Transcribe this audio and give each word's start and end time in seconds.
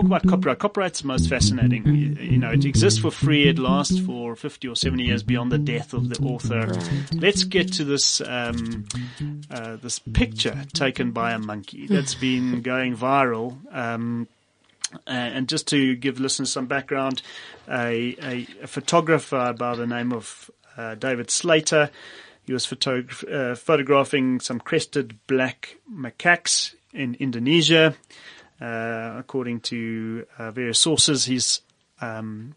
talk 0.00 0.06
about 0.06 0.26
copyright. 0.26 0.58
Copyright's 0.58 1.00
the 1.02 1.06
most 1.06 1.28
fascinating. 1.28 1.86
You, 1.86 2.32
you 2.32 2.38
know, 2.38 2.50
it 2.50 2.64
exists 2.64 2.98
for 2.98 3.10
free. 3.10 3.48
It 3.48 3.58
lasts 3.58 3.98
for 3.98 4.34
50 4.34 4.68
or 4.68 4.76
70 4.76 5.04
years 5.04 5.22
beyond 5.22 5.52
the 5.52 5.58
death 5.58 5.92
of 5.92 6.08
the 6.08 6.18
author. 6.24 6.72
Let's 7.12 7.44
get 7.44 7.72
to 7.74 7.84
this, 7.84 8.20
um, 8.20 8.86
uh, 9.50 9.76
this 9.76 9.98
picture 9.98 10.64
taken 10.72 11.12
by 11.12 11.32
a 11.32 11.38
monkey 11.38 11.86
that's 11.86 12.14
been 12.14 12.62
going 12.62 12.96
viral. 12.96 13.56
Um, 13.74 14.28
uh, 15.06 15.10
and 15.10 15.48
just 15.48 15.68
to 15.68 15.94
give 15.94 16.18
listeners 16.18 16.50
some 16.50 16.66
background, 16.66 17.22
a, 17.68 18.16
a, 18.22 18.46
a 18.62 18.66
photographer 18.66 19.54
by 19.56 19.76
the 19.76 19.86
name 19.86 20.12
of 20.12 20.50
uh, 20.76 20.94
David 20.96 21.30
Slater, 21.30 21.90
he 22.44 22.52
was 22.52 22.66
photog- 22.66 23.32
uh, 23.32 23.54
photographing 23.54 24.40
some 24.40 24.58
crested 24.58 25.16
black 25.28 25.76
macaques 25.92 26.74
in 26.92 27.16
Indonesia. 27.20 27.94
Uh, 28.60 29.14
according 29.18 29.60
to 29.60 30.26
uh, 30.38 30.50
various 30.50 30.78
sources, 30.78 31.24
he's 31.24 31.62
um, 32.02 32.54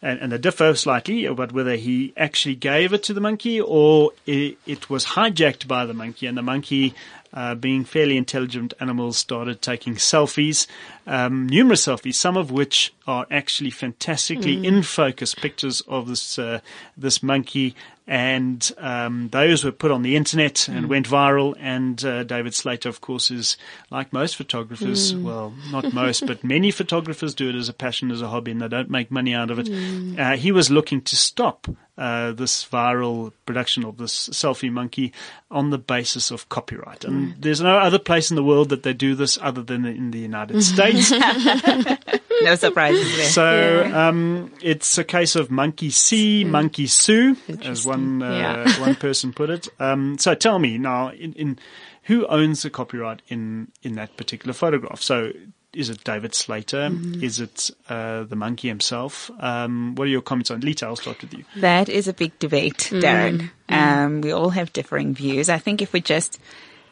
and, 0.00 0.20
and 0.20 0.32
they 0.32 0.38
differ 0.38 0.74
slightly 0.74 1.24
about 1.24 1.52
whether 1.52 1.76
he 1.76 2.12
actually 2.16 2.54
gave 2.54 2.92
it 2.92 3.02
to 3.04 3.14
the 3.14 3.20
monkey 3.20 3.60
or 3.60 4.12
it, 4.26 4.58
it 4.66 4.90
was 4.90 5.04
hijacked 5.06 5.66
by 5.66 5.86
the 5.86 5.94
monkey, 5.94 6.26
and 6.26 6.36
the 6.36 6.42
monkey 6.42 6.94
uh, 7.32 7.54
being 7.56 7.84
fairly 7.84 8.16
intelligent 8.16 8.74
animals, 8.78 9.18
started 9.18 9.60
taking 9.60 9.96
selfies, 9.96 10.68
um, 11.06 11.48
numerous 11.48 11.84
selfies, 11.86 12.14
some 12.14 12.36
of 12.36 12.52
which 12.52 12.92
are 13.08 13.26
actually 13.28 13.70
fantastically 13.70 14.56
Mm. 14.58 14.64
in 14.64 14.82
focus 14.82 15.34
pictures 15.34 15.80
of 15.88 16.06
this 16.06 16.38
uh, 16.38 16.60
this 16.96 17.22
monkey. 17.24 17.74
And 18.06 18.70
um, 18.76 19.28
those 19.30 19.64
were 19.64 19.72
put 19.72 19.90
on 19.90 20.02
the 20.02 20.14
internet 20.14 20.68
and 20.68 20.84
Mm. 20.86 20.88
went 20.90 21.08
viral. 21.08 21.54
And 21.58 22.04
uh, 22.04 22.22
David 22.24 22.54
Slater, 22.54 22.90
of 22.90 23.00
course, 23.00 23.30
is 23.30 23.56
like 23.90 24.12
most 24.12 24.36
photographers. 24.36 25.14
Mm. 25.14 25.22
Well, 25.22 25.54
not 25.72 25.92
most, 25.94 26.26
but 26.26 26.44
many 26.54 26.70
photographers 26.70 27.34
do 27.34 27.48
it 27.48 27.54
as 27.54 27.70
a 27.70 27.72
passion, 27.72 28.10
as 28.10 28.20
a 28.20 28.28
hobby, 28.28 28.50
and 28.50 28.60
they 28.60 28.68
don't 28.68 28.90
make 28.90 29.10
money 29.10 29.32
out 29.34 29.50
of 29.50 29.58
it. 29.58 29.66
Mm. 29.68 30.18
Uh, 30.18 30.36
he 30.36 30.52
was 30.52 30.70
looking 30.70 31.00
to 31.02 31.16
stop 31.16 31.66
uh, 31.96 32.32
this 32.32 32.62
viral 32.66 33.32
production 33.46 33.84
of 33.84 33.96
this 33.96 34.28
selfie 34.30 34.70
monkey 34.70 35.12
on 35.50 35.70
the 35.70 35.78
basis 35.78 36.30
of 36.30 36.48
copyright. 36.50 37.04
And 37.04 37.36
there's 37.40 37.60
no 37.60 37.78
other 37.78 38.00
place 38.00 38.30
in 38.30 38.34
the 38.36 38.44
world 38.44 38.68
that 38.68 38.82
they 38.82 38.92
do 38.92 39.14
this 39.14 39.38
other 39.40 39.62
than 39.62 39.86
in 39.86 40.10
the 40.10 40.18
United 40.18 40.62
States. 40.72 41.10
no 42.42 42.54
surprises 42.56 43.16
there. 43.16 43.26
So 43.26 43.90
um, 43.94 44.52
it's 44.60 44.98
a 44.98 45.04
case 45.04 45.36
of 45.36 45.50
monkey 45.50 45.90
see, 45.90 46.44
monkey 46.44 46.86
sue, 46.86 47.36
as 47.62 47.86
one 47.86 48.22
uh, 48.22 48.30
Yeah. 48.32 48.80
one 48.80 48.94
person 48.94 49.32
put 49.32 49.50
it. 49.50 49.68
Um, 49.78 50.18
so 50.18 50.34
tell 50.34 50.58
me 50.58 50.78
now, 50.78 51.10
in, 51.10 51.32
in 51.34 51.58
who 52.04 52.26
owns 52.26 52.62
the 52.62 52.70
copyright 52.70 53.22
in 53.28 53.68
in 53.82 53.94
that 53.94 54.16
particular 54.16 54.52
photograph? 54.52 55.00
So 55.00 55.32
is 55.72 55.90
it 55.90 56.04
David 56.04 56.34
Slater? 56.34 56.90
Is 57.20 57.40
it 57.40 57.70
uh, 57.88 58.22
the 58.24 58.36
monkey 58.36 58.68
himself? 58.68 59.30
Um, 59.40 59.94
what 59.96 60.04
are 60.04 60.10
your 60.10 60.22
comments 60.22 60.50
on 60.50 60.60
Lita? 60.60 60.86
I'll 60.86 60.96
start 60.96 61.20
with 61.20 61.34
you. 61.34 61.44
That 61.56 61.88
is 61.88 62.06
a 62.06 62.12
big 62.12 62.38
debate, 62.38 62.90
Darren. 62.92 63.50
Um, 63.68 64.20
we 64.20 64.30
all 64.30 64.50
have 64.50 64.72
differing 64.72 65.14
views. 65.14 65.48
I 65.48 65.58
think 65.58 65.82
if 65.82 65.92
we 65.92 66.00
just 66.00 66.38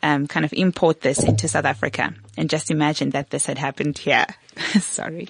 um, 0.03 0.27
kind 0.27 0.45
of 0.45 0.53
import 0.53 1.01
this 1.01 1.23
into 1.23 1.49
South 1.49 1.65
Africa 1.65 2.15
and 2.37 2.51
just 2.51 2.71
imagine 2.71 3.11
that 3.11 3.31
this 3.31 3.47
had 3.47 3.59
happened 3.59 3.99
here, 3.99 4.27
sorry. 4.81 5.29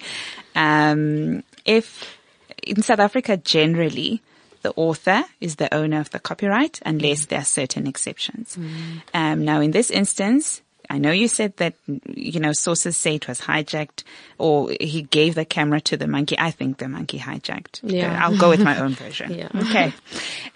Um, 0.55 1.43
if 1.65 2.17
in 2.63 2.81
South 2.81 2.99
Africa 2.99 3.37
generally, 3.37 4.21
the 4.63 4.73
author 4.75 5.23
is 5.39 5.57
the 5.57 5.71
owner 5.73 5.99
of 5.99 6.09
the 6.09 6.19
copyright 6.19 6.79
unless 6.85 7.27
there 7.27 7.39
are 7.39 7.45
certain 7.45 7.85
exceptions. 7.85 8.57
Um, 9.13 9.45
now 9.45 9.61
in 9.61 9.71
this 9.71 9.91
instance, 9.91 10.62
I 10.93 10.99
know 10.99 11.11
you 11.11 11.27
said 11.27 11.57
that, 11.57 11.73
you 12.05 12.39
know, 12.39 12.53
sources 12.53 12.95
say 12.95 13.15
it 13.15 13.27
was 13.27 13.41
hijacked 13.41 14.03
or 14.37 14.69
he 14.79 15.01
gave 15.01 15.33
the 15.33 15.43
camera 15.43 15.81
to 15.81 15.97
the 15.97 16.05
monkey. 16.05 16.37
I 16.37 16.51
think 16.51 16.77
the 16.77 16.87
monkey 16.87 17.17
hijacked. 17.17 17.79
Yeah. 17.81 18.23
I'll 18.23 18.37
go 18.37 18.49
with 18.49 18.61
my 18.61 18.79
own 18.79 18.93
version. 18.93 19.33
Yeah. 19.33 19.49
Okay. 19.55 19.91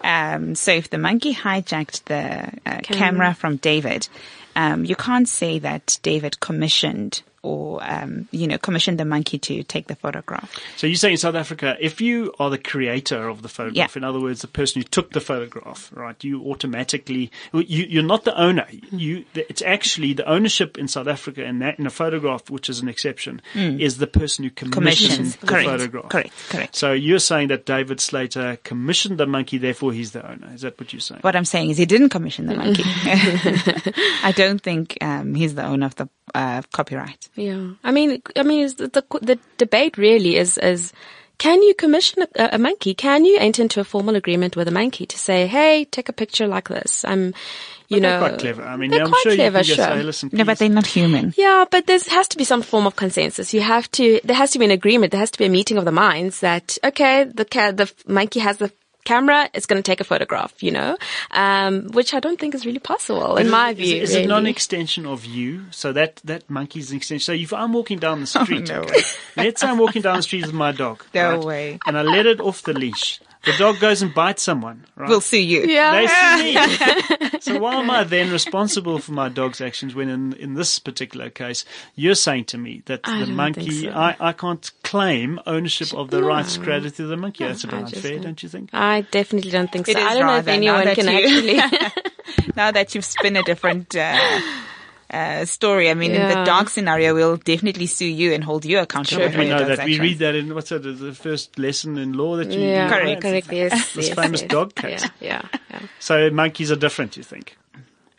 Um, 0.02 0.54
so 0.54 0.72
if 0.72 0.92
the 0.92 1.00
monkey 1.00 1.34
hijacked 1.34 2.04
the 2.04 2.52
uh, 2.70 2.82
camera. 2.84 3.34
from 3.34 3.56
David, 3.56 4.08
um, 4.56 4.86
you 4.86 4.96
can't 4.96 5.28
say 5.28 5.58
that 5.58 5.98
David 6.04 6.40
commissioned 6.40 7.24
or, 7.48 7.80
um, 7.84 8.28
you 8.32 8.46
know, 8.48 8.58
commissioned 8.58 9.00
the 9.00 9.06
monkey 9.06 9.38
to 9.40 9.64
take 9.64 9.88
the 9.88 9.96
photograph. 9.96 10.50
So 10.76 10.86
you 10.88 10.96
say 10.96 11.12
in 11.12 11.18
South 11.18 11.36
Africa, 11.36 11.78
if 11.80 12.02
you 12.02 12.34
are 12.40 12.50
the 12.50 12.58
creator 12.58 13.28
of 13.30 13.42
the 13.42 13.48
photograph, 13.50 13.96
Yeah. 13.96 14.00
in 14.00 14.04
other 14.04 14.20
words, 14.20 14.42
the 14.42 14.48
person 14.48 14.82
who 14.82 14.88
took 14.88 15.12
the 15.12 15.22
photograph, 15.22 15.90
right, 15.94 16.22
you 16.24 16.42
automatically, 16.44 17.32
you, 17.54 17.86
you're 17.94 18.04
not 18.04 18.26
the 18.26 18.38
owner. 18.40 18.68
You, 18.92 19.24
it's 19.34 19.62
actually 19.62 20.14
the 20.14 20.28
ownership 20.30 20.78
in 20.78 20.88
South 20.88 21.08
Africa 21.08 21.44
in 21.44 21.60
that, 21.60 21.80
in 21.80 21.86
a 21.86 21.90
photograph, 21.90 22.50
which 22.50 22.70
is 22.70 22.80
an 22.82 22.88
exception, 22.90 23.42
is 23.56 23.98
the 23.98 24.08
person 24.08 24.44
who 24.44 24.50
commissioned 24.50 24.74
Commissions. 24.88 25.36
the 25.38 25.48
Correct. 25.48 25.66
photograph. 25.70 26.10
Correct. 26.10 26.34
Correct. 26.50 26.76
So 26.76 26.92
you're 26.94 27.20
saying 27.20 27.48
that 27.50 27.66
David 27.66 28.00
Slater 28.00 28.58
commissioned 28.64 29.18
the 29.18 29.26
monkey, 29.26 29.58
therefore 29.58 29.94
he's 29.94 30.12
the 30.12 30.24
owner. 30.30 30.50
Is 30.54 30.62
that 30.62 30.80
what 30.80 30.92
you're 30.94 31.00
saying? 31.00 31.22
What 31.22 31.36
I'm 31.36 31.46
saying 31.46 31.70
is 31.70 31.78
he 31.78 31.86
didn't 31.86 32.10
commission 32.10 32.48
the 32.48 32.56
monkey. 32.56 32.84
I 34.24 34.34
don't 34.36 34.62
think 34.62 34.98
um, 35.02 35.34
he's 35.36 35.56
the 35.56 35.64
owner 35.66 35.86
of 35.86 35.96
the 35.96 36.10
uh, 36.36 36.62
copyright. 36.74 37.30
Yeah, 37.38 37.74
I 37.84 37.92
mean, 37.92 38.22
I 38.36 38.44
mean, 38.44 38.68
the, 38.68 38.88
the 38.88 39.20
the 39.22 39.40
debate 39.58 39.98
really 39.98 40.36
is 40.36 40.58
is 40.58 40.92
can 41.38 41.62
you 41.62 41.76
commission 41.76 42.24
a, 42.36 42.50
a 42.54 42.58
monkey? 42.58 42.94
Can 42.96 43.24
you 43.24 43.38
enter 43.38 43.62
into 43.62 43.80
a 43.80 43.84
formal 43.84 44.16
agreement 44.16 44.56
with 44.56 44.68
a 44.68 44.72
monkey 44.72 45.06
to 45.06 45.18
say, 45.20 45.46
hey, 45.46 45.86
take 45.86 46.10
a 46.10 46.14
picture 46.14 46.48
like 46.48 46.68
this? 46.68 47.06
I'm, 47.06 47.36
you 47.90 48.00
They're 48.00 48.20
know, 48.20 48.28
quite 48.28 48.40
clever. 48.40 48.64
I 48.64 48.76
mean, 48.76 48.90
they're 48.90 49.04
I'm 49.04 49.10
quite 49.10 49.22
sure 49.22 49.36
clever, 49.36 49.60
you 49.60 49.64
can 49.64 49.76
just 49.76 49.76
sure. 49.88 49.98
say, 49.98 50.04
listen, 50.04 50.30
No, 50.34 50.44
but 50.44 50.58
they're 50.58 50.70
not 50.70 50.88
human. 50.88 51.34
Yeah, 51.38 51.66
but 51.70 51.86
there 51.86 52.00
has 52.10 52.28
to 52.30 52.38
be 52.38 52.44
some 52.44 52.64
form 52.64 52.88
of 52.88 52.96
consensus. 52.96 53.54
You 53.54 53.62
have 53.62 53.90
to, 53.92 54.20
there 54.24 54.36
has 54.36 54.52
to 54.52 54.60
be 54.60 54.66
an 54.66 54.72
agreement. 54.72 55.12
There 55.12 55.20
has 55.20 55.32
to 55.32 55.38
be 55.38 55.46
a 55.46 55.50
meeting 55.50 55.78
of 55.78 55.86
the 55.86 55.92
minds 55.92 56.40
that, 56.40 56.78
okay, 56.84 57.26
the 57.26 57.46
ca- 57.46 57.72
the 57.72 57.92
monkey 58.08 58.40
has 58.40 58.58
the 58.58 58.72
camera, 59.08 59.50
it's 59.54 59.66
going 59.66 59.82
to 59.82 59.88
take 59.92 60.02
a 60.02 60.04
photograph, 60.04 60.54
you 60.62 60.72
know, 60.72 60.98
um, 61.32 61.88
which 61.98 62.14
I 62.14 62.20
don't 62.20 62.40
think 62.40 62.54
is 62.56 62.66
really 62.66 62.80
possible 62.80 63.38
in 63.38 63.46
Is 63.48 63.52
my 63.52 63.70
it- 63.72 63.78
view. 63.78 64.02
Is, 64.02 64.10
is 64.12 64.16
it 64.18 64.28
not 64.28 64.38
an 64.40 64.44
really. 64.44 64.52
extension 64.52 65.06
of 65.06 65.26
you? 65.26 65.66
So 65.72 65.94
that, 65.94 66.18
that 66.26 66.50
monkey's 66.50 66.92
an 66.92 66.98
extension. 66.98 67.24
So 67.24 67.34
if 67.34 67.54
I'm 67.54 67.74
walking 67.74 68.00
down 68.00 68.22
the 68.22 68.28
street, 68.36 68.68
no 68.70 68.82
okay, 68.82 68.92
way. 68.98 69.02
let's 69.38 69.62
say 69.62 69.68
I'm 69.68 69.78
walking 69.78 70.02
down 70.02 70.18
the 70.18 70.24
street 70.24 70.46
with 70.46 70.54
my 70.54 70.72
dog. 70.72 71.04
No 71.14 71.38
right, 71.38 71.44
way. 71.46 71.80
And 71.88 71.98
I 71.98 72.02
let 72.02 72.26
it 72.26 72.40
off 72.40 72.64
the 72.64 72.74
leash. 72.74 73.20
The 73.46 73.54
dog 73.58 73.80
goes 73.80 74.02
and 74.02 74.14
bites 74.14 74.44
someone, 74.44 74.86
right? 74.96 75.08
We'll 75.08 75.22
sue 75.22 75.38
you. 75.42 75.64
Yeah. 75.66 75.92
They 75.92 76.08
sue 76.08 77.32
me. 77.34 77.40
so 77.40 77.60
why 77.60 77.76
am 77.76 77.90
I 77.90 78.04
then 78.04 78.32
responsible 78.32 79.00
for 79.00 79.14
my 79.14 79.30
dog's 79.30 79.62
actions 79.62 79.96
when 79.96 80.10
in, 80.10 80.34
in 80.34 80.54
this 80.56 80.80
particular 80.80 81.30
case, 81.30 81.64
you're 81.96 82.16
saying 82.16 82.46
to 82.46 82.58
me 82.58 82.82
that 82.88 83.02
I 83.06 83.24
the 83.24 83.32
monkey, 83.32 83.84
so. 83.84 83.90
I, 83.92 84.16
I 84.20 84.34
can't 84.34 84.70
claim 84.84 85.40
ownership 85.46 85.94
of 85.94 86.10
the 86.10 86.20
No. 86.20 86.28
rights 86.28 86.58
credited 86.58 86.96
to 86.98 87.08
the 87.08 87.16
monkey. 87.18 87.46
That's 87.46 87.64
a 87.64 87.68
bit 87.68 87.76
unfair, 87.76 88.12
don't. 88.14 88.22
don't 88.24 88.44
you 88.44 88.50
think? 88.50 88.70
I 88.74 89.02
definitely 89.02 89.52
don't 89.52 89.72
think 89.72 89.86
so. 89.86 89.92
It 89.94 89.98
is 89.98 90.04
I 90.04 90.14
don't 90.16 90.28
know 90.28 90.38
if 90.38 90.48
anyone 90.48 90.84
can 90.96 91.08
you- 91.08 91.62
actually. 91.62 92.54
now 92.56 92.72
that 92.72 92.94
you've 92.96 93.06
spun 93.06 93.36
a 93.38 93.44
different 93.44 93.96
uh, 93.96 94.18
uh, 95.10 95.46
story, 95.46 95.90
I 95.90 95.94
mean, 95.94 96.12
in 96.12 96.28
the 96.28 96.44
dark 96.44 96.70
scenario, 96.70 97.14
we'll 97.14 97.38
definitely 97.38 97.86
sue 97.86 98.06
you 98.06 98.34
and 98.34 98.44
hold 98.44 98.66
you 98.66 98.80
accountable. 98.80 99.30
Sure. 99.30 99.40
We 99.40 99.50
know 99.50 99.60
dog's 99.60 99.78
that. 99.78 99.86
We 99.86 100.00
read 100.00 100.20
that 100.20 100.36
in 100.36 100.54
what's 100.54 100.70
that? 100.70 100.80
The 100.80 101.14
first 101.14 101.58
lesson 101.58 101.98
in 101.98 102.14
law 102.14 102.36
that 102.38 102.52
you 102.52 102.60
yeah, 102.60 102.84
you 102.84 102.90
Correct. 102.90 103.06
write? 103.06 103.22
correct. 103.22 103.52
Yes, 103.52 103.94
This 103.94 104.08
yes, 104.10 104.16
famous 104.16 104.42
yes. 104.42 104.50
dog 104.50 104.76
case. 104.76 105.04
Yeah, 105.22 105.42
yeah, 105.54 105.60
yeah. 105.70 105.80
So 106.00 106.30
monkeys 106.30 106.72
are 106.72 106.76
different, 106.76 107.16
you 107.18 107.24
think? 107.24 107.58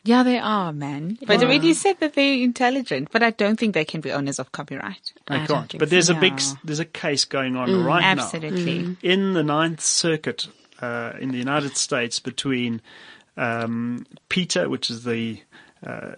Yeah, 0.05 0.23
they 0.23 0.39
are, 0.39 0.73
man. 0.73 1.19
But 1.27 1.43
Yeah. 1.43 1.53
you 1.53 1.75
said 1.75 2.01
that 2.01 2.15
they're 2.15 2.43
intelligent, 2.43 3.11
but 3.13 3.23
I 3.23 3.31
don't 3.31 3.59
think 3.59 3.75
they 3.75 3.85
can 3.85 4.01
be 4.01 4.11
owners 4.11 4.39
of 4.39 4.53
copyright. 4.53 5.13
They 5.27 5.35
I 5.37 5.47
can't. 5.47 5.79
But 5.79 5.91
there's 5.91 6.09
a 6.09 6.15
big, 6.15 6.41
there's 6.65 6.81
a 6.81 6.87
case 6.87 7.27
going 7.27 7.57
on 7.57 7.85
right 7.85 8.01
now 8.01 8.23
Absolutely. 8.23 8.97
in 9.03 9.35
the 9.35 9.43
Ninth 9.43 9.83
Circuit 9.83 10.49
uh, 10.81 11.13
in 11.21 11.33
the 11.33 11.39
United 11.39 11.77
States 11.77 12.21
between 12.21 12.81
um, 13.37 14.07
PETA, 14.31 14.69
which 14.69 14.89
is 14.89 15.05
the 15.05 15.41
uh, 15.87 16.13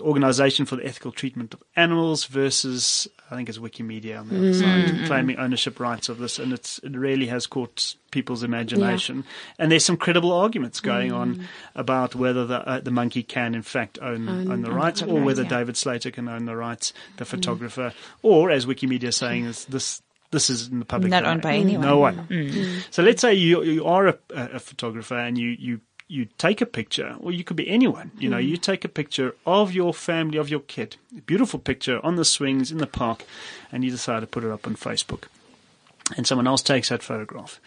Organization 0.00 0.66
for 0.66 0.76
the 0.76 0.84
Ethical 0.84 1.12
Treatment 1.12 1.54
of 1.54 1.62
Animals, 1.76 2.26
versus 2.26 3.08
I 3.30 3.36
think 3.36 3.48
it's 3.48 3.58
Wikimedia 3.58 4.20
on 4.20 4.28
the 4.28 4.36
other 4.36 4.52
mm-hmm. 4.52 4.60
side, 4.60 4.84
mm-hmm. 4.94 5.06
claiming 5.06 5.36
ownership 5.38 5.80
rights 5.80 6.08
of 6.08 6.18
this, 6.18 6.38
and 6.38 6.52
it's 6.52 6.78
it 6.80 6.96
really 6.96 7.26
has 7.26 7.46
caught 7.46 7.94
people's 8.10 8.42
imagination. 8.42 9.24
And 9.58 9.72
there's 9.72 9.84
some 9.84 9.96
credible 9.96 10.32
arguments 10.32 10.80
going 10.80 11.12
on 11.12 11.36
mm. 11.36 11.44
about 11.74 12.14
whether 12.14 12.46
the 12.46 12.68
uh, 12.68 12.80
the 12.80 12.90
monkey 12.90 13.22
can 13.22 13.54
in 13.54 13.62
fact 13.62 13.98
own 14.00 14.28
own, 14.28 14.52
Own- 14.52 14.62
the 14.62 14.70
own 14.70 14.74
rights, 14.74 15.02
or 15.02 15.20
whether 15.20 15.42
yeah. 15.42 15.48
David 15.48 15.76
Slater 15.76 16.10
can 16.10 16.28
own 16.28 16.44
the 16.44 16.56
rights, 16.56 16.92
the 17.16 17.24
mm. 17.24 17.28
photographer, 17.28 17.92
or 18.22 18.50
as 18.50 18.66
Wikimedia 18.66 19.04
is 19.04 19.16
saying, 19.16 19.44
is 19.44 19.64
this 19.66 20.02
this 20.30 20.50
is 20.50 20.68
in 20.68 20.78
the 20.78 20.84
public 20.84 21.10
Not 21.10 21.20
domain. 21.20 21.32
owned 21.32 21.42
by 21.42 21.54
anyone. 21.54 21.86
No 21.86 21.98
one. 21.98 22.26
Mm. 22.28 22.82
So 22.90 23.02
let's 23.02 23.22
say 23.22 23.34
you 23.34 23.62
you 23.62 23.86
are 23.86 24.08
a, 24.08 24.18
a 24.34 24.58
photographer 24.58 25.16
and 25.16 25.38
you 25.38 25.56
you 25.58 25.80
you 26.08 26.26
take 26.38 26.60
a 26.60 26.66
picture, 26.66 27.16
or 27.20 27.32
you 27.32 27.44
could 27.44 27.56
be 27.56 27.68
anyone. 27.68 28.10
You 28.18 28.30
know, 28.30 28.38
you 28.38 28.56
take 28.56 28.84
a 28.84 28.88
picture 28.88 29.34
of 29.46 29.72
your 29.72 29.92
family, 29.92 30.38
of 30.38 30.48
your 30.48 30.60
kid, 30.60 30.96
a 31.16 31.20
beautiful 31.20 31.58
picture 31.58 32.04
on 32.04 32.16
the 32.16 32.24
swings 32.24 32.72
in 32.72 32.78
the 32.78 32.86
park, 32.86 33.24
and 33.70 33.84
you 33.84 33.90
decide 33.90 34.20
to 34.20 34.26
put 34.26 34.42
it 34.42 34.50
up 34.50 34.66
on 34.66 34.74
Facebook, 34.74 35.24
and 36.16 36.26
someone 36.26 36.46
else 36.46 36.62
takes 36.62 36.88
that 36.88 37.02
photograph. 37.02 37.60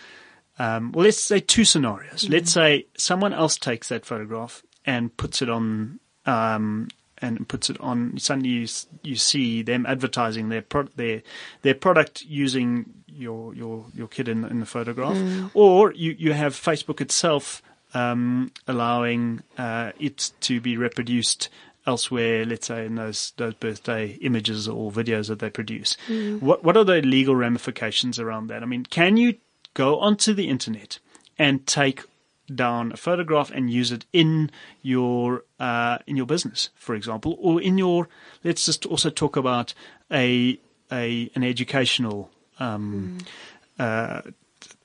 Um, 0.60 0.92
well, 0.92 1.06
let's 1.06 1.20
say 1.20 1.40
two 1.40 1.64
scenarios. 1.64 2.28
Let's 2.30 2.52
say 2.52 2.88
someone 2.98 3.34
else 3.34 3.58
takes 3.58 3.90
that 3.90 4.06
photograph 4.06 4.64
and 4.86 5.16
puts 5.16 5.42
it 5.42 5.50
on 5.50 6.00
um, 6.26 6.88
and 7.20 7.48
puts 7.48 7.70
it 7.70 7.80
on, 7.80 8.18
suddenly 8.18 8.50
you, 8.50 8.68
you 9.04 9.16
see 9.16 9.62
them 9.62 9.86
advertising 9.86 10.50
their 10.50 10.64
pro- 10.64 10.90
their 10.96 11.22
their 11.62 11.76
product 11.76 12.24
using 12.24 12.86
your 13.08 13.54
your 13.54 13.86
your 13.94 14.08
kid 14.08 14.28
in, 14.28 14.44
in 14.46 14.60
the 14.60 14.66
photograph, 14.66 15.18
or 15.54 15.94
you 15.94 16.16
you 16.18 16.34
have 16.34 16.54
Facebook 16.54 17.00
itself 17.02 17.62
um, 17.94 18.52
allowing 18.68 19.42
uh, 19.58 19.92
it 20.00 20.32
to 20.42 20.62
be 20.62 20.78
reproduced 20.78 21.50
elsewhere, 21.88 22.46
let's 22.46 22.68
say 22.68 22.86
in 22.86 22.96
those 22.96 23.34
those 23.38 23.54
birthday 23.56 24.18
images 24.22 24.68
or 24.68 24.92
videos 24.92 25.28
that 25.28 25.40
they 25.40 25.50
produce. 25.50 25.98
What 26.40 26.64
what 26.64 26.78
are 26.78 26.84
the 26.84 27.02
legal 27.02 27.36
ramifications 27.36 28.20
around 28.20 28.48
that? 28.48 28.64
I 28.64 28.66
mean, 28.66 28.86
can 28.86 29.18
you 29.18 29.36
go 29.74 30.00
onto 30.00 30.34
the 30.34 30.48
internet 30.48 31.00
and 31.38 31.66
take 31.66 32.04
down 32.54 32.92
a 32.92 32.98
photograph 32.98 33.50
and 33.52 33.70
use 33.70 33.92
it 33.92 34.06
in 34.12 34.52
your 34.82 35.44
uh, 35.60 35.98
in 36.08 36.18
your 36.18 36.26
business, 36.26 36.70
for 36.76 36.96
example, 36.96 37.38
or 37.40 37.62
in 37.62 37.78
your 37.78 38.08
let's 38.44 38.66
just 38.66 38.86
also 38.86 39.10
talk 39.10 39.36
about 39.36 39.74
a 40.12 40.60
a 40.92 41.32
an 41.36 41.44
educational 41.44 42.30
um, 42.60 43.18
uh, 43.80 44.22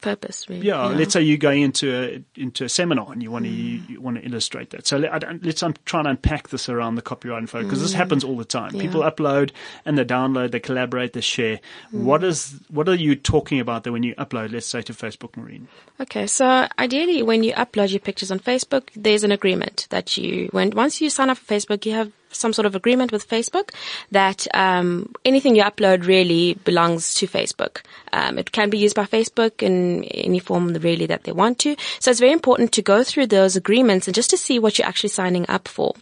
Purpose, 0.07 0.49
really. 0.49 0.65
yeah, 0.65 0.85
let's 0.87 1.15
say 1.15 1.21
you're 1.21 1.37
going 1.37 1.63
into 1.63 1.93
a 1.93 2.41
into 2.41 2.65
a 2.65 2.69
seminar 2.69 3.11
and 3.11 3.21
you 3.25 3.33
want 3.33 3.45
to 3.45 3.51
mm. 3.51 3.57
you, 3.57 3.83
you 3.89 4.01
want 4.01 4.17
to 4.17 4.25
illustrate 4.25 4.71
that. 4.71 4.87
So 4.87 4.99
let, 4.99 5.13
I 5.13 5.19
don't, 5.19 5.45
let's 5.45 5.65
I'm 5.65 5.75
trying 5.85 6.05
to 6.05 6.11
unpack 6.11 6.51
this 6.51 6.69
around 6.69 6.95
the 6.95 7.03
copyright 7.03 7.49
photo 7.49 7.65
because 7.65 7.83
this 7.83 7.93
mm. 7.93 7.97
happens 7.97 8.23
all 8.23 8.37
the 8.37 8.45
time. 8.45 8.71
People 8.71 9.01
upload 9.01 9.51
and 9.85 9.99
they 9.99 10.05
download, 10.05 10.53
they 10.53 10.61
collaborate, 10.61 11.13
they 11.13 11.21
share. 11.21 11.59
Mm. 11.93 12.05
What 12.05 12.23
is 12.23 12.55
what 12.69 12.89
are 12.89 12.95
you 12.95 13.17
talking 13.17 13.59
about 13.59 13.83
there 13.83 13.93
when 13.93 14.05
you 14.05 14.15
upload? 14.15 14.53
Let's 14.53 14.67
say 14.67 14.81
to 14.83 14.93
Facebook 14.93 15.37
Marine. 15.37 15.67
Okay, 16.01 16.29
so 16.29 16.69
ideally, 16.79 17.25
when 17.25 17.43
you 17.43 17.53
upload 17.55 17.91
your 17.91 17.99
pictures 17.99 18.31
on 18.31 18.39
Facebook, 18.39 18.91
there's 18.95 19.25
an 19.25 19.33
agreement 19.33 19.89
that 19.91 20.17
you, 20.17 20.49
when 20.53 20.71
once 20.71 21.01
you 21.01 21.11
sign 21.11 21.31
up 21.31 21.39
for 21.39 21.53
Facebook, 21.53 21.85
you 21.85 21.93
have 21.95 22.13
some 22.31 22.53
sort 22.53 22.67
of 22.67 22.75
agreement 22.75 23.13
with 23.13 23.29
Facebook 23.29 23.71
that 24.11 24.47
um, 24.55 25.13
anything 25.25 25.57
you 25.57 25.63
upload 25.63 26.07
really 26.07 26.55
belongs 26.65 27.15
to 27.15 27.27
Facebook. 27.27 27.83
Um, 28.13 28.39
it 28.39 28.53
can 28.53 28.71
be 28.71 28.79
used 28.79 28.97
by 28.97 29.05
Facebook 29.05 29.63
in 29.63 30.05
any 30.05 30.39
form 30.39 30.73
really 30.75 31.07
that 31.07 31.25
they 31.25 31.33
want 31.33 31.59
to. 31.61 31.77
So 31.99 32.11
it's 32.11 32.21
very 32.21 32.33
important 32.33 32.73
to 32.73 32.83
go 32.83 33.03
through 33.03 33.29
those 33.29 33.57
agreements 33.57 34.07
and 34.07 34.15
just 34.15 34.31
to 34.31 34.37
see 34.37 34.59
what 34.59 34.79
you're 34.79 34.89
actually 34.89 35.11
signing 35.11 35.47
up 35.49 35.69
for. 35.69 35.95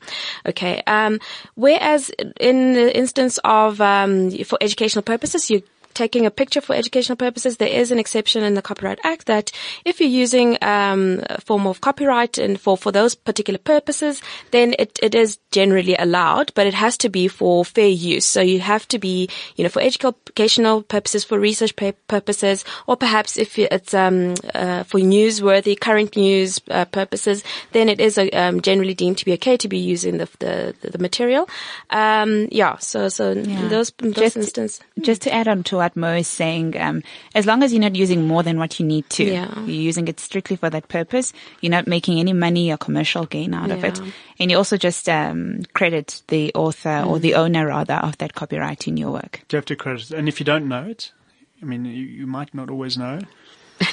Okay. 0.46 0.82
Um, 0.86 1.20
whereas 1.54 2.10
in 2.40 2.74
the 2.74 2.96
instance 2.96 3.38
of 3.44 3.80
um, 3.80 4.30
for 4.44 4.58
educational 4.60 5.02
purposes, 5.02 5.50
you 5.50 5.62
taking 5.94 6.26
a 6.26 6.30
picture 6.30 6.60
for 6.60 6.74
educational 6.74 7.16
purposes, 7.16 7.56
there 7.56 7.68
is 7.68 7.90
an 7.90 7.98
exception 7.98 8.42
in 8.42 8.54
the 8.54 8.62
Copyright 8.62 8.98
Act 9.04 9.26
that 9.26 9.50
if 9.84 10.00
you're 10.00 10.08
using 10.08 10.58
um, 10.62 11.22
a 11.30 11.40
form 11.40 11.66
of 11.66 11.80
copyright 11.80 12.38
and 12.38 12.60
for, 12.60 12.76
for 12.76 12.92
those 12.92 13.14
particular 13.14 13.58
purposes, 13.58 14.20
then 14.50 14.74
it, 14.78 14.98
it 15.02 15.14
is 15.14 15.38
generally 15.50 15.94
allowed, 15.96 16.52
but 16.54 16.66
it 16.66 16.74
has 16.74 16.96
to 16.98 17.08
be 17.08 17.28
for 17.28 17.64
fair 17.64 17.88
use. 17.88 18.24
So 18.24 18.40
you 18.40 18.60
have 18.60 18.86
to 18.88 18.98
be, 18.98 19.28
you 19.56 19.64
know, 19.64 19.70
for 19.70 19.80
educational 19.80 20.82
purposes, 20.82 21.24
for 21.24 21.38
research 21.38 21.74
purposes, 22.08 22.64
or 22.86 22.96
perhaps 22.96 23.36
if 23.36 23.58
it's 23.58 23.94
um, 23.94 24.34
uh, 24.54 24.82
for 24.82 25.00
newsworthy, 25.00 25.78
current 25.78 26.16
news 26.16 26.60
uh, 26.70 26.84
purposes, 26.86 27.44
then 27.72 27.88
it 27.88 28.00
is 28.00 28.18
um, 28.32 28.60
generally 28.60 28.94
deemed 28.94 29.18
to 29.18 29.24
be 29.24 29.32
okay 29.34 29.56
to 29.56 29.68
be 29.68 29.78
using 29.78 30.18
the 30.18 30.28
the, 30.40 30.74
the 30.90 30.98
material. 30.98 31.48
Um, 31.90 32.48
yeah. 32.50 32.78
So 32.78 33.08
so 33.08 33.30
in 33.30 33.68
those 33.68 33.92
those 33.98 34.14
Just- 34.14 34.36
instances. 34.36 34.80
Just 35.00 35.22
to 35.22 35.32
add 35.32 35.48
on 35.48 35.62
to 35.64 35.80
what 35.84 35.96
Mo 35.96 36.14
is 36.16 36.28
saying, 36.28 36.76
um, 36.80 37.02
as 37.34 37.46
long 37.46 37.62
as 37.62 37.72
you're 37.72 37.80
not 37.80 37.94
using 37.94 38.26
more 38.26 38.42
than 38.42 38.58
what 38.58 38.80
you 38.80 38.86
need 38.86 39.08
to, 39.10 39.24
Yeah. 39.24 39.54
you're 39.66 39.88
using 39.90 40.08
it 40.08 40.18
strictly 40.20 40.56
for 40.56 40.70
that 40.70 40.88
purpose, 40.88 41.32
you're 41.60 41.70
not 41.70 41.86
making 41.86 42.18
any 42.18 42.32
money 42.32 42.72
or 42.72 42.76
commercial 42.78 43.26
gain 43.26 43.54
out 43.54 43.70
of 43.70 43.84
it. 43.84 44.00
And 44.38 44.50
you 44.50 44.56
also 44.56 44.76
just 44.76 45.08
um, 45.08 45.60
credit 45.74 46.22
the 46.28 46.52
author 46.54 47.04
or 47.06 47.18
Mm. 47.18 47.20
the 47.20 47.34
owner 47.34 47.66
rather 47.66 47.94
of 47.94 48.16
that 48.18 48.34
copyright 48.34 48.88
in 48.88 48.96
your 48.96 49.10
work. 49.12 49.42
Do 49.48 49.56
you 49.56 49.58
have 49.58 49.66
to 49.66 49.76
credit? 49.76 50.10
And 50.10 50.28
if 50.28 50.40
you 50.40 50.44
don't 50.46 50.66
know 50.68 50.84
it, 50.84 51.12
I 51.62 51.66
mean, 51.66 51.84
you, 51.84 52.04
you 52.20 52.26
might 52.26 52.52
not 52.54 52.70
always 52.70 52.96
know. 52.96 53.20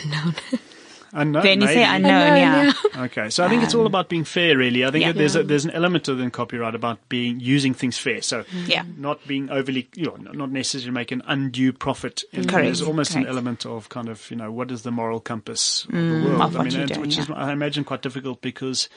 Unknown. 0.04 0.36
Unknown. 1.13 1.44
Then 1.44 1.62
you 1.62 1.68
say 1.68 1.75
maybe. 1.75 1.84
unknown, 1.96 2.12
Unknown, 2.22 2.38
yeah. 2.38 2.74
yeah. 2.96 3.02
Okay, 3.04 3.30
so 3.30 3.44
I 3.46 3.50
think 3.50 3.63
it's 3.63 3.74
all 3.75 3.86
about 3.86 4.08
being 4.08 4.24
fair, 4.24 4.58
really. 4.58 4.86
I 4.86 4.92
think 4.92 5.04
Um, 5.04 5.08
Yeah. 5.08 5.12
that 5.13 5.18
there's 5.19 5.36
a, 5.36 5.44
there's 5.44 5.66
an 5.66 5.72
element 5.72 6.08
of 6.08 6.19
in 6.19 6.31
copyright 6.31 6.74
about 6.75 7.00
being 7.10 7.40
using 7.40 7.74
things 7.74 7.98
fair. 7.98 8.22
So 8.22 8.46
Yeah. 8.66 8.84
not 8.98 9.25
being 9.28 9.50
overly, 9.50 9.90
you 9.96 10.06
know, 10.06 10.31
not 10.31 10.52
necessarily 10.52 10.92
make 10.92 11.12
an 11.12 11.22
undue 11.28 11.74
profit. 11.74 12.24
And 12.31 12.48
Correct, 12.48 12.66
There's 12.66 12.81
almost 12.81 13.16
an 13.16 13.28
element 13.28 13.66
of 13.66 13.90
kind 13.90 14.08
of, 14.08 14.30
you 14.31 14.38
know, 14.38 14.52
what 14.52 14.72
is 14.72 14.84
the 14.84 14.92
moral 14.92 15.19
compass 15.19 15.86
of 15.86 15.92
the 15.92 15.98
Mm, 15.98 16.24
world? 16.25 16.42
of 16.42 16.56
I 16.56 16.58
what 16.60 16.63
mean, 16.63 16.72
you're 16.74 16.81
and- 16.84 16.90
doing, 16.90 17.02
which 17.02 17.18
is, 17.18 17.28
yeah. 17.30 17.36
I 17.36 17.52
imagine, 17.52 17.84
quite 17.84 18.02
difficult 18.02 18.42
because 18.42 18.88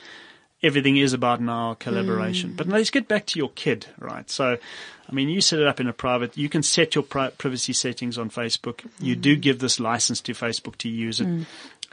everything 0.62 0.96
is 0.96 1.12
about 1.12 1.40
now 1.42 1.74
collaboration. 1.74 2.50
Mm. 2.50 2.56
But 2.56 2.68
let's 2.68 2.90
get 2.90 3.06
back 3.06 3.26
to 3.26 3.38
your 3.38 3.50
kid, 3.50 3.86
right? 3.98 4.30
So, 4.30 4.56
I 5.06 5.12
mean, 5.12 5.28
you 5.28 5.42
set 5.42 5.58
it 5.58 5.66
up 5.66 5.78
in 5.78 5.88
a 5.88 5.92
private. 5.92 6.38
You 6.38 6.48
can 6.48 6.62
set 6.62 6.94
your 6.94 7.04
pri- 7.04 7.28
privacy 7.36 7.74
settings 7.74 8.16
on 8.16 8.30
Facebook. 8.30 8.80
You 8.98 9.14
Mm. 9.14 9.20
do 9.20 9.36
give 9.36 9.58
this 9.58 9.78
license 9.78 10.22
to 10.22 10.32
Facebook 10.32 10.76
to 10.76 10.88
use 10.88 11.20
it. 11.20 11.28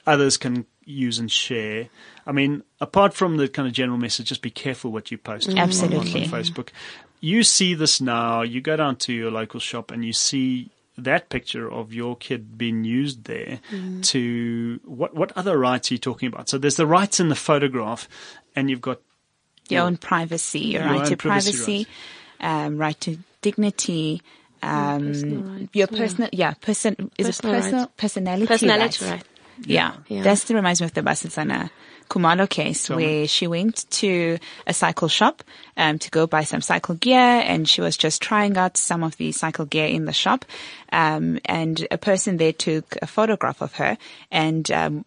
Others 0.08 0.38
can 0.38 0.66
use 0.86 1.20
and 1.20 1.32
share. 1.32 1.90
I 2.26 2.32
mean, 2.32 2.64
apart 2.80 3.14
from 3.14 3.38
the 3.38 3.48
kind 3.48 3.68
of 3.68 3.74
general 3.74 3.98
message, 3.98 4.28
just 4.30 4.42
be 4.42 4.50
careful 4.50 4.92
what 4.92 5.12
you 5.12 5.18
post 5.18 5.48
on- 5.50 5.54
on- 5.54 5.60
Absolutely. 5.60 6.24
on 6.24 6.30
Facebook. 6.30 6.70
You 7.20 7.44
see 7.44 7.74
this 7.76 8.02
now. 8.02 8.42
You 8.42 8.62
go 8.62 8.76
down 8.76 8.96
to 8.98 9.14
your 9.14 9.30
local 9.32 9.60
shop 9.60 9.92
and 9.92 10.04
you 10.04 10.12
see 10.14 10.70
that 10.98 11.30
picture 11.30 11.72
of 11.72 11.94
your 11.94 12.16
kid 12.16 12.58
being 12.58 12.84
used 12.84 13.24
there 13.26 13.60
to 14.02 14.80
what 14.86 15.16
what 15.16 15.32
other 15.38 15.58
rights 15.58 15.90
are 15.90 15.94
you 15.96 15.98
talking 16.00 16.28
about? 16.28 16.50
So 16.50 16.58
there's 16.58 16.76
the 16.76 16.86
rights 16.88 17.20
in 17.20 17.30
the 17.30 17.36
photograph, 17.36 18.08
and 18.56 18.70
you've 18.70 18.82
got 18.82 19.00
Your 19.70 19.84
own 19.84 19.98
privacy, 19.98 20.60
your, 20.60 20.82
Your 20.84 20.92
right 20.94 21.06
to 21.08 21.16
privacy 21.18 21.86
privacy, 21.86 21.88
um, 22.42 22.78
right 22.78 23.00
to 23.02 23.18
dignity, 23.42 24.22
um, 24.62 25.08
personal 25.08 25.60
your 25.74 25.88
yeah. 25.92 25.98
personal, 25.98 26.30
yeah, 26.34 26.54
person, 26.56 27.10
is 27.18 27.28
Personal 27.28 27.54
it 27.54 27.58
personal, 27.58 27.80
rights. 27.82 27.92
personality, 27.98 28.48
Personality, 28.48 28.84
rights? 28.84 29.02
right. 29.04 29.24
Yeah. 29.66 29.96
Yeah. 30.08 30.24
That 30.24 30.50
reminds 30.50 30.82
me 30.82 30.86
of 30.86 30.94
the 30.94 31.02
Basetsana 31.02 31.70
Kumalo 32.10 32.50
case 32.50 32.88
Tell 32.88 32.98
me. 32.98 33.06
where 33.06 33.28
she 33.28 33.48
went 33.48 33.90
to 33.92 34.38
a 34.68 34.74
cycle 34.74 35.08
shop 35.08 35.44
um, 35.78 35.98
to 36.00 36.10
go 36.10 36.28
buy 36.28 36.44
some 36.44 36.60
cycle 36.62 36.96
gear 36.96 37.42
and 37.46 37.70
she 37.70 37.80
was 37.80 37.96
just 37.96 38.22
trying 38.22 38.58
out 38.58 38.76
some 38.76 39.02
of 39.02 39.16
the 39.16 39.32
cycle 39.32 39.66
gear 39.66 39.88
in 39.88 40.04
the 40.06 40.12
shop. 40.12 40.44
Um, 40.92 41.40
and 41.46 41.88
a 41.90 41.98
person 41.98 42.36
there 42.36 42.52
took 42.52 42.98
a 43.02 43.08
photograph 43.08 43.62
of 43.62 43.76
her 43.76 43.98
and 44.30 44.70
um, 44.72 45.06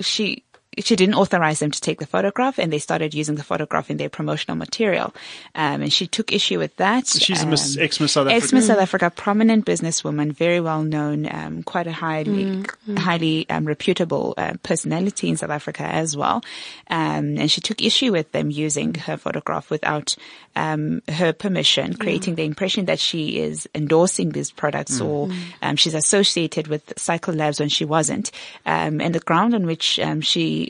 she 0.00 0.44
she 0.78 0.96
didn't 0.96 1.14
authorize 1.14 1.60
them 1.60 1.70
to 1.70 1.80
take 1.80 2.00
the 2.00 2.06
photograph 2.06 2.58
and 2.58 2.72
they 2.72 2.78
started 2.78 3.14
using 3.14 3.36
the 3.36 3.42
photograph 3.42 3.90
in 3.90 3.96
their 3.96 4.08
promotional 4.08 4.56
material. 4.56 5.14
Um, 5.54 5.82
and 5.82 5.92
she 5.92 6.06
took 6.06 6.32
issue 6.32 6.58
with 6.58 6.76
that. 6.76 7.06
She's 7.06 7.40
a 7.40 7.44
um, 7.44 7.50
Miss, 7.50 7.76
ex-Miss 7.76 8.12
South 8.12 8.26
Africa. 8.26 8.36
Ex-Miss 8.36 8.66
South 8.66 8.78
Africa, 8.78 9.10
prominent 9.10 9.64
businesswoman, 9.64 10.32
very 10.32 10.60
well 10.60 10.82
known, 10.82 11.32
um, 11.32 11.62
quite 11.62 11.86
a 11.86 11.92
highly, 11.92 12.64
highly 12.96 13.48
um, 13.48 13.64
reputable 13.64 14.34
uh, 14.36 14.54
personality 14.62 15.28
in 15.28 15.36
South 15.36 15.50
Africa 15.50 15.84
as 15.84 16.16
well. 16.16 16.42
Um, 16.88 17.38
and 17.38 17.50
she 17.50 17.60
took 17.60 17.82
issue 17.82 18.12
with 18.12 18.32
them 18.32 18.50
using 18.50 18.94
her 18.94 19.16
photograph 19.16 19.70
without 19.70 20.16
um, 20.56 21.02
her 21.08 21.32
permission, 21.32 21.94
creating 21.94 22.34
the 22.34 22.44
impression 22.44 22.86
that 22.86 22.98
she 22.98 23.38
is 23.38 23.68
endorsing 23.74 24.30
these 24.30 24.50
products 24.50 25.00
or 25.00 25.28
um, 25.62 25.76
she's 25.76 25.94
associated 25.94 26.66
with 26.68 26.98
Cycle 26.98 27.34
Labs 27.34 27.60
when 27.60 27.68
she 27.68 27.84
wasn't. 27.84 28.30
Um, 28.64 29.00
and 29.00 29.14
the 29.14 29.20
ground 29.20 29.54
on 29.54 29.66
which 29.66 29.98
um, 30.00 30.20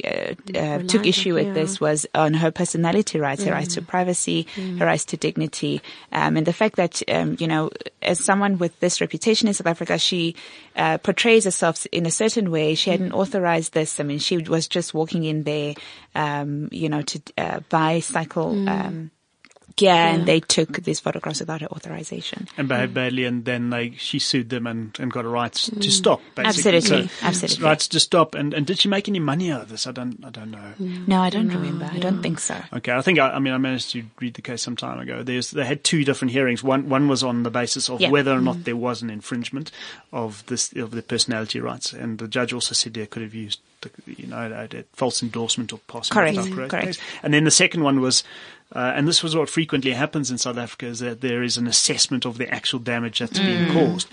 uh, 0.04 0.58
uh, 0.58 0.78
took 0.82 1.06
issue 1.06 1.34
with 1.34 1.48
yeah. 1.48 1.52
this 1.52 1.80
was 1.80 2.06
on 2.14 2.34
her 2.34 2.50
personality 2.50 3.18
rights, 3.18 3.44
her 3.44 3.52
rights 3.52 3.74
to 3.74 3.82
privacy, 3.82 4.46
her 4.78 4.86
rights 4.86 5.04
to 5.06 5.16
dignity, 5.16 5.80
um, 6.12 6.36
and 6.36 6.46
the 6.46 6.52
fact 6.52 6.76
that 6.76 7.02
um, 7.08 7.36
you 7.38 7.46
know, 7.46 7.70
as 8.02 8.24
someone 8.24 8.58
with 8.58 8.78
this 8.80 9.00
reputation 9.00 9.48
in 9.48 9.54
South 9.54 9.66
Africa, 9.66 9.98
she 9.98 10.34
uh, 10.76 10.98
portrays 10.98 11.44
herself 11.44 11.86
in 11.86 12.06
a 12.06 12.10
certain 12.10 12.50
way. 12.50 12.74
She 12.74 12.90
hadn't 12.90 13.12
authorized 13.12 13.72
this. 13.72 14.00
I 14.00 14.02
mean, 14.02 14.18
she 14.18 14.38
was 14.38 14.68
just 14.68 14.94
walking 14.94 15.24
in 15.24 15.44
there, 15.44 15.74
um, 16.14 16.68
you 16.72 16.88
know, 16.88 17.02
to 17.02 17.22
uh, 17.38 17.60
buy 17.68 18.00
cycle. 18.00 18.68
Um, 19.78 19.84
gear 19.84 19.92
and 19.92 20.26
they 20.26 20.40
took 20.40 20.72
these 20.84 21.00
photographs 21.00 21.40
without 21.40 21.60
her 21.60 21.66
authorization. 21.68 22.48
and 22.56 22.66
behaved 22.66 22.94
badly, 22.94 23.24
and 23.24 23.44
then 23.44 23.68
they 23.70 23.90
she 23.98 24.18
sued 24.18 24.48
them 24.48 24.66
and, 24.66 24.96
and 24.98 25.12
got 25.12 25.26
a 25.26 25.28
rights 25.28 25.68
to 25.68 25.90
stop. 25.90 26.22
Basically. 26.34 26.76
Absolutely, 26.78 27.08
So, 27.08 27.26
absolutely. 27.26 27.64
rights 27.64 27.88
to 27.88 28.00
stop. 28.00 28.34
And, 28.34 28.54
and 28.54 28.66
did 28.66 28.78
she 28.78 28.88
make 28.88 29.06
any 29.06 29.18
money 29.18 29.52
out 29.52 29.60
of 29.60 29.68
this? 29.68 29.86
I 29.86 29.92
don't 29.92 30.24
I 30.24 30.30
don't 30.30 30.50
know. 30.50 30.72
No, 31.06 31.20
I 31.20 31.28
don't 31.28 31.48
remember. 31.48 31.90
I 31.92 31.98
don't 31.98 32.22
think 32.22 32.38
so. 32.40 32.56
Okay, 32.72 32.92
I 32.92 33.02
think 33.02 33.18
I, 33.18 33.32
I 33.32 33.38
mean 33.38 33.52
I 33.52 33.58
managed 33.58 33.90
to 33.92 34.02
read 34.18 34.32
the 34.34 34.42
case 34.42 34.62
some 34.62 34.76
time 34.76 34.98
ago. 34.98 35.22
There's 35.22 35.50
they 35.50 35.66
had 35.66 35.84
two 35.84 36.04
different 36.04 36.32
hearings. 36.32 36.64
One 36.64 36.88
one 36.88 37.06
was 37.08 37.22
on 37.22 37.42
the 37.42 37.50
basis 37.50 37.90
of 37.90 38.00
Yeah. 38.00 38.10
whether 38.10 38.32
or 38.32 38.40
not 38.40 38.64
there 38.64 38.76
was 38.76 39.02
an 39.02 39.10
infringement 39.10 39.70
of 40.10 40.42
this 40.46 40.72
of 40.72 40.92
the 40.92 41.02
personality 41.02 41.60
rights, 41.60 41.92
and 41.92 42.18
the 42.18 42.28
judge 42.28 42.54
also 42.54 42.72
said 42.74 42.94
they 42.94 43.04
could 43.06 43.22
have 43.22 43.34
used 43.34 43.60
the, 43.82 43.90
you 44.06 44.26
know 44.26 44.38
a, 44.72 44.78
a 44.78 44.84
false 44.94 45.22
endorsement 45.22 45.70
or 45.72 45.80
passing 45.86 46.14
Correct, 46.14 46.38
correct 46.50 46.70
correct. 46.70 47.00
And 47.22 47.34
then 47.34 47.44
the 47.44 47.50
second 47.50 47.82
one 47.82 48.00
was 48.00 48.24
uh, 48.72 48.92
and 48.96 49.06
this 49.06 49.22
was 49.22 49.36
what 49.36 49.48
frequently 49.48 49.92
happens 49.92 50.30
in 50.30 50.38
South 50.38 50.58
Africa, 50.58 50.86
is 50.86 50.98
that 50.98 51.20
there 51.20 51.42
is 51.42 51.56
an 51.56 51.68
assessment 51.68 52.24
of 52.24 52.36
the 52.36 52.52
actual 52.52 52.80
damage 52.80 53.20
that's 53.20 53.38
being 53.38 53.72
caused. 53.72 54.08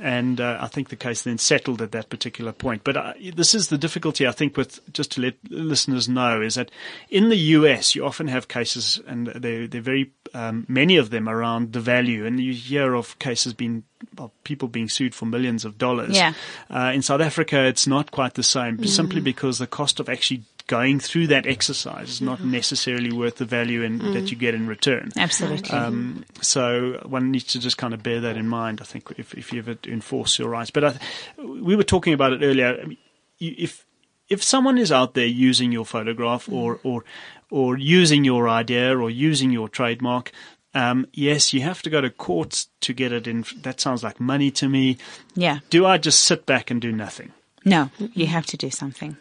And 0.00 0.40
uh, 0.40 0.58
I 0.60 0.66
think 0.66 0.88
the 0.88 0.96
case 0.96 1.22
then 1.22 1.38
settled 1.38 1.80
at 1.80 1.92
that 1.92 2.10
particular 2.10 2.50
point. 2.50 2.82
But 2.82 2.96
uh, 2.96 3.12
this 3.34 3.54
is 3.54 3.68
the 3.68 3.78
difficulty, 3.78 4.26
I 4.26 4.32
think, 4.32 4.56
with 4.56 4.80
just 4.92 5.12
to 5.12 5.20
let 5.20 5.34
listeners 5.48 6.08
know, 6.08 6.42
is 6.42 6.56
that 6.56 6.72
in 7.08 7.28
the 7.28 7.36
US 7.36 7.94
you 7.94 8.04
often 8.04 8.26
have 8.26 8.48
cases, 8.48 9.00
and 9.06 9.28
they're, 9.28 9.68
they're 9.68 9.80
very 9.80 10.10
um, 10.34 10.66
many 10.68 10.96
of 10.96 11.10
them 11.10 11.28
around 11.28 11.72
the 11.72 11.80
value, 11.80 12.26
and 12.26 12.40
you 12.40 12.52
hear 12.52 12.94
of 12.94 13.16
cases 13.20 13.54
being 13.54 13.84
of 14.18 14.30
people 14.42 14.66
being 14.66 14.88
sued 14.88 15.14
for 15.14 15.26
millions 15.26 15.64
of 15.64 15.78
dollars. 15.78 16.16
Yeah. 16.16 16.32
Uh, 16.68 16.90
in 16.92 17.02
South 17.02 17.20
Africa, 17.20 17.64
it's 17.64 17.86
not 17.86 18.10
quite 18.10 18.34
the 18.34 18.42
same, 18.42 18.84
simply 18.84 19.20
because 19.20 19.58
the 19.58 19.66
cost 19.68 20.00
of 20.00 20.08
actually 20.08 20.42
going 20.66 21.00
through 21.00 21.26
that 21.28 21.46
exercise 21.46 22.08
is 22.08 22.20
not 22.20 22.44
necessarily 22.44 23.12
worth 23.12 23.36
the 23.36 23.44
value 23.44 23.82
in, 23.82 23.98
that 24.14 24.30
you 24.30 24.36
get 24.36 24.54
in 24.54 24.66
return. 24.66 25.10
Absolutely. 25.16 25.70
Um, 25.70 26.24
so 26.40 27.00
one 27.04 27.30
needs 27.30 27.44
to 27.52 27.60
just 27.60 27.78
kind 27.78 27.94
of 27.94 28.02
bear 28.02 28.20
that 28.20 28.36
in 28.36 28.48
mind. 28.48 28.80
I 28.80 28.84
think 28.84 29.12
if, 29.18 29.34
if 29.34 29.52
you 29.52 29.58
ever 29.60 29.76
enforce 29.86 30.38
your 30.38 30.48
rights, 30.48 30.70
but 30.70 30.84
I, 30.84 30.94
we 31.38 31.76
were 31.76 31.82
talking 31.84 32.12
about 32.14 32.32
it 32.32 32.42
earlier. 32.42 32.78
I 32.82 32.84
mean, 32.86 32.98
you- 33.38 33.54
if 33.58 33.86
if 34.28 34.42
someone 34.42 34.78
is 34.78 34.90
out 34.92 35.12
there 35.14 35.26
using 35.26 35.72
your 35.72 35.84
photograph 35.84 36.48
or 36.48 36.78
or 36.84 37.04
or 37.50 37.76
using 37.76 38.24
your 38.24 38.48
idea 38.48 38.96
or 38.96 39.10
using 39.10 39.50
your 39.50 39.68
trademark. 39.68 40.32
Um, 40.74 41.06
yes, 41.12 41.52
you 41.52 41.60
have 41.60 41.82
to 41.82 41.90
go 41.90 42.00
to 42.00 42.08
court 42.08 42.64
to 42.80 42.94
get 42.94 43.12
it 43.12 43.26
in. 43.26 43.44
That 43.60 43.78
sounds 43.78 44.02
like 44.02 44.18
money 44.20 44.50
to 44.52 44.70
me. 44.70 44.96
yeah. 45.34 45.58
Do 45.68 45.84
I 45.84 45.98
just 45.98 46.22
sit 46.22 46.46
back 46.46 46.70
and 46.70 46.80
do 46.80 46.90
nothing? 46.92 47.32
No, 47.62 47.90
you 48.14 48.26
have 48.26 48.46
to 48.46 48.56
do 48.56 48.70
something. 48.70 49.18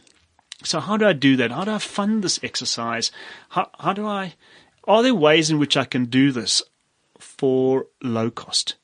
So 0.63 0.79
how 0.79 0.97
do 0.97 1.05
I 1.05 1.13
do 1.13 1.35
that? 1.37 1.51
How 1.51 1.63
do 1.63 1.71
I 1.71 1.77
fund 1.79 2.23
this 2.23 2.39
exercise? 2.43 3.11
How, 3.49 3.69
how 3.79 3.93
do 3.93 4.05
I, 4.05 4.35
are 4.85 5.01
there 5.03 5.15
ways 5.15 5.49
in 5.49 5.59
which 5.59 5.75
I 5.75 5.85
can 5.85 6.05
do 6.05 6.31
this 6.31 6.61
for 7.19 7.87
low 8.03 8.29
cost? 8.29 8.75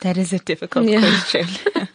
That 0.00 0.16
is 0.16 0.32
a 0.32 0.38
difficult 0.38 0.86
Yeah. 0.88 1.00
question. 1.00 1.46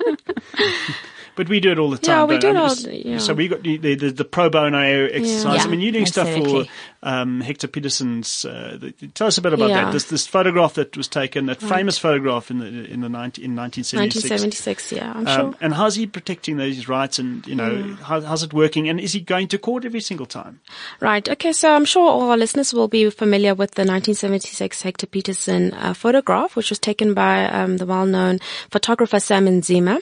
But 1.35 1.49
we 1.49 1.59
do 1.59 1.71
it 1.71 1.79
all 1.79 1.89
the 1.89 1.97
time. 1.97 2.15
Yeah, 2.15 2.23
we 2.25 2.37
don't 2.37 2.55
it 2.55 2.59
all- 2.59 2.93
yeah. 2.93 3.17
So 3.17 3.33
we 3.33 3.47
got 3.47 3.63
the, 3.63 3.77
the, 3.77 3.95
the 4.11 4.25
pro 4.25 4.49
bono 4.49 5.05
exercise. 5.07 5.57
Yeah. 5.57 5.63
I 5.63 5.67
mean, 5.67 5.79
you're 5.81 5.91
doing 5.91 6.05
stuff 6.05 6.29
for 6.31 6.65
um, 7.01 7.41
Hector 7.41 7.67
Pieterson's. 7.67 8.45
Uh, 8.45 8.77
the, 8.79 8.91
tell 9.13 9.27
us 9.27 9.37
a 9.37 9.41
bit 9.41 9.53
about 9.53 9.69
that. 9.69 9.91
This, 9.91 10.05
this 10.05 10.27
photograph 10.27 10.75
that 10.75 10.95
was 10.95 11.07
taken, 11.07 11.47
that 11.47 11.59
famous 11.59 11.97
photograph 11.97 12.51
in 12.51 12.59
the 12.59 12.65
in 12.67 13.01
the 13.01 13.09
19, 13.09 13.43
in 13.43 13.55
1976. 13.55 14.29
1976, 14.29 14.91
yeah, 14.91 15.11
I'm 15.15 15.27
Um, 15.27 15.51
sure. 15.51 15.59
and 15.61 15.73
how's 15.73 15.95
he 15.95 16.05
protecting 16.07 16.57
those 16.57 16.87
rights? 16.87 17.19
And 17.19 17.45
you 17.47 17.55
know, 17.55 17.97
how, 18.03 18.21
how's 18.21 18.43
it 18.43 18.53
working? 18.53 18.87
And 18.89 18.99
is 18.99 19.13
he 19.13 19.19
going 19.19 19.47
to 19.49 19.57
court 19.57 19.85
every 19.85 20.01
single 20.01 20.25
time? 20.25 20.59
Right. 20.99 21.27
Okay. 21.27 21.51
So 21.53 21.73
I'm 21.73 21.85
sure 21.85 22.09
all 22.09 22.29
our 22.29 22.37
listeners 22.37 22.73
will 22.73 22.87
be 22.87 23.09
familiar 23.09 23.53
with 23.55 23.71
the 23.71 23.81
1976 23.81 24.81
Hector 24.81 25.07
Pieterson 25.07 25.73
uh, 25.73 25.93
photograph, 25.93 26.55
which 26.55 26.69
was 26.69 26.79
taken 26.79 27.13
by 27.13 27.45
um, 27.49 27.77
the 27.77 27.85
well-known 27.85 28.39
photographer 28.69 29.19
Sam 29.19 29.45
Nzima. 29.45 30.01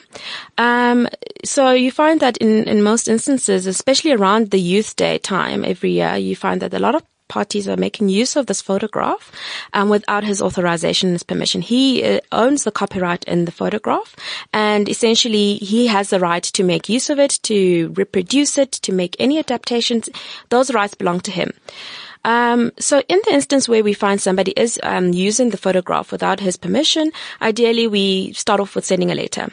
Um, 0.58 1.08
so 1.44 1.72
you 1.72 1.90
find 1.90 2.20
that 2.20 2.36
in, 2.38 2.68
in 2.68 2.82
most 2.82 3.08
instances, 3.08 3.66
especially 3.66 4.12
around 4.12 4.50
the 4.50 4.60
Youth 4.60 4.96
Day 4.96 5.18
time 5.18 5.64
every 5.64 5.92
year, 5.92 6.16
you 6.16 6.36
find 6.36 6.62
that 6.62 6.74
a 6.74 6.78
lot 6.78 6.94
of 6.94 7.02
parties 7.32 7.66
are 7.66 7.78
making 7.78 8.10
use 8.10 8.36
of 8.36 8.46
this 8.46 8.60
photograph 8.60 9.32
um, 9.72 9.88
without 9.88 10.22
his 10.22 10.42
authorization 10.42 11.08
and 11.08 11.14
his 11.14 11.22
permission. 11.22 11.62
He 11.62 12.04
uh, 12.04 12.20
owns 12.30 12.64
the 12.64 12.70
copyright 12.70 13.24
in 13.24 13.46
the 13.46 13.52
photograph, 13.52 14.14
and 14.52 14.86
essentially 14.86 15.54
he 15.56 15.86
has 15.86 16.10
the 16.10 16.20
right 16.20 16.42
to 16.42 16.62
make 16.62 16.90
use 16.90 17.08
of 17.08 17.18
it, 17.18 17.38
to 17.44 17.88
reproduce 17.96 18.58
it, 18.58 18.72
to 18.72 18.92
make 18.92 19.16
any 19.18 19.38
adaptations. 19.38 20.10
Those 20.50 20.74
rights 20.74 20.94
belong 20.94 21.20
to 21.20 21.30
him. 21.30 21.52
Um, 22.24 22.70
so 22.78 23.02
in 23.08 23.20
the 23.24 23.32
instance 23.32 23.68
where 23.68 23.82
we 23.82 23.94
find 23.94 24.20
somebody 24.20 24.52
is 24.52 24.78
um, 24.82 25.12
using 25.12 25.50
the 25.50 25.56
photograph 25.56 26.12
without 26.12 26.38
his 26.38 26.56
permission, 26.56 27.12
ideally 27.40 27.86
we 27.86 28.32
start 28.34 28.60
off 28.60 28.76
with 28.76 28.84
sending 28.84 29.10
a 29.10 29.14
letter. 29.14 29.48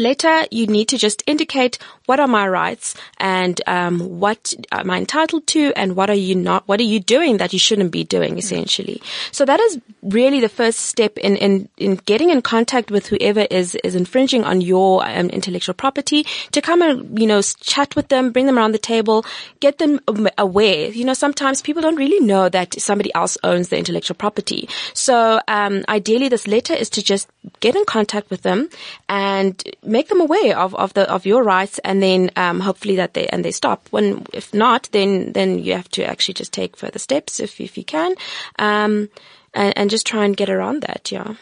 Later, 0.00 0.46
you 0.50 0.66
need 0.66 0.88
to 0.88 0.96
just 0.96 1.22
indicate 1.26 1.76
what 2.10 2.18
are 2.18 2.26
my 2.26 2.48
rights 2.48 2.96
and 3.18 3.60
um, 3.68 4.00
what 4.18 4.52
am 4.72 4.90
I 4.90 4.98
entitled 4.98 5.46
to, 5.54 5.72
and 5.76 5.94
what 5.94 6.10
are 6.10 6.20
you 6.28 6.34
not? 6.34 6.66
What 6.66 6.80
are 6.80 6.90
you 6.94 6.98
doing 6.98 7.36
that 7.36 7.52
you 7.52 7.60
shouldn't 7.60 7.92
be 7.92 8.02
doing? 8.02 8.36
Essentially, 8.36 9.00
so 9.30 9.44
that 9.44 9.60
is 9.60 9.78
really 10.02 10.40
the 10.40 10.48
first 10.48 10.80
step 10.80 11.16
in 11.18 11.36
in, 11.36 11.68
in 11.76 11.94
getting 12.06 12.30
in 12.30 12.42
contact 12.42 12.90
with 12.90 13.06
whoever 13.06 13.46
is 13.48 13.76
is 13.84 13.94
infringing 13.94 14.42
on 14.42 14.60
your 14.60 15.06
um, 15.06 15.30
intellectual 15.30 15.72
property 15.72 16.26
to 16.50 16.60
come 16.60 16.82
and 16.82 17.16
you 17.16 17.28
know 17.28 17.40
chat 17.42 17.94
with 17.94 18.08
them, 18.08 18.32
bring 18.32 18.46
them 18.46 18.58
around 18.58 18.72
the 18.72 18.78
table, 18.78 19.24
get 19.60 19.78
them 19.78 20.00
aware. 20.36 20.88
You 20.88 21.04
know, 21.04 21.14
sometimes 21.14 21.62
people 21.62 21.80
don't 21.80 21.94
really 21.94 22.18
know 22.26 22.48
that 22.48 22.80
somebody 22.80 23.14
else 23.14 23.38
owns 23.44 23.68
the 23.68 23.78
intellectual 23.78 24.16
property. 24.16 24.68
So 24.94 25.40
um, 25.46 25.84
ideally, 25.88 26.28
this 26.28 26.48
letter 26.48 26.74
is 26.74 26.90
to 26.90 27.04
just 27.04 27.28
get 27.60 27.76
in 27.76 27.84
contact 27.84 28.30
with 28.30 28.42
them 28.42 28.68
and 29.08 29.62
make 29.84 30.08
them 30.08 30.20
aware 30.20 30.58
of, 30.58 30.74
of 30.74 30.92
the 30.94 31.08
of 31.08 31.24
your 31.24 31.44
rights, 31.44 31.78
and 31.84 31.99
then 32.02 32.30
um, 32.36 32.60
hopefully 32.60 32.96
that 32.96 33.14
they 33.14 33.26
and 33.28 33.44
they 33.44 33.50
stop. 33.50 33.88
When 33.90 34.26
if 34.32 34.52
not, 34.54 34.88
then 34.92 35.32
then 35.32 35.58
you 35.58 35.74
have 35.74 35.88
to 35.90 36.04
actually 36.04 36.34
just 36.34 36.52
take 36.52 36.76
further 36.76 36.98
steps 36.98 37.40
if 37.40 37.60
if 37.60 37.76
you 37.78 37.84
can, 37.84 38.14
um, 38.58 39.08
and, 39.54 39.76
and 39.76 39.90
just 39.90 40.06
try 40.06 40.24
and 40.24 40.36
get 40.36 40.50
around 40.50 40.82
that. 40.82 41.10
Yeah. 41.12 41.34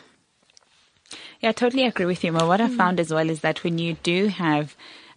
Yeah, 1.40 1.50
I 1.50 1.52
totally 1.52 1.84
agree 1.84 2.06
with 2.06 2.24
you. 2.24 2.32
But 2.32 2.48
what 2.48 2.60
I 2.60 2.68
found 2.68 2.98
as 2.98 3.12
well 3.12 3.30
is 3.30 3.40
that 3.42 3.62
when 3.62 3.78
you 3.78 3.94
do 4.02 4.26
have 4.26 4.74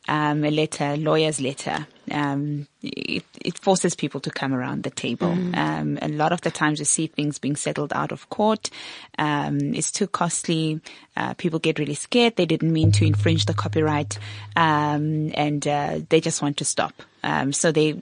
um, 0.07 0.43
a 0.43 0.51
letter, 0.51 0.95
lawyer's 0.95 1.41
letter, 1.41 1.87
um, 2.11 2.67
it, 2.81 3.23
it 3.43 3.57
forces 3.57 3.95
people 3.95 4.19
to 4.21 4.31
come 4.31 4.53
around 4.53 4.83
the 4.83 4.89
table. 4.89 5.31
Um, 5.53 5.97
a 6.01 6.07
lot 6.07 6.31
of 6.31 6.41
the 6.41 6.51
times 6.51 6.79
you 6.79 6.85
see 6.85 7.07
things 7.07 7.39
being 7.39 7.55
settled 7.55 7.93
out 7.93 8.11
of 8.11 8.29
court. 8.29 8.69
Um, 9.17 9.73
it's 9.73 9.91
too 9.91 10.07
costly. 10.07 10.81
Uh, 11.15 11.33
people 11.35 11.59
get 11.59 11.79
really 11.79 11.95
scared. 11.95 12.35
They 12.35 12.45
didn't 12.45 12.71
mean 12.71 12.91
to 12.93 13.05
infringe 13.05 13.45
the 13.45 13.53
copyright, 13.53 14.17
um, 14.55 15.31
and 15.35 15.67
uh, 15.67 15.99
they 16.09 16.21
just 16.21 16.41
want 16.41 16.57
to 16.57 16.65
stop. 16.65 16.93
Um, 17.23 17.53
so 17.53 17.71
they, 17.71 18.01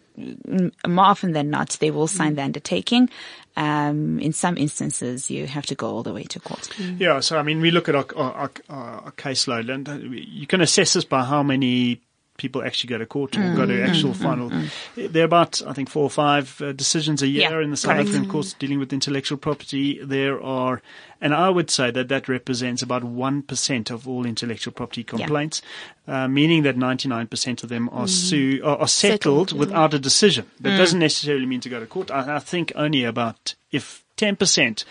more 0.88 1.06
often 1.06 1.34
than 1.34 1.50
not, 1.50 1.78
they 1.82 1.92
will 1.92 2.08
sign 2.08 2.36
the 2.36 2.44
undertaking. 2.44 3.10
Um, 3.58 4.20
in 4.20 4.32
some 4.32 4.58
instances, 4.58 5.30
you 5.30 5.46
have 5.46 5.66
to 5.66 5.75
go 5.75 5.88
all 5.88 6.04
the 6.04 6.13
way 6.13 6.24
to 6.24 6.39
court. 6.39 6.70
Yeah, 6.98 7.20
so 7.20 7.38
I 7.38 7.44
mean, 7.44 7.60
we 7.60 7.72
look 7.72 7.89
at 7.89 7.96
our, 7.96 8.06
our, 8.16 8.34
our, 8.34 8.51
our 8.70 9.12
caseload, 9.12 9.74
and 9.74 9.89
uh, 9.89 9.96
you 9.96 10.48
can 10.48 10.62
assess 10.62 10.94
this 10.94 11.04
by 11.04 11.25
how 11.25 11.44
many 11.44 12.01
people 12.39 12.63
actually 12.63 12.88
go 12.88 12.98
to 12.98 13.05
court 13.05 13.38
or 13.38 13.41
mm, 13.41 13.55
go 13.55 13.65
to 13.67 13.74
mm, 13.74 13.88
actual 13.88 14.13
mm, 14.13 14.15
final. 14.15 14.50
There 14.96 15.22
are 15.22 15.25
about, 15.25 15.62
I 15.67 15.74
think, 15.74 15.89
four 15.89 16.03
or 16.03 16.10
five 16.10 16.60
uh, 16.62 16.72
decisions 16.72 17.22
a 17.22 17.27
year 17.27 17.51
Yeah, 17.51 17.62
in 17.62 17.69
the 17.69 17.77
South. 17.77 17.98
African 17.98 18.27
courts 18.27 18.53
dealing 18.53 18.79
with 18.79 18.91
intellectual 18.91 19.38
property. 19.38 20.00
There 20.01 20.41
are, 20.41 20.81
and 21.22 21.36
I 21.36 21.50
would 21.50 21.69
say 21.69 21.91
that 21.91 22.08
that 22.08 22.27
represents 22.27 22.81
about 22.81 23.03
1% 23.03 23.91
of 23.91 24.08
all 24.08 24.25
intellectual 24.25 24.74
property 24.74 25.03
complaints, 25.03 25.62
uh, 26.08 26.27
meaning 26.27 26.63
that 26.63 26.75
99% 26.75 27.63
of 27.63 27.69
them 27.69 27.89
are, 27.91 28.08
sue, 28.08 28.62
are, 28.63 28.77
are 28.77 28.88
settled, 28.88 29.50
Settled, 29.50 29.60
without 29.60 29.93
a 29.93 30.00
decision. 30.00 30.50
That 30.62 30.77
doesn't 30.77 31.00
necessarily 31.00 31.46
mean 31.46 31.62
to 31.62 31.69
go 31.69 31.79
to 31.79 31.86
court. 31.86 32.10
I, 32.10 32.38
I 32.38 32.39
think 32.39 32.72
only 32.75 33.03
about, 33.03 33.53
if 33.72 34.03
10%, 34.17 34.84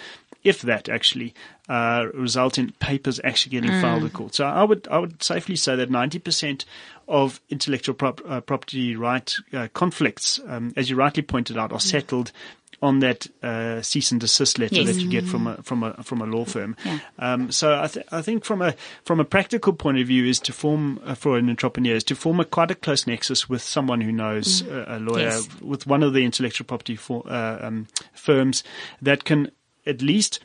if 0.48 0.62
that 0.62 0.88
actually 0.88 1.34
uh, 1.68 2.06
result 2.14 2.58
in 2.58 2.72
papers 2.80 3.20
actually 3.24 3.50
getting 3.60 3.80
filed 3.80 4.04
at 4.04 4.12
court. 4.12 4.34
So 4.34 4.44
I 4.44 4.64
would 4.64 4.88
I 4.90 4.98
would 4.98 5.22
safely 5.22 5.56
say 5.56 5.76
that 5.76 5.90
ninety 5.90 6.18
percent 6.18 6.64
of 7.06 7.40
intellectual 7.50 7.94
prop, 7.94 8.20
uh, 8.28 8.40
property 8.40 8.96
right 8.96 9.34
uh, 9.52 9.68
conflicts, 9.72 10.40
um, 10.46 10.72
as 10.76 10.90
you 10.90 10.96
rightly 10.96 11.22
pointed 11.22 11.56
out, 11.56 11.72
are 11.72 11.80
settled 11.80 12.32
on 12.80 13.00
that 13.00 13.26
uh, 13.42 13.82
cease 13.82 14.12
and 14.12 14.20
desist 14.20 14.56
letter 14.58 14.76
Yes. 14.76 14.86
that 14.86 15.00
you 15.02 15.08
get 15.10 15.24
from 15.24 15.48
a 15.48 15.56
from 15.64 15.82
a 15.82 16.00
from 16.04 16.20
a 16.22 16.26
law 16.26 16.44
firm. 16.44 16.76
Yeah. 16.84 16.98
Um, 17.18 17.50
so 17.50 17.80
I, 17.82 17.88
th- 17.88 18.06
I 18.12 18.22
think 18.22 18.44
from 18.44 18.62
a 18.62 18.74
from 19.04 19.18
a 19.20 19.24
practical 19.24 19.72
point 19.72 19.98
of 19.98 20.06
view 20.06 20.24
is 20.26 20.38
to 20.40 20.52
form 20.52 21.00
uh, 21.04 21.16
for 21.16 21.36
an 21.38 21.48
entrepreneur 21.50 21.96
is 21.96 22.04
to 22.04 22.14
form 22.14 22.38
a 22.38 22.44
quite 22.44 22.70
a 22.70 22.76
close 22.76 23.04
nexus 23.06 23.48
with 23.48 23.62
someone 23.62 24.00
who 24.00 24.12
knows 24.12 24.62
uh, 24.68 24.84
a 24.86 24.98
lawyer 25.00 25.24
Yes. 25.24 25.48
with 25.60 25.88
one 25.88 26.04
of 26.04 26.12
the 26.12 26.24
intellectual 26.24 26.66
property 26.66 26.94
for, 26.94 27.24
uh, 27.28 27.66
um, 27.66 27.88
firms 28.14 28.62
that 29.02 29.24
can 29.24 29.50
at 29.88 30.02
least 30.02 30.40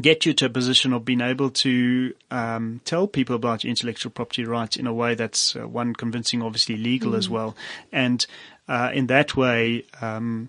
get 0.00 0.24
you 0.24 0.32
to 0.34 0.46
a 0.46 0.48
position 0.48 0.92
of 0.92 1.04
being 1.04 1.20
able 1.20 1.50
to 1.50 2.14
um, 2.30 2.80
tell 2.84 3.08
people 3.08 3.34
about 3.34 3.64
your 3.64 3.70
intellectual 3.70 4.12
property 4.12 4.44
rights 4.44 4.76
in 4.76 4.86
a 4.86 4.92
way 4.94 5.14
that's 5.16 5.56
uh, 5.56 5.66
one 5.66 5.94
convincing, 5.94 6.42
obviously 6.42 6.76
legal 6.76 7.16
as 7.16 7.28
well, 7.28 7.56
and 7.90 8.24
uh, 8.68 8.90
in 8.94 9.08
that 9.08 9.36
way 9.36 9.84
um, 10.00 10.48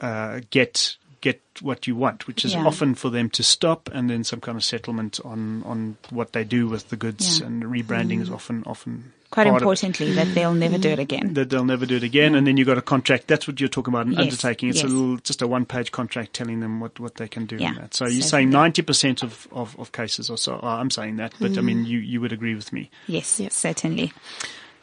uh, 0.00 0.40
get 0.50 0.96
get 1.20 1.40
what 1.60 1.88
you 1.88 1.96
want, 1.96 2.28
which 2.28 2.44
is 2.44 2.54
Yeah. 2.54 2.64
often 2.64 2.94
for 2.94 3.10
them 3.10 3.28
to 3.30 3.42
stop 3.42 3.90
and 3.92 4.08
then 4.08 4.22
some 4.22 4.40
kind 4.40 4.56
of 4.56 4.62
settlement 4.62 5.18
on 5.24 5.64
on 5.64 5.96
what 6.10 6.32
they 6.32 6.44
do 6.44 6.68
with 6.68 6.88
the 6.90 6.96
goods, 6.96 7.40
Yeah. 7.40 7.46
and 7.46 7.64
rebranding 7.64 8.20
is 8.22 8.30
often 8.30 8.62
often 8.64 9.12
Quite 9.30 9.44
part 9.44 9.56
of- 9.56 9.62
importantly, 9.62 10.12
that 10.14 10.34
they'll 10.34 10.54
never 10.54 10.78
do 10.78 10.88
it 10.88 10.98
again. 10.98 11.34
that 11.34 11.50
they'll 11.50 11.64
never 11.64 11.84
do 11.84 11.96
it 11.96 12.02
again, 12.02 12.34
and 12.34 12.46
then 12.46 12.56
you've 12.56 12.66
got 12.66 12.78
a 12.78 12.82
contract. 12.82 13.26
That's 13.28 13.46
what 13.46 13.60
you're 13.60 13.68
talking 13.68 13.92
about, 13.92 14.06
an 14.06 14.12
Yes, 14.12 14.20
undertaking. 14.22 14.70
It's 14.70 14.82
a 14.82 14.86
little, 14.86 15.16
just 15.18 15.42
a 15.42 15.46
one-page 15.46 15.92
contract 15.92 16.32
telling 16.32 16.60
them 16.60 16.80
what, 16.80 16.98
what 16.98 17.16
they 17.16 17.28
can 17.28 17.44
do. 17.44 17.56
Yeah, 17.56 17.68
in 17.68 17.74
that. 17.76 17.94
So 17.94 18.04
you're 18.04 18.22
certainly. 18.22 18.28
saying 18.28 18.50
ninety 18.50 18.80
percent 18.82 19.22
of, 19.22 19.46
of, 19.52 19.78
of 19.78 19.92
cases 19.92 20.30
or 20.30 20.38
so. 20.38 20.54
uh, 20.62 20.66
I'm 20.66 20.90
saying 20.90 21.16
that, 21.16 21.34
but 21.38 21.50
I 21.52 21.60
Mm. 21.60 21.64
mean 21.64 21.84
you, 21.84 21.98
you 21.98 22.20
would 22.22 22.32
agree 22.32 22.54
with 22.54 22.72
me. 22.72 22.90
Yes, 23.06 23.38
Yep. 23.38 23.52
certainly. 23.52 24.12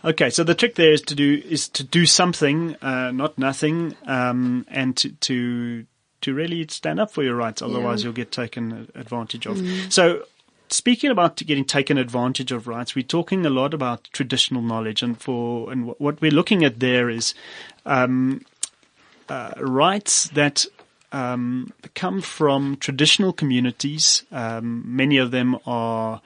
Okay, 0.03 0.29
so 0.29 0.43
the 0.43 0.53
trick 0.53 0.75
there 0.75 0.91
is 0.91 1.01
to 1.01 1.15
do 1.15 1.41
is 1.43 1.67
to 1.69 1.83
do 1.83 2.05
something, 2.05 2.75
uh, 2.83 3.09
not 3.09 3.39
nothing, 3.39 3.95
um, 4.05 4.65
and 4.69 4.95
to, 4.97 5.09
to 5.09 5.85
to 6.21 6.33
really 6.35 6.65
stand 6.69 6.99
up 6.99 7.11
for 7.11 7.23
your 7.23 7.35
rights. 7.35 7.61
Otherwise, 7.63 8.01
Yeah. 8.01 8.05
you'll 8.07 8.13
get 8.13 8.31
taken 8.31 8.89
advantage 8.93 9.47
of. 9.47 9.59
So. 9.91 10.23
Speaking 10.69 11.11
about 11.11 11.37
getting 11.37 11.65
taken 11.65 11.97
advantage 11.97 12.51
of 12.51 12.67
rights, 12.67 12.95
we're 12.95 13.03
talking 13.03 13.45
a 13.45 13.49
lot 13.49 13.73
about 13.73 14.05
traditional 14.11 14.61
knowledge, 14.61 15.03
and 15.03 15.19
for 15.19 15.71
and 15.71 15.93
what 15.99 16.21
we're 16.21 16.31
looking 16.31 16.63
at 16.63 16.79
there 16.79 17.09
is 17.09 17.35
um, 17.85 18.43
uh, 19.29 19.53
rights 19.57 20.29
that 20.29 20.65
um, 21.11 21.71
come 21.93 22.21
from 22.21 22.77
traditional 22.77 23.31
communities. 23.31 24.23
Um, 24.31 24.83
many 24.85 25.17
of 25.17 25.31
them 25.31 25.57
are 25.65 26.21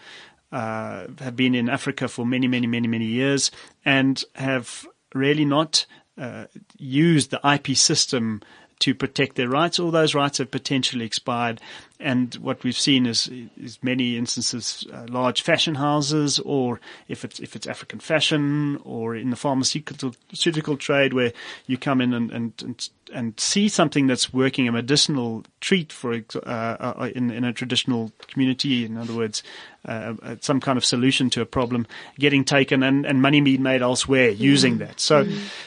uh, 0.51 1.07
have 1.19 1.35
been 1.35 1.53
in 1.53 1.69
Africa 1.69 2.07
for 2.07 2.25
many, 2.25 2.47
many, 2.47 2.65
many, 2.65 2.87
many 2.87 3.05
years, 3.05 3.51
and 3.83 4.23
have 4.35 4.87
really 5.13 5.45
not 5.45 5.85
uh, 6.17 6.45
used 6.77 7.31
the 7.31 7.39
IP 7.47 7.75
system 7.75 8.41
to 8.79 8.95
protect 8.95 9.35
their 9.35 9.49
rights. 9.49 9.79
All 9.79 9.91
those 9.91 10.15
rights 10.15 10.37
have 10.37 10.51
potentially 10.51 11.05
expired, 11.05 11.59
and 11.99 12.33
what 12.35 12.63
we've 12.63 12.77
seen 12.77 13.05
is, 13.05 13.29
is 13.61 13.77
many 13.83 14.17
instances, 14.17 14.85
uh, 14.93 15.05
large 15.09 15.41
fashion 15.41 15.75
houses, 15.75 16.39
or 16.39 16.79
if 17.07 17.25
it's 17.25 17.39
if 17.39 17.55
it's 17.55 17.67
African 17.67 17.99
fashion, 17.99 18.79
or 18.83 19.15
in 19.15 19.29
the 19.29 19.35
pharmaceutical 19.35 20.77
trade, 20.77 21.13
where 21.13 21.33
you 21.67 21.77
come 21.77 21.99
in 21.99 22.13
and 22.13 22.31
and 22.31 22.53
and, 22.63 22.89
and 23.13 23.39
see 23.39 23.67
something 23.67 24.07
that's 24.07 24.33
working, 24.33 24.67
a 24.67 24.71
medicinal 24.71 25.43
treat 25.59 25.91
for 25.91 26.13
uh, 26.13 26.49
uh, 26.49 27.09
in 27.13 27.31
in 27.31 27.43
a 27.43 27.51
traditional 27.51 28.11
community. 28.27 28.85
In 28.85 28.97
other 28.97 29.13
words, 29.13 29.43
uh, 29.85 30.13
uh, 30.21 30.35
some 30.41 30.59
kind 30.59 30.77
of 30.77 30.85
solution 30.85 31.29
to 31.31 31.41
a 31.41 31.45
problem 31.45 31.87
getting 32.17 32.43
taken 32.43 32.83
and, 32.83 33.05
and 33.05 33.21
money 33.21 33.41
being 33.41 33.63
made 33.63 33.81
elsewhere 33.81 34.29
using 34.29 34.77
that. 34.79 34.99
So, 34.99 35.25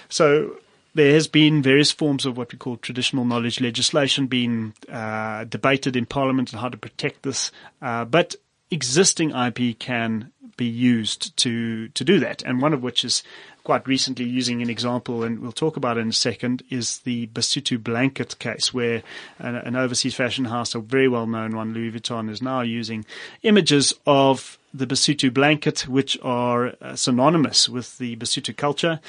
so 0.08 0.56
there 0.94 1.14
has 1.14 1.26
been 1.26 1.62
various 1.62 1.90
forms 1.90 2.26
of 2.26 2.36
what 2.36 2.52
we 2.52 2.58
call 2.58 2.76
traditional 2.76 3.24
knowledge 3.24 3.60
legislation 3.60 4.26
being 4.26 4.74
uh, 4.90 5.44
debated 5.44 5.96
in 5.96 6.06
Parliament 6.06 6.52
and 6.52 6.60
how 6.60 6.68
to 6.68 6.76
protect 6.76 7.22
this. 7.22 7.50
Uh, 7.80 8.04
but 8.04 8.34
existing 8.70 9.30
IP 9.30 9.78
can 9.78 10.32
be 10.56 10.66
used 10.66 11.36
to 11.38 11.88
to 11.88 12.04
do 12.04 12.18
that, 12.20 12.42
and 12.42 12.60
one 12.60 12.74
of 12.74 12.82
which 12.82 13.04
is 13.04 13.22
quite 13.64 13.86
recently 13.86 14.24
using 14.24 14.60
an 14.60 14.68
example, 14.68 15.22
and 15.22 15.38
we'll 15.38 15.52
talk 15.52 15.76
about 15.76 15.96
it 15.96 16.00
in 16.00 16.08
a 16.08 16.12
second, 16.12 16.62
is 16.68 16.98
the 17.00 17.28
Basotho 17.28 17.82
blanket 17.82 18.38
case, 18.38 18.74
where 18.74 19.02
an, 19.38 19.54
an 19.54 19.76
overseas 19.76 20.14
fashion 20.14 20.46
house, 20.46 20.74
a 20.74 20.80
very 20.80 21.08
well 21.08 21.26
known 21.26 21.54
one, 21.54 21.72
Louis 21.72 21.92
Vuitton, 21.92 22.28
is 22.28 22.42
now 22.42 22.60
using 22.60 23.04
images 23.42 23.94
of 24.06 24.58
the 24.74 24.86
Basotho 24.86 25.32
blanket, 25.32 25.86
which 25.86 26.18
are 26.22 26.74
uh, 26.80 26.96
synonymous 26.96 27.68
with 27.68 27.98
the 27.98 28.16
Basotho 28.16 28.56
culture, 28.56 29.00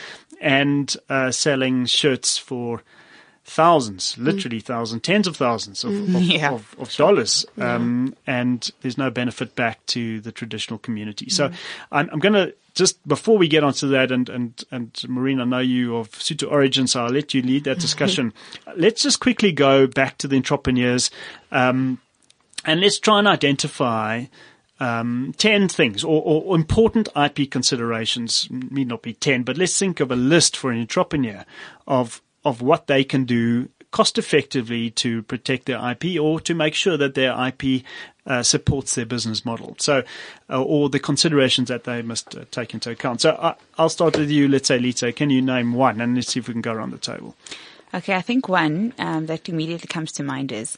and 0.44 0.96
uh, 1.10 1.32
selling 1.32 1.86
shirts 1.88 2.38
for 2.38 2.84
thousands, 3.46 4.18
literally 4.18 4.60
thousands, 4.60 5.02
tens 5.02 5.28
of 5.28 5.36
thousands 5.36 5.84
of, 5.84 5.92
of, 6.16 6.22
Yeah. 6.22 6.52
of, 6.52 6.76
of 6.80 6.94
dollars, 6.96 7.46
um, 7.60 8.16
and 8.28 8.70
there's 8.82 8.98
no 8.98 9.10
benefit 9.10 9.56
back 9.56 9.86
to 9.88 10.20
the 10.22 10.32
traditional 10.32 10.78
community. 10.80 11.30
So 11.30 11.52
I'm, 11.92 12.10
I'm 12.12 12.20
going 12.20 12.34
to 12.34 12.54
just 12.74 13.06
before 13.08 13.38
we 13.38 13.48
get 13.48 13.64
onto 13.64 13.88
that, 13.90 14.12
and 14.12 14.30
and 14.30 14.64
and 14.72 14.92
Maureen, 15.08 15.40
I 15.40 15.46
know 15.46 15.60
you 15.60 15.96
of 15.98 16.12
Sotho 16.12 16.52
Origin, 16.52 16.88
so 16.88 17.04
I'll 17.06 17.12
let 17.12 17.34
you 17.34 17.42
lead 17.42 17.66
that 17.66 17.80
discussion. 17.80 18.34
let's 18.76 19.04
just 19.04 19.20
quickly 19.20 19.52
go 19.52 19.88
back 19.88 20.18
to 20.20 20.28
the 20.28 20.36
entrepreneurs, 20.38 21.12
um, 21.52 22.00
and 22.66 22.80
let's 22.82 23.00
try 23.00 23.20
and 23.20 23.28
identify. 23.28 24.26
Um, 24.84 25.34
10 25.38 25.70
things 25.70 26.04
or, 26.04 26.22
or 26.26 26.56
important 26.56 27.08
IP 27.16 27.50
considerations 27.50 28.50
need 28.52 28.90
not 28.90 29.02
be 29.02 29.14
10, 29.14 29.44
but 29.44 29.58
let's 29.58 29.80
think 29.80 30.02
of 30.02 30.12
a 30.12 30.16
list 30.18 30.58
for 30.58 30.72
an 30.72 30.82
entrepreneur 30.82 31.46
of, 31.88 32.22
of 32.44 32.62
what 32.62 32.88
they 32.88 33.06
can 33.06 33.24
do 33.24 33.70
cost 33.92 34.18
effectively 34.18 34.90
to 34.90 35.22
protect 35.24 35.68
their 35.68 35.80
IP 35.92 36.20
or 36.20 36.42
to 36.42 36.54
make 36.54 36.74
sure 36.74 36.98
that 36.98 37.14
their 37.14 37.32
IP 37.48 37.84
uh, 38.26 38.44
supports 38.44 38.96
their 38.96 39.06
business 39.06 39.46
model. 39.46 39.76
So, 39.80 40.04
uh, 40.50 40.62
or 40.62 40.90
the 40.90 41.00
considerations 41.00 41.70
that 41.70 41.86
they 41.86 42.02
must 42.02 42.36
uh, 42.36 42.46
take 42.52 42.74
into 42.74 42.92
account. 42.92 43.22
So 43.22 43.38
I, 43.40 43.56
I'll 43.78 43.90
start 43.90 44.18
with 44.18 44.32
you. 44.32 44.48
Let's 44.48 44.68
say, 44.68 44.80
Lita, 44.80 45.14
can 45.14 45.30
you 45.30 45.42
name 45.42 45.74
one 45.74 46.02
and 46.02 46.16
let's 46.16 46.34
see 46.34 46.40
if 46.40 46.48
we 46.48 46.54
can 46.54 46.62
go 46.62 46.74
around 46.74 46.92
the 46.92 46.98
table. 46.98 47.36
Okay, 47.94 48.16
I 48.16 48.22
think 48.22 48.50
one 48.50 48.94
um, 48.98 49.28
that 49.28 49.48
immediately 49.48 49.88
comes 49.88 50.12
to 50.14 50.24
mind 50.24 50.52
is 50.52 50.78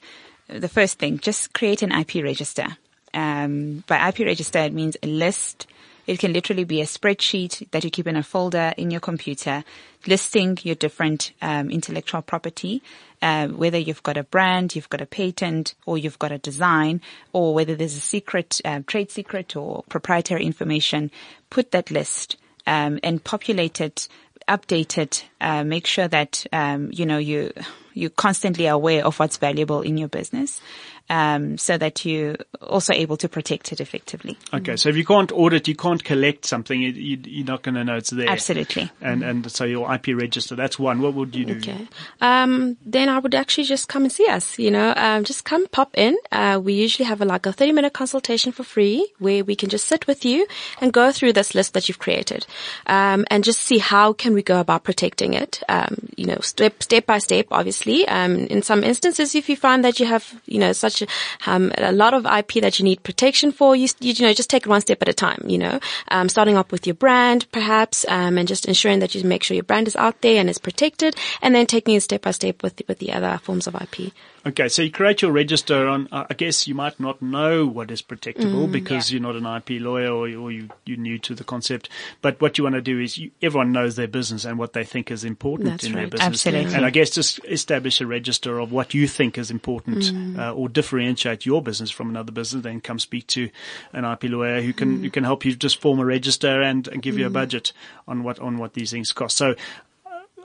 uh, 0.49 0.60
the 0.60 0.67
first 0.67 0.99
thing: 0.99 1.17
just 1.19 1.53
create 1.53 1.82
an 1.82 1.93
IP 1.93 2.15
register. 2.15 2.77
Um, 3.15 3.84
by 3.88 4.10
IP 4.10 4.19
register, 4.19 4.60
it 4.60 4.73
means 4.73 4.97
a 5.01 5.08
list. 5.08 5.67
It 6.06 6.19
can 6.19 6.34
literally 6.34 6.65
be 6.65 6.82
a 6.82 6.86
spreadsheet 6.86 7.71
that 7.71 7.84
you 7.84 7.89
keep 7.89 8.06
in 8.06 8.15
a 8.15 8.21
folder 8.21 8.73
in 8.78 8.91
your 8.91 8.99
computer, 8.99 9.63
listing 10.06 10.60
your 10.62 10.75
different 10.75 11.32
um, 11.41 11.71
intellectual 11.71 12.21
property, 12.21 12.84
uh, 13.23 13.47
whether 13.47 13.80
you've 13.80 14.04
got 14.04 14.17
a 14.17 14.23
brand, 14.23 14.75
you've 14.75 14.89
got 14.89 15.01
a 15.01 15.08
patent, 15.08 15.73
or 15.88 15.97
you've 15.97 16.19
got 16.19 16.32
a 16.32 16.38
design, 16.38 17.01
or 17.34 17.56
whether 17.56 17.75
there's 17.75 17.97
a 17.97 18.01
secret, 18.01 18.62
uh, 18.65 18.82
trade 18.86 19.10
secret, 19.10 19.56
or 19.56 19.84
proprietary 19.89 20.45
information. 20.45 21.10
Put 21.49 21.71
that 21.71 21.89
list 21.89 22.38
um, 22.67 22.99
and 23.01 23.23
populate 23.23 23.82
it 23.82 24.08
update 24.47 24.97
it, 24.97 25.25
uh, 25.41 25.63
make 25.63 25.88
sure 25.88 26.08
that 26.08 26.45
um, 26.54 26.89
you 26.91 27.06
know 27.06 27.17
you 27.17 27.51
you're 27.93 28.10
constantly 28.10 28.67
aware 28.67 29.06
of 29.06 29.17
what's 29.19 29.38
valuable 29.38 29.82
in 29.82 29.97
your 29.97 30.08
business, 30.10 30.62
um, 31.10 31.58
so 31.58 31.78
that 31.78 32.06
you're 32.06 32.36
also 32.62 32.94
able 32.94 33.18
to 33.18 33.30
protect 33.30 33.72
it 33.72 33.80
effectively. 33.80 34.38
Okay, 34.54 34.76
so 34.76 34.89
if 34.89 34.96
you 34.96 35.06
can't 35.06 35.32
audit, 35.32 35.68
you 35.68 35.76
can't 35.76 36.04
collect 36.04 36.46
something, 36.46 36.82
you, 36.82 36.91
you, 36.91 37.20
you're 37.24 37.46
not 37.46 37.62
going 37.62 37.76
to 37.76 37.84
know 37.84 37.96
it's 37.96 38.10
there. 38.10 38.30
Absolutely. 38.30 38.91
And 39.02 39.24
and 39.24 39.52
so 39.52 39.65
your 39.65 39.94
IP 39.94 40.08
register, 40.08 40.56
that's 40.56 40.80
one. 40.80 41.02
What 41.02 41.13
would 41.13 41.36
you 41.36 41.46
do? 41.46 41.58
Okay. 41.58 41.88
Um, 42.22 42.78
then 42.86 43.10
I 43.10 43.20
would 43.20 43.36
actually 43.36 43.65
just 43.65 43.88
come 43.88 44.04
and 44.04 44.12
see 44.12 44.28
us, 44.28 44.58
you 44.58 44.72
know, 44.72 44.94
um, 44.96 45.24
just 45.24 45.46
come 45.46 45.68
pop 45.68 45.91
in. 45.98 46.18
Uh, 46.32 46.60
we 46.63 46.74
usually 46.74 47.06
have 47.06 47.22
a, 47.22 47.26
like 47.26 47.46
a 47.46 47.54
30 47.54 47.72
minute 47.72 47.94
consultation 47.94 48.52
for 48.52 48.63
free 48.63 49.08
where 49.20 49.44
we 49.44 49.56
can 49.56 49.70
just 49.70 49.88
sit 49.88 50.08
with 50.08 50.26
you 50.26 50.48
and 50.82 50.91
go 50.91 51.12
through 51.12 51.34
this 51.34 51.54
list 51.54 51.74
that 51.74 51.88
you've 51.88 52.00
created. 52.00 52.46
Um, 52.88 53.26
and 53.30 53.44
just 53.44 53.62
see 53.62 53.78
how 53.78 54.13
can 54.13 54.34
we 54.34 54.41
go 54.41 54.60
about 54.60 54.84
protecting 54.84 55.34
it. 55.34 55.62
Um, 55.70 56.10
you 56.15 56.26
know, 56.26 56.39
step, 56.39 56.82
step 56.82 57.06
by 57.06 57.20
step, 57.20 57.48
obviously. 57.52 58.08
Um, 58.08 58.38
in 58.48 58.62
some 58.62 58.84
instances, 58.84 59.36
if 59.36 59.50
you 59.50 59.56
find 59.56 59.84
that 59.84 60.00
you 60.00 60.06
have, 60.06 60.41
you 60.46 60.60
know, 60.60 60.72
such 60.74 60.94
a, 61.01 61.08
um, 61.47 61.71
a 61.77 61.91
lot 61.91 62.13
of 62.13 62.25
IP 62.25 62.62
that 62.62 62.79
you 62.79 62.86
need 62.86 63.03
protection 63.03 63.51
for, 63.51 63.75
you, 63.75 63.88
you, 63.99 64.13
know, 64.25 64.34
just 64.34 64.49
take 64.49 64.65
it 64.65 64.69
one 64.69 64.81
step 64.81 65.01
at 65.01 65.10
a 65.10 65.13
time, 65.13 65.43
you 65.47 65.58
know, 65.58 65.79
um, 66.10 66.29
starting 66.29 66.58
up 66.58 66.71
with 66.71 66.86
your 66.86 66.95
brand, 66.95 67.45
perhaps, 67.51 68.05
um, 68.08 68.38
and 68.38 68.47
just 68.47 68.65
ensuring 68.65 68.99
that 68.99 69.15
you 69.15 69.23
make 69.23 69.43
sure 69.43 69.55
your 69.55 69.63
brand 69.63 69.88
is 69.88 69.95
out 69.95 70.21
there 70.21 70.39
and 70.39 70.49
is 70.49 70.58
protected, 70.58 71.15
and 71.41 71.55
then 71.55 71.65
taking 71.65 71.95
it 71.95 72.01
step 72.01 72.21
by 72.21 72.31
step 72.31 72.62
with 72.63 72.81
with 72.88 72.99
the 72.99 73.12
other 73.12 73.39
forms 73.43 73.67
of 73.67 73.75
IP. 73.75 74.12
Okay, 74.47 74.69
so 74.69 74.84
you 74.84 74.91
create 74.91 75.23
your 75.23 75.31
register 75.31 75.88
on, 75.88 76.08
I 76.12 76.36
guess 76.36 76.67
you 76.67 76.75
might 76.75 76.99
not 76.99 77.19
know 77.19 77.65
what 77.65 77.89
is 77.89 78.03
protectable 78.03 78.67
mm, 78.67 78.71
because 78.71 79.12
you're 79.12 79.21
not 79.21 79.36
an 79.36 79.45
IP 79.47 79.81
lawyer 79.81 80.12
or, 80.12 80.27
or 80.27 80.51
you, 80.51 80.69
you're 80.86 80.99
new 80.99 81.17
to 81.19 81.34
the 81.34 81.43
concept. 81.43 81.89
But 82.21 82.39
what 82.39 82.60
you 82.60 82.63
want 82.63 82.75
to 82.75 82.81
do 82.81 82.99
is 82.99 83.17
you, 83.17 83.31
everyone 83.41 83.71
knows 83.71 83.95
their 83.95 84.08
business 84.08 84.45
and 84.45 84.60
what 84.60 84.73
they 84.73 84.84
think 84.84 85.10
is 85.10 85.23
important 85.23 85.71
That's 85.71 85.86
in 85.86 85.93
their 85.93 86.03
right. 86.03 86.12
business. 86.12 86.27
Absolutely. 86.27 86.75
And 86.75 86.86
I 86.86 86.91
guess 86.91 87.10
just 87.10 87.43
establish 87.45 87.99
a 88.01 88.05
register 88.05 88.60
of 88.60 88.71
what 88.71 88.93
you 88.93 89.08
think 89.08 89.39
is 89.39 89.49
important 89.49 90.03
mm. 90.03 90.38
uh, 90.38 90.53
or 90.53 90.69
differentiate 90.69 91.47
your 91.47 91.63
business 91.63 91.89
from 91.89 92.10
another 92.10 92.31
business. 92.31 92.62
Then 92.62 92.81
come 92.81 92.99
speak 92.99 93.25
to 93.27 93.49
an 93.93 94.05
IP 94.05 94.25
lawyer 94.25 94.62
who 94.62 94.73
can, 94.73 94.99
mm. 94.99 95.01
who 95.01 95.10
can 95.10 95.23
help 95.23 95.43
you 95.43 95.55
just 95.55 95.81
form 95.81 95.99
a 95.99 96.05
register 96.05 96.62
and, 96.62 96.88
and 96.88 97.01
give 97.01 97.17
you 97.17 97.25
a 97.25 97.31
budget 97.31 97.73
on 98.08 98.21
what, 98.21 98.38
on 98.39 98.60
what 98.60 98.73
these 98.73 98.91
things 98.91 99.12
cost. 99.12 99.38
So 99.38 99.55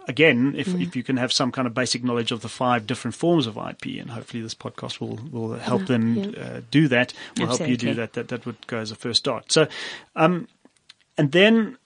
again, 0.08 0.54
if, 0.56 0.68
if 0.68 0.96
you 0.96 1.02
can 1.02 1.16
have 1.16 1.32
some 1.32 1.52
kind 1.52 1.66
of 1.66 1.74
basic 1.74 2.02
knowledge 2.02 2.32
of 2.32 2.42
the 2.42 2.48
five 2.48 2.86
different 2.86 3.14
forms 3.14 3.46
of 3.46 3.56
IP, 3.56 4.00
and 4.00 4.10
hopefully 4.10 4.42
this 4.42 4.54
podcast 4.54 5.00
will, 5.00 5.18
will 5.30 5.58
help 5.58 5.86
them 5.86 6.16
yeah. 6.16 6.40
uh, 6.40 6.60
do 6.70 6.88
that, 6.88 7.12
will 7.38 7.46
help 7.46 7.68
you 7.68 7.76
do 7.76 7.94
that, 7.94 8.14
that, 8.14 8.28
that 8.28 8.46
would 8.46 8.66
go 8.66 8.78
as 8.78 8.90
a 8.90 8.96
first 8.96 9.18
start. 9.20 9.50
So, 9.52 9.68
um, 10.16 10.48
and 11.16 11.32
then 11.32 11.76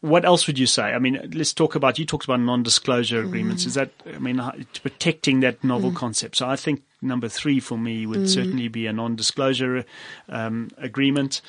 what 0.00 0.24
else 0.24 0.46
would 0.46 0.58
you 0.58 0.66
say? 0.66 0.82
I 0.82 0.98
mean, 0.98 1.30
let's 1.34 1.52
talk 1.52 1.74
about, 1.74 1.98
you 1.98 2.04
talked 2.04 2.24
about 2.24 2.40
non-disclosure 2.40 3.20
agreements. 3.20 3.66
Is 3.66 3.74
that, 3.74 3.90
I 4.06 4.18
mean, 4.18 4.38
how- 4.38 4.54
protecting 4.82 5.40
that 5.40 5.64
novel 5.64 5.92
concept. 5.92 6.36
So 6.36 6.48
I 6.48 6.56
think 6.56 6.82
number 7.02 7.28
three 7.28 7.60
for 7.60 7.78
me 7.78 8.06
would 8.06 8.28
certainly 8.28 8.68
be 8.68 8.86
a 8.86 8.92
non-disclosure, 8.92 9.84
um, 10.28 10.70
agreement. 10.76 11.40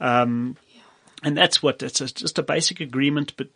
Um, 0.00 0.56
and 1.22 1.36
that's 1.36 1.62
what, 1.62 1.82
it's 1.82 2.00
a, 2.00 2.06
just 2.12 2.38
a 2.38 2.42
basic 2.42 2.80
agreement, 2.80 3.34
but 3.36 3.48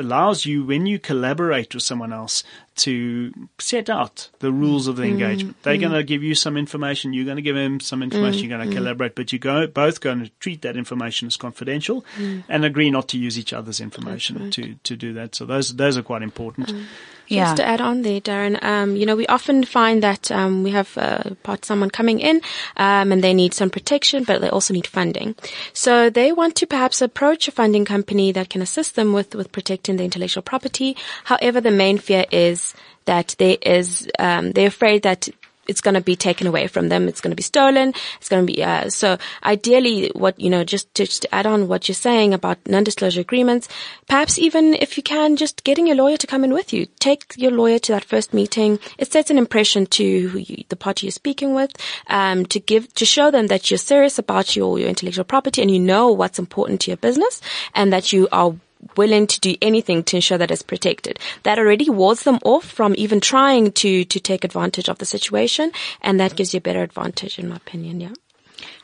allows 0.00 0.46
you 0.46 0.64
when 0.64 0.86
you 0.86 0.98
collaborate 0.98 1.74
with 1.74 1.82
someone 1.82 2.12
else 2.12 2.42
to 2.76 3.32
set 3.58 3.90
out 3.90 4.30
the 4.38 4.50
rules 4.50 4.86
of 4.86 4.96
the 4.96 5.02
mm-hmm. 5.02 5.12
engagement. 5.12 5.62
They're 5.62 5.74
mm-hmm. 5.74 5.82
going 5.82 5.92
to 5.92 6.02
give 6.02 6.22
you 6.22 6.34
some 6.34 6.56
information, 6.56 7.12
you're 7.12 7.24
going 7.24 7.36
to 7.36 7.42
give 7.42 7.54
them 7.54 7.78
some 7.80 8.02
information, 8.02 8.48
you're 8.48 8.56
going 8.56 8.68
to 8.68 8.74
mm-hmm. 8.74 8.82
collaborate, 8.82 9.14
but 9.14 9.32
you're 9.32 9.38
go, 9.38 9.66
both 9.66 10.00
going 10.00 10.24
to 10.24 10.30
treat 10.40 10.62
that 10.62 10.76
information 10.76 11.26
as 11.26 11.36
confidential 11.36 12.04
mm. 12.16 12.42
and 12.48 12.64
agree 12.64 12.90
not 12.90 13.08
to 13.08 13.18
use 13.18 13.38
each 13.38 13.52
other's 13.52 13.80
information 13.80 14.50
to, 14.50 14.74
to 14.74 14.96
do 14.96 15.12
that. 15.12 15.34
So 15.34 15.44
those 15.44 15.76
those 15.76 15.98
are 15.98 16.02
quite 16.02 16.22
important. 16.22 16.72
Mm. 16.72 16.84
Yeah. 17.30 17.44
Just 17.44 17.58
to 17.58 17.64
add 17.64 17.80
on 17.80 18.02
there, 18.02 18.20
Darren, 18.20 18.60
um, 18.62 18.96
you 18.96 19.06
know, 19.06 19.14
we 19.14 19.26
often 19.28 19.62
find 19.62 20.02
that 20.02 20.32
um, 20.32 20.64
we 20.64 20.72
have 20.72 20.98
uh, 20.98 21.34
part 21.44 21.64
someone 21.64 21.88
coming 21.88 22.18
in 22.18 22.40
um, 22.76 23.12
and 23.12 23.22
they 23.22 23.32
need 23.34 23.54
some 23.54 23.70
protection, 23.70 24.24
but 24.24 24.40
they 24.40 24.48
also 24.48 24.74
need 24.74 24.86
funding. 24.86 25.36
So 25.72 26.10
they 26.10 26.32
want 26.32 26.56
to 26.56 26.66
perhaps 26.66 27.00
approach 27.00 27.46
a 27.46 27.52
funding 27.52 27.84
company 27.84 28.32
that 28.32 28.50
can 28.50 28.62
assist 28.62 28.96
them 28.96 29.12
with 29.12 29.36
with 29.36 29.52
protecting 29.52 29.96
the 29.96 30.04
intellectual 30.04 30.42
property. 30.42 30.96
However, 31.24 31.60
the 31.60 31.70
main 31.70 31.98
fear 31.98 32.24
is 32.32 32.74
that 33.04 33.36
there 33.38 33.58
is 33.62 34.08
um, 34.18 34.50
they're 34.52 34.66
afraid 34.66 35.02
that 35.04 35.28
it's 35.70 35.80
going 35.80 35.94
to 35.94 36.00
be 36.00 36.16
taken 36.16 36.46
away 36.48 36.66
from 36.66 36.88
them. 36.88 37.08
It's 37.08 37.20
going 37.20 37.30
to 37.30 37.36
be 37.36 37.42
stolen. 37.42 37.94
It's 38.18 38.28
going 38.28 38.44
to 38.44 38.52
be, 38.52 38.62
uh, 38.62 38.90
so 38.90 39.16
ideally 39.44 40.10
what, 40.14 40.38
you 40.38 40.50
know, 40.50 40.64
just 40.64 40.92
to, 40.96 41.06
just 41.06 41.22
to 41.22 41.34
add 41.34 41.46
on 41.46 41.68
what 41.68 41.88
you're 41.88 41.94
saying 41.94 42.34
about 42.34 42.58
non-disclosure 42.66 43.20
agreements, 43.20 43.68
perhaps 44.08 44.38
even 44.38 44.74
if 44.74 44.96
you 44.96 45.02
can, 45.02 45.36
just 45.36 45.62
getting 45.62 45.86
your 45.86 45.96
lawyer 45.96 46.16
to 46.16 46.26
come 46.26 46.42
in 46.42 46.52
with 46.52 46.72
you. 46.72 46.86
Take 46.98 47.34
your 47.36 47.52
lawyer 47.52 47.78
to 47.78 47.92
that 47.92 48.04
first 48.04 48.34
meeting. 48.34 48.80
It 48.98 49.12
sets 49.12 49.30
an 49.30 49.38
impression 49.38 49.86
to 49.86 50.04
you, 50.04 50.64
the 50.68 50.76
party 50.76 51.06
you're 51.06 51.12
speaking 51.12 51.54
with, 51.54 51.72
um, 52.08 52.44
to 52.46 52.58
give, 52.58 52.92
to 52.94 53.04
show 53.04 53.30
them 53.30 53.46
that 53.46 53.70
you're 53.70 53.78
serious 53.78 54.18
about 54.18 54.56
your, 54.56 54.78
your 54.78 54.88
intellectual 54.88 55.24
property 55.24 55.62
and 55.62 55.70
you 55.70 55.78
know 55.78 56.10
what's 56.10 56.40
important 56.40 56.80
to 56.82 56.90
your 56.90 56.98
business 56.98 57.40
and 57.74 57.92
that 57.92 58.12
you 58.12 58.28
are 58.32 58.54
willing 58.96 59.26
to 59.26 59.40
do 59.40 59.56
anything 59.62 60.02
to 60.04 60.16
ensure 60.16 60.38
that 60.38 60.50
it's 60.50 60.62
protected. 60.62 61.18
That 61.42 61.58
already 61.58 61.88
wards 61.90 62.22
them 62.22 62.38
off 62.44 62.64
from 62.64 62.94
even 62.96 63.20
trying 63.20 63.72
to, 63.72 64.04
to 64.04 64.20
take 64.20 64.44
advantage 64.44 64.88
of 64.88 64.98
the 64.98 65.06
situation. 65.06 65.72
And 66.02 66.18
that 66.20 66.36
gives 66.36 66.54
you 66.54 66.58
a 66.58 66.62
better 66.62 66.82
advantage, 66.82 67.38
in 67.38 67.48
my 67.48 67.56
opinion. 67.56 68.00
Yeah. 68.00 68.12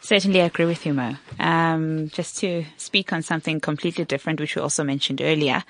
Certainly, 0.00 0.40
I 0.42 0.46
agree 0.46 0.66
with 0.66 0.86
you, 0.86 0.94
Mo. 0.94 1.16
Um, 1.38 2.08
just 2.10 2.38
to 2.38 2.64
speak 2.76 3.12
on 3.12 3.22
something 3.22 3.60
completely 3.60 4.04
different, 4.04 4.40
which 4.40 4.54
we 4.54 4.62
also 4.62 4.84
mentioned 4.84 5.20
earlier, 5.20 5.64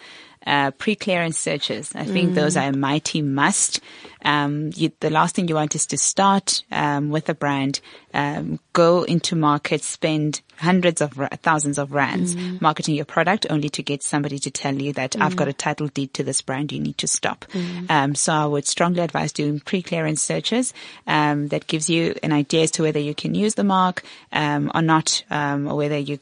uh, 0.46 0.70
pre-clearance 0.72 1.38
searches. 1.38 1.92
I 1.94 2.04
think 2.04 2.34
those 2.34 2.56
are 2.56 2.68
a 2.68 2.76
mighty 2.76 3.20
must. 3.22 3.80
Um, 4.24 4.70
you, 4.74 4.90
the 5.00 5.10
last 5.10 5.34
thing 5.34 5.48
you 5.48 5.54
want 5.54 5.74
is 5.74 5.86
to 5.86 5.98
start 5.98 6.64
um, 6.72 7.10
with 7.10 7.28
a 7.28 7.34
brand, 7.34 7.80
um, 8.14 8.58
go 8.72 9.02
into 9.04 9.36
market, 9.36 9.82
spend 9.82 10.40
hundreds 10.58 11.00
of 11.00 11.18
ra- 11.18 11.28
thousands 11.42 11.78
of 11.78 11.92
rands 11.92 12.34
marketing 12.60 12.94
your 12.94 13.04
product, 13.04 13.46
only 13.50 13.68
to 13.68 13.82
get 13.82 14.02
somebody 14.02 14.38
to 14.38 14.50
tell 14.50 14.74
you 14.74 14.92
that 14.94 15.14
I've 15.20 15.36
got 15.36 15.48
a 15.48 15.52
title 15.52 15.88
deed 15.88 16.14
to 16.14 16.24
this 16.24 16.40
brand. 16.40 16.72
You 16.72 16.80
need 16.80 16.98
to 16.98 17.06
stop. 17.06 17.44
Um, 17.88 18.14
so 18.14 18.32
I 18.32 18.46
would 18.46 18.66
strongly 18.66 19.00
advise 19.00 19.32
doing 19.32 19.60
pre-clearance 19.60 20.22
searches. 20.22 20.72
Um, 21.06 21.48
that 21.48 21.66
gives 21.66 21.88
you 21.90 22.16
an 22.22 22.32
idea 22.32 22.62
as 22.62 22.70
to 22.72 22.82
whether 22.82 22.98
you 22.98 23.14
can 23.14 23.34
use 23.34 23.54
the 23.54 23.64
mark 23.64 24.02
um, 24.32 24.72
or 24.74 24.82
not, 24.82 25.22
um, 25.30 25.68
or 25.68 25.76
whether 25.76 25.98
you 25.98 26.18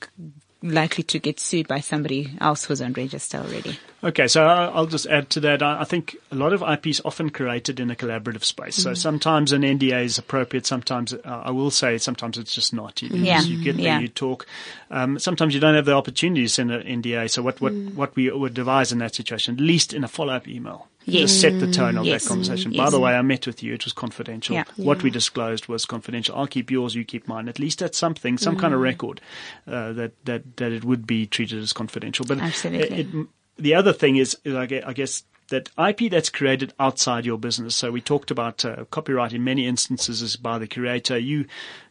likely 0.64 1.04
to 1.04 1.18
get 1.18 1.38
sued 1.38 1.68
by 1.68 1.80
somebody 1.80 2.32
else 2.40 2.64
who's 2.64 2.80
on 2.80 2.94
register 2.94 3.38
already. 3.38 3.78
Okay, 4.02 4.28
so 4.28 4.44
I'll 4.44 4.86
just 4.86 5.06
add 5.06 5.30
to 5.30 5.40
that. 5.40 5.62
I 5.62 5.84
think 5.84 6.16
a 6.30 6.34
lot 6.34 6.52
of 6.52 6.62
IP 6.62 6.88
is 6.88 7.02
often 7.04 7.30
created 7.30 7.80
in 7.80 7.90
a 7.90 7.94
collaborative 7.94 8.44
space. 8.44 8.76
So 8.76 8.92
sometimes 8.94 9.52
an 9.52 9.62
NDA 9.62 10.04
is 10.04 10.18
appropriate. 10.18 10.66
Sometimes 10.66 11.12
uh, 11.14 11.18
I 11.24 11.50
will 11.50 11.70
say 11.70 11.96
sometimes 11.98 12.36
it's 12.36 12.54
just 12.54 12.74
not. 12.74 13.00
You, 13.00 13.08
Yeah, 13.10 13.40
you 13.40 13.62
get 13.62 13.76
there, 13.76 13.84
yeah. 13.84 13.98
you 14.00 14.08
talk. 14.08 14.46
Um, 14.90 15.18
sometimes 15.18 15.54
you 15.54 15.60
don't 15.60 15.74
have 15.74 15.86
the 15.86 15.94
opportunity 15.94 16.42
to 16.42 16.48
send 16.48 16.70
an 16.70 17.02
NDA. 17.02 17.30
So 17.30 17.42
what 17.42 17.60
what 17.60 17.72
what 17.72 18.16
we 18.16 18.30
would 18.30 18.54
devise 18.54 18.92
in 18.92 18.98
that 18.98 19.14
situation, 19.14 19.54
at 19.54 19.60
least 19.60 19.94
in 19.94 20.04
a 20.04 20.08
follow 20.08 20.34
up 20.34 20.48
email. 20.48 20.88
Yes. 21.06 21.30
Just 21.30 21.40
set 21.40 21.60
the 21.60 21.70
tone 21.70 21.98
of 21.98 22.06
Yes. 22.06 22.22
that 22.22 22.28
conversation. 22.28 22.72
By 22.72 22.90
the 22.90 22.98
way, 22.98 23.14
I 23.14 23.22
met 23.22 23.46
with 23.46 23.62
you. 23.62 23.74
It 23.74 23.84
was 23.84 23.92
confidential. 23.92 24.54
Yeah. 24.54 24.64
What 24.76 25.02
we 25.02 25.10
disclosed 25.10 25.66
was 25.68 25.84
confidential. 25.84 26.34
I'll 26.36 26.46
keep 26.46 26.70
yours. 26.70 26.94
You 26.94 27.04
keep 27.04 27.28
mine. 27.28 27.48
At 27.48 27.58
least 27.58 27.80
that's 27.80 27.98
something, 27.98 28.38
some 28.38 28.56
kind 28.56 28.72
of 28.72 28.80
record 28.80 29.20
uh, 29.66 29.92
that 29.94 30.12
that 30.24 30.56
that 30.56 30.72
it 30.72 30.84
would 30.84 31.06
be 31.06 31.26
treated 31.26 31.62
as 31.62 31.72
confidential. 31.72 32.24
But 32.26 32.38
Absolutely. 32.38 32.96
it, 32.98 33.14
it, 33.14 33.26
the 33.56 33.74
other 33.74 33.92
thing 33.92 34.16
is, 34.16 34.36
is 34.44 34.54
I 34.54 34.66
guess 34.66 35.24
that 35.48 35.68
IP 35.78 36.10
that's 36.10 36.30
created 36.30 36.72
outside 36.80 37.26
your 37.26 37.38
business. 37.38 37.76
So 37.76 37.90
we 37.92 38.00
talked 38.00 38.30
about 38.30 38.64
uh, 38.64 38.84
copyright 38.90 39.32
in 39.32 39.44
many 39.44 39.66
instances 39.66 40.22
is 40.22 40.36
by 40.36 40.58
the 40.58 40.66
creator. 40.66 41.18
You 41.18 41.44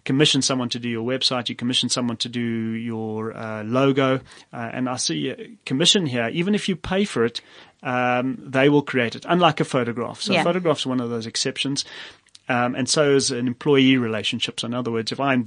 commission 0.05 0.41
someone 0.41 0.69
to 0.69 0.79
do 0.79 0.89
your 0.89 1.03
website. 1.05 1.49
You 1.49 1.55
commission 1.55 1.89
someone 1.89 2.17
to 2.17 2.29
do 2.29 2.41
your 2.41 3.35
uh, 3.37 3.63
logo. 3.63 4.15
Uh, 4.51 4.69
and 4.73 4.89
I 4.89 4.95
see 4.97 5.29
a 5.29 5.49
commission 5.65 6.05
here. 6.07 6.29
Even 6.33 6.55
if 6.55 6.67
you 6.67 6.75
pay 6.75 7.05
for 7.05 7.23
it, 7.25 7.41
um, 7.83 8.37
they 8.43 8.69
will 8.69 8.81
create 8.81 9.15
it. 9.15 9.25
Unlike 9.27 9.59
a 9.59 9.65
photograph. 9.65 10.21
So 10.21 10.33
Yeah. 10.33 10.43
photographs 10.43 10.85
are 10.85 10.89
one 10.89 10.99
of 11.01 11.09
those 11.09 11.25
exceptions. 11.27 11.85
Um, 12.49 12.75
and 12.75 12.89
so 12.89 13.15
is 13.15 13.31
an 13.31 13.47
employee 13.47 13.97
relationship. 13.97 14.59
So 14.59 14.67
in 14.67 14.73
other 14.73 14.91
words, 14.91 15.11
if 15.11 15.19
I 15.19 15.43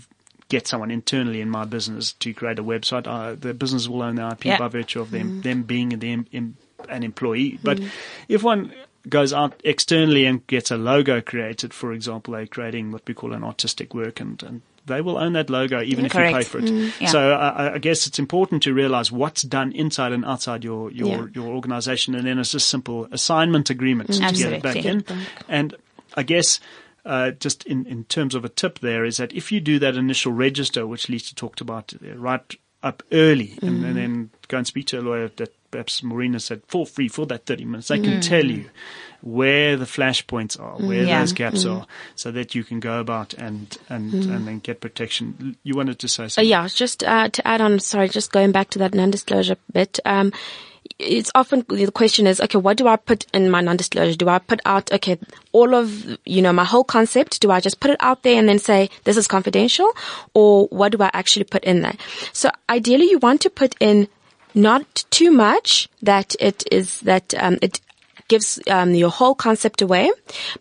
get 0.49 0.69
someone 0.69 0.91
internally 0.93 1.41
in 1.41 1.51
my 1.51 1.65
business 1.65 2.13
to 2.13 2.33
create 2.33 2.59
a 2.59 2.65
website, 2.65 3.07
uh, 3.07 3.35
the 3.35 3.53
business 3.53 3.89
will 3.89 4.03
own 4.03 4.15
the 4.15 4.27
IP 4.29 4.45
Yeah. 4.47 4.59
by 4.59 4.69
virtue 4.69 5.01
of 5.01 5.11
them 5.11 5.43
them 5.43 5.65
being 5.65 5.91
in 5.93 5.99
the, 5.99 6.13
em- 6.13 6.27
em- 6.33 6.57
an 6.89 7.03
employee. 7.03 7.59
But 7.63 7.81
if 8.29 8.43
one 8.43 8.73
goes 9.09 9.33
out 9.33 9.61
externally 9.65 10.25
and 10.27 10.47
gets 10.47 10.71
a 10.71 10.77
logo 10.77 11.21
created, 11.21 11.73
for 11.73 11.93
example, 11.93 12.35
they're 12.35 12.47
creating 12.47 12.91
what 12.93 13.03
we 13.07 13.15
call 13.15 13.33
an 13.33 13.45
artistic 13.45 13.95
work, 13.95 14.21
and, 14.21 14.43
and 14.43 14.63
they 14.87 15.01
will 15.01 15.17
own 15.19 15.33
that 15.33 15.51
logo 15.51 15.83
even 15.83 16.07
if 16.07 16.15
you 16.15 16.21
pay 16.21 16.43
for 16.43 16.59
it. 16.59 16.93
yeah. 17.01 17.09
So 17.09 17.33
I, 17.33 17.75
I 17.75 17.79
guess 17.79 18.07
it's 18.07 18.19
important 18.19 18.63
to 18.65 18.75
realize 18.75 19.11
what's 19.11 19.43
done 19.43 19.73
inside 19.73 20.13
and 20.13 20.25
outside 20.25 20.63
your 20.65 20.91
your, 20.93 21.09
Yeah. 21.09 21.27
your 21.35 21.49
organization, 21.49 22.15
and 22.15 22.27
then 22.27 22.39
it's 22.39 22.53
just 22.53 22.69
simple 22.69 23.09
assignment 23.11 23.71
agreements 23.71 24.19
to 24.19 24.33
get 24.33 24.53
it 24.53 24.63
back 24.63 24.85
in. 24.85 25.05
And 25.49 25.75
I 26.17 26.23
guess 26.23 26.61
uh, 27.05 27.31
just 27.33 27.65
in, 27.67 27.87
in 27.87 28.05
terms 28.05 28.35
of 28.35 28.45
a 28.45 28.49
tip 28.49 28.81
there 28.81 29.05
is 29.05 29.17
that 29.19 29.33
if 29.33 29.53
you 29.53 29.61
do 29.61 29.79
that 29.79 29.97
initial 29.97 30.33
register, 30.33 30.87
which 30.87 31.09
Lisa 31.09 31.35
talked 31.37 31.61
about 31.61 31.93
uh, 31.95 32.17
right 32.17 32.43
up 32.87 33.03
early, 33.13 33.59
and, 33.63 33.85
and 33.85 33.97
then 33.97 34.31
go 34.49 34.59
and 34.59 34.67
speak 34.67 34.87
to 34.87 35.01
a 35.01 35.03
lawyer 35.03 35.29
that 35.37 35.53
perhaps 35.71 36.03
Marina 36.03 36.39
said 36.41 36.63
for 36.69 36.87
free 36.87 37.09
for 37.09 37.27
that 37.27 37.45
30 37.47 37.65
minutes, 37.65 37.89
they 37.89 37.99
can 37.99 38.21
tell 38.21 38.45
you 38.45 38.71
where 39.21 39.77
the 39.77 39.85
flashpoints 39.85 40.59
are, 40.61 40.77
where 40.79 41.03
Yeah. 41.05 41.21
those 41.21 41.33
gaps 41.33 41.65
are, 41.67 41.87
so 42.15 42.31
that 42.31 42.55
you 42.55 42.63
can 42.65 42.79
go 42.81 43.01
about 43.01 43.35
and, 43.35 43.77
and, 43.89 44.15
and 44.15 44.47
then 44.47 44.59
get 44.61 44.81
protection. 44.81 45.57
You 45.65 45.75
wanted 45.75 45.99
to 45.99 46.09
say 46.09 46.25
Uh, 46.25 46.29
something? 46.29 46.49
yeah, 46.49 46.69
just 46.69 47.03
uh, 47.03 47.29
to 47.29 47.47
add 47.47 47.61
on, 47.61 47.81
sorry, 47.81 48.09
just 48.09 48.31
going 48.33 48.53
back 48.53 48.71
to 48.71 48.79
that 48.79 48.95
non-disclosure 48.95 49.57
bit. 49.73 49.99
Um, 50.05 50.33
it's 50.99 51.31
often 51.35 51.65
the 51.69 51.91
question 51.93 52.27
is, 52.27 52.41
okay, 52.41 52.59
what 52.59 52.77
do 52.77 52.87
I 52.87 52.97
put 52.97 53.27
in 53.33 53.51
my 53.51 53.61
non-disclosure? 53.61 54.17
Do 54.17 54.29
I 54.29 54.39
put 54.39 54.61
out, 54.65 54.93
okay, 54.93 55.19
all 55.53 55.75
of, 55.75 56.19
you 56.25 56.43
know, 56.43 56.53
my 56.53 56.65
whole 56.65 56.85
concept? 56.85 57.41
Do 57.41 57.51
I 57.51 57.61
just 57.61 57.81
put 57.81 57.91
it 57.91 57.97
out 58.01 58.23
there 58.23 58.39
and 58.39 58.49
then 58.49 58.59
say, 58.59 58.91
this 59.05 59.17
is 59.17 59.27
confidential? 59.27 59.91
Or 60.35 60.67
what 60.69 60.93
do 60.93 61.03
I 61.03 61.11
actually 61.13 61.45
put 61.45 61.65
in 61.65 61.83
there? 61.83 61.95
So 62.33 62.51
ideally 62.69 63.11
you 63.11 63.19
want 63.19 63.41
to 63.43 63.51
put 63.51 63.75
in 63.81 64.09
not 64.55 65.05
too 65.11 65.31
much 65.31 65.89
that 66.03 66.35
it 66.41 66.65
is, 66.71 67.01
that, 67.01 67.35
um, 67.35 67.59
it 67.63 67.81
gives 68.29 68.59
um, 68.69 68.93
your 68.95 69.11
whole 69.11 69.35
concept 69.35 69.83
away, 69.83 70.11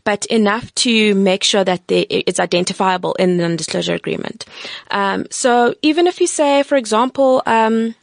but 0.04 0.26
enough 0.28 0.74
to 0.76 1.16
make 1.16 1.44
sure 1.44 1.64
that 1.64 1.88
they, 1.88 2.02
it's 2.02 2.40
identifiable 2.40 3.14
in 3.14 3.38
the 3.38 3.44
non-disclosure 3.44 3.96
agreement. 3.96 4.46
Um, 4.92 5.26
so 5.32 5.74
even 5.82 6.06
if 6.06 6.22
you 6.22 6.28
say, 6.28 6.64
for 6.64 6.76
example, 6.76 7.42
um, 7.46 7.96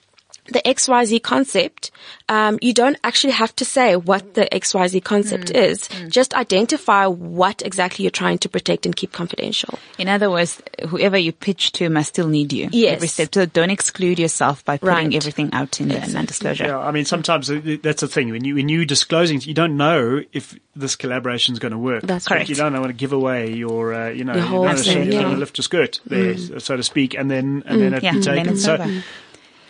the 0.46 0.60
XYZ 0.66 1.22
concept, 1.22 1.92
um, 2.28 2.58
you 2.60 2.74
don't 2.74 2.96
actually 3.04 3.32
have 3.32 3.54
to 3.56 3.64
say 3.64 3.94
what 3.94 4.34
the 4.34 4.46
XYZ 4.50 5.02
concept 5.04 5.50
is. 5.50 5.88
Just 6.08 6.34
identify 6.34 7.06
what 7.06 7.62
exactly 7.64 8.02
you're 8.02 8.10
trying 8.10 8.38
to 8.38 8.48
protect 8.48 8.84
and 8.84 8.94
keep 8.96 9.12
confidential. 9.12 9.78
In 9.98 10.08
other 10.08 10.30
words, 10.30 10.60
whoever 10.88 11.16
you 11.16 11.30
pitch 11.30 11.70
to 11.72 11.88
must 11.90 12.08
still 12.08 12.26
need 12.28 12.52
you. 12.52 12.68
Yes. 12.72 12.96
Every 12.96 13.08
step. 13.08 13.34
So 13.34 13.46
don't 13.46 13.70
exclude 13.70 14.18
yourself 14.18 14.64
by 14.64 14.78
putting 14.78 14.92
Right. 15.10 15.14
everything 15.14 15.50
out 15.52 15.80
in 15.80 15.88
the 15.88 16.00
non-disclosure. 16.08 16.64
Yeah, 16.64 16.78
I 16.78 16.90
mean, 16.90 17.04
sometimes 17.04 17.46
that's 17.82 18.00
the 18.00 18.08
thing. 18.08 18.30
When 18.30 18.44
you 18.44 18.56
when 18.56 18.68
you 18.68 18.84
disclosing, 18.84 19.40
you 19.42 19.54
don't 19.54 19.76
know 19.76 20.22
if 20.32 20.58
this 20.74 20.96
collaboration 20.96 21.52
is 21.52 21.60
going 21.60 21.72
to 21.72 21.78
work. 21.78 22.02
That's 22.02 22.26
Correct. 22.26 22.48
You 22.48 22.56
don't 22.56 22.72
want 22.72 22.86
to 22.88 22.92
give 22.94 23.12
away 23.12 23.52
your, 23.52 23.94
uh, 23.94 24.08
you 24.08 24.24
know, 24.24 24.34
Your 24.34 24.42
whole 24.42 24.64
don't 24.64 24.78
thing, 24.78 25.12
yeah. 25.12 25.28
lift 25.28 25.56
your 25.58 25.62
skirt 25.62 26.00
there, 26.06 26.36
so 26.36 26.76
to 26.76 26.82
speak, 26.82 27.14
and 27.14 27.30
then 27.30 27.62
and 27.66 27.80
then 27.80 27.94
it 27.94 28.02
Yeah, 28.02 28.10
be 28.12 28.16
and 28.16 28.24
then 28.26 28.36
taken. 28.36 28.52
it's 28.54 28.64
so, 28.64 28.74
over. 28.74 29.02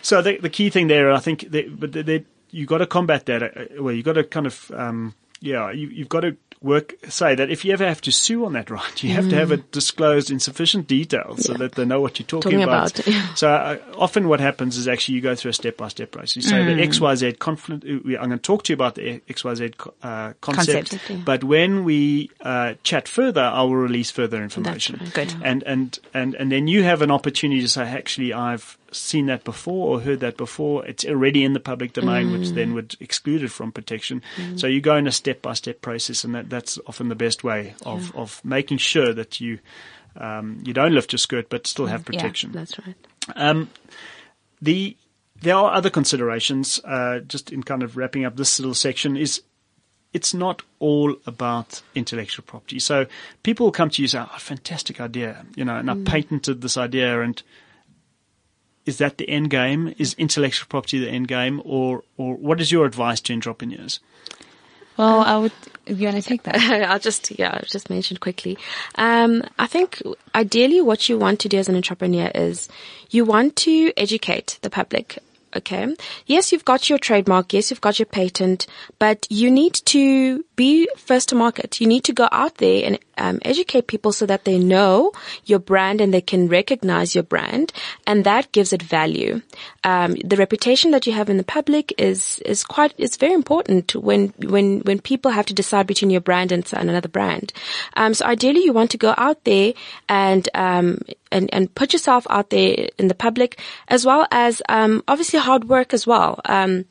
So 0.03 0.21
the, 0.21 0.37
the 0.37 0.49
key 0.49 0.69
thing 0.69 0.87
there, 0.87 1.11
I 1.11 1.19
think, 1.19 1.49
that, 1.51 1.79
but 1.79 1.91
that- 1.93 2.05
that 2.05 2.25
you 2.51 2.67
got 2.67 2.77
to 2.77 2.85
combat 2.85 3.25
that. 3.25 3.41
uh, 3.41 3.81
Well, 3.81 3.95
you 3.95 4.03
got 4.03 4.13
to 4.13 4.23
kind 4.23 4.45
of, 4.45 4.71
um, 4.75 5.15
yeah, 5.41 5.71
you, 5.71 5.87
you've 5.87 6.09
got 6.09 6.19
to 6.19 6.37
work. 6.61 6.93
Say 7.09 7.33
that 7.35 7.49
if 7.49 7.65
you 7.65 7.73
ever 7.73 7.85
have 7.87 7.99
to 8.01 8.11
sue 8.11 8.45
on 8.45 8.53
that 8.53 8.69
right, 8.79 9.03
you 9.03 9.09
have 9.15 9.27
to 9.29 9.35
have 9.35 9.51
it 9.51 9.71
disclosed 9.71 10.29
in 10.29 10.39
sufficient 10.39 10.87
detail 10.87 11.35
so 11.37 11.53
that 11.55 11.71
they 11.73 11.83
know 11.83 11.99
what 11.99 12.19
you're 12.19 12.27
talking, 12.27 12.51
Talking 12.51 12.63
about. 12.63 12.99
about. 13.07 13.37
So 13.37 13.49
uh, 13.49 13.79
often 13.97 14.27
what 14.27 14.39
happens 14.39 14.77
is 14.77 14.87
actually 14.87 15.15
you 15.15 15.21
go 15.21 15.33
through 15.35 15.49
a 15.49 15.53
step-by-step 15.53 16.11
process. 16.11 16.35
You 16.35 16.41
say 16.43 16.57
Mm. 16.57 16.77
the 16.77 16.83
XYZ 16.87 17.39
conflict, 17.39 17.83
uh, 17.85 17.89
I'm 18.21 18.29
going 18.29 18.29
to 18.29 18.37
talk 18.37 18.63
to 18.65 18.71
you 18.71 18.75
about 18.75 18.93
the 18.95 19.19
XYZ 19.27 19.73
uh, 20.03 20.33
concept, 20.41 20.91
Concept. 20.91 21.25
but 21.25 21.43
when 21.43 21.83
we 21.83 22.29
uh, 22.41 22.75
chat 22.83 23.07
further, 23.07 23.41
I 23.41 23.63
will 23.63 23.75
release 23.75 24.11
further 24.11 24.43
information. 24.43 24.99
right. 25.01 25.11
Good. 25.13 25.33
And, 25.43 25.63
and, 25.63 25.97
and, 26.13 26.35
and 26.35 26.51
then 26.51 26.67
you 26.67 26.83
have 26.83 27.01
an 27.01 27.09
opportunity 27.09 27.61
to 27.61 27.67
say, 27.67 27.81
actually, 27.83 28.31
I've 28.31 28.77
seen 28.93 29.25
that 29.27 29.43
before 29.43 29.89
or 29.89 30.01
heard 30.01 30.19
that 30.21 30.37
before. 30.37 30.85
It's 30.85 31.05
already 31.05 31.43
in 31.43 31.53
the 31.53 31.59
public 31.59 31.93
domain, 31.93 32.31
which 32.31 32.51
then 32.53 32.73
would 32.73 32.95
exclude 32.99 33.43
it 33.43 33.51
from 33.51 33.71
protection. 33.71 34.21
So 34.55 34.67
you 34.67 34.81
go 34.81 34.95
in 34.95 35.07
a 35.07 35.11
step-by-step 35.11 35.81
process, 35.81 36.23
and 36.23 36.35
that, 36.35 36.49
that's 36.49 36.79
often 36.87 37.09
the 37.09 37.15
best 37.15 37.43
way 37.43 37.75
of, 37.85 38.15
of 38.15 38.43
making 38.43 38.77
sure 38.77 39.13
that 39.13 39.39
you 39.41 39.59
um, 40.15 40.61
you 40.63 40.73
don't 40.73 40.93
lift 40.93 41.11
your 41.11 41.17
skirt, 41.17 41.49
but 41.49 41.65
still 41.65 41.87
have 41.87 42.01
Yeah. 42.01 42.05
protection. 42.05 42.51
That's 42.51 42.77
right. 42.85 42.95
Um, 43.35 43.69
the 44.61 44.95
there 45.41 45.55
are 45.55 45.73
other 45.73 45.89
considerations. 45.89 46.79
Uh, 46.85 47.19
just 47.19 47.51
in 47.51 47.63
kind 47.63 47.83
of 47.83 47.97
wrapping 47.97 48.23
up 48.23 48.35
this 48.37 48.59
little 48.59 48.75
section 48.75 49.17
is 49.17 49.41
it's 50.13 50.33
not 50.33 50.61
all 50.77 51.15
about 51.25 51.81
intellectual 51.95 52.45
property. 52.45 52.77
So 52.79 53.07
people 53.41 53.65
will 53.65 53.71
come 53.71 53.89
to 53.89 54.01
you 54.01 54.05
and 54.05 54.11
say, 54.11 54.19
oh, 54.19 54.37
fantastic 54.37 55.01
idea, 55.01 55.43
you 55.55 55.65
know, 55.65 55.75
and 55.75 55.89
I 55.89 55.95
patented 55.95 56.61
this 56.61 56.77
idea 56.77 57.21
and 57.21 57.41
is 58.85 58.97
that 58.97 59.17
the 59.17 59.29
end 59.29 59.49
game? 59.49 59.93
Is 59.97 60.13
intellectual 60.15 60.67
property 60.67 60.99
the 60.99 61.09
end 61.09 61.27
game 61.27 61.61
or, 61.63 62.03
or 62.17 62.35
what 62.35 62.59
is 62.59 62.71
your 62.71 62.85
advice 62.85 63.21
to 63.21 63.33
entrepreneurs? 63.33 63.99
Well, 64.97 65.21
I 65.21 65.37
would. 65.37 65.51
You 65.87 66.05
want 66.05 66.17
to 66.17 66.21
take 66.21 66.43
that? 66.43 66.55
I'll 66.89 66.99
just 66.99 67.37
yeah, 67.37 67.51
I'll 67.51 67.65
just 67.65 67.89
mention 67.89 68.17
quickly. 68.17 68.57
Um, 68.95 69.43
I 69.57 69.67
think 69.67 70.01
ideally, 70.35 70.81
what 70.81 71.09
you 71.09 71.17
want 71.17 71.39
to 71.41 71.49
do 71.49 71.57
as 71.57 71.67
an 71.67 71.75
entrepreneur 71.75 72.31
is 72.33 72.69
you 73.09 73.25
want 73.25 73.55
to 73.57 73.91
educate 73.97 74.59
the 74.61 74.69
public 74.69 75.17
Okay. 75.55 75.95
Yes, 76.25 76.51
you've 76.51 76.65
got 76.65 76.89
your 76.89 76.97
trademark. 76.97 77.53
Yes, 77.53 77.69
you've 77.69 77.81
got 77.81 77.99
your 77.99 78.07
patent, 78.07 78.65
but 78.97 79.27
you 79.29 79.51
need 79.51 79.73
to 79.85 80.43
be 80.55 80.89
first 80.97 81.29
to 81.29 81.35
market. 81.35 81.79
You 81.79 81.87
need 81.87 82.03
to 82.05 82.13
go 82.13 82.27
out 82.31 82.55
there 82.57 82.85
and 82.85 82.99
um, 83.17 83.39
educate 83.43 83.87
people 83.87 84.11
so 84.11 84.25
that 84.25 84.45
they 84.45 84.57
know 84.57 85.11
your 85.45 85.59
brand 85.59 86.01
and 86.01 86.13
they 86.13 86.21
can 86.21 86.47
recognize 86.47 87.13
your 87.13 87.23
brand, 87.23 87.71
and 88.07 88.23
that 88.25 88.51
gives 88.51 88.73
it 88.73 88.81
value. 88.81 89.41
Um, 89.83 90.15
the 90.15 90.37
reputation 90.37 90.91
that 90.91 91.05
you 91.05 91.13
have 91.13 91.29
in 91.29 91.37
the 91.37 91.43
public 91.43 91.93
is 91.97 92.39
is 92.39 92.63
quite 92.63 92.93
is 92.97 93.17
very 93.17 93.33
important 93.33 93.95
when 93.95 94.33
when 94.39 94.79
when 94.81 94.99
people 94.99 95.31
have 95.31 95.45
to 95.47 95.53
decide 95.53 95.87
between 95.87 96.09
your 96.09 96.21
brand 96.21 96.51
and, 96.51 96.63
another 96.73 97.09
brand. 97.09 97.53
Um, 97.95 98.13
so 98.13 98.25
ideally, 98.25 98.63
you 98.63 98.73
want 98.73 98.91
to 98.91 98.97
go 98.97 99.13
out 99.17 99.43
there 99.43 99.73
and 100.09 100.49
um, 100.55 100.99
and, 101.33 101.53
and 101.53 101.73
put 101.75 101.91
yourself 101.91 102.25
out 102.29 102.49
there 102.49 102.87
in 102.97 103.07
the 103.07 103.15
public, 103.15 103.59
as 103.87 104.05
well 104.05 104.27
as 104.31 104.61
um, 104.69 105.03
obviously 105.07 105.39
hard 105.39 105.67
work 105.67 105.93
as 105.93 106.07
well. 106.07 106.39
Um, 106.45 106.85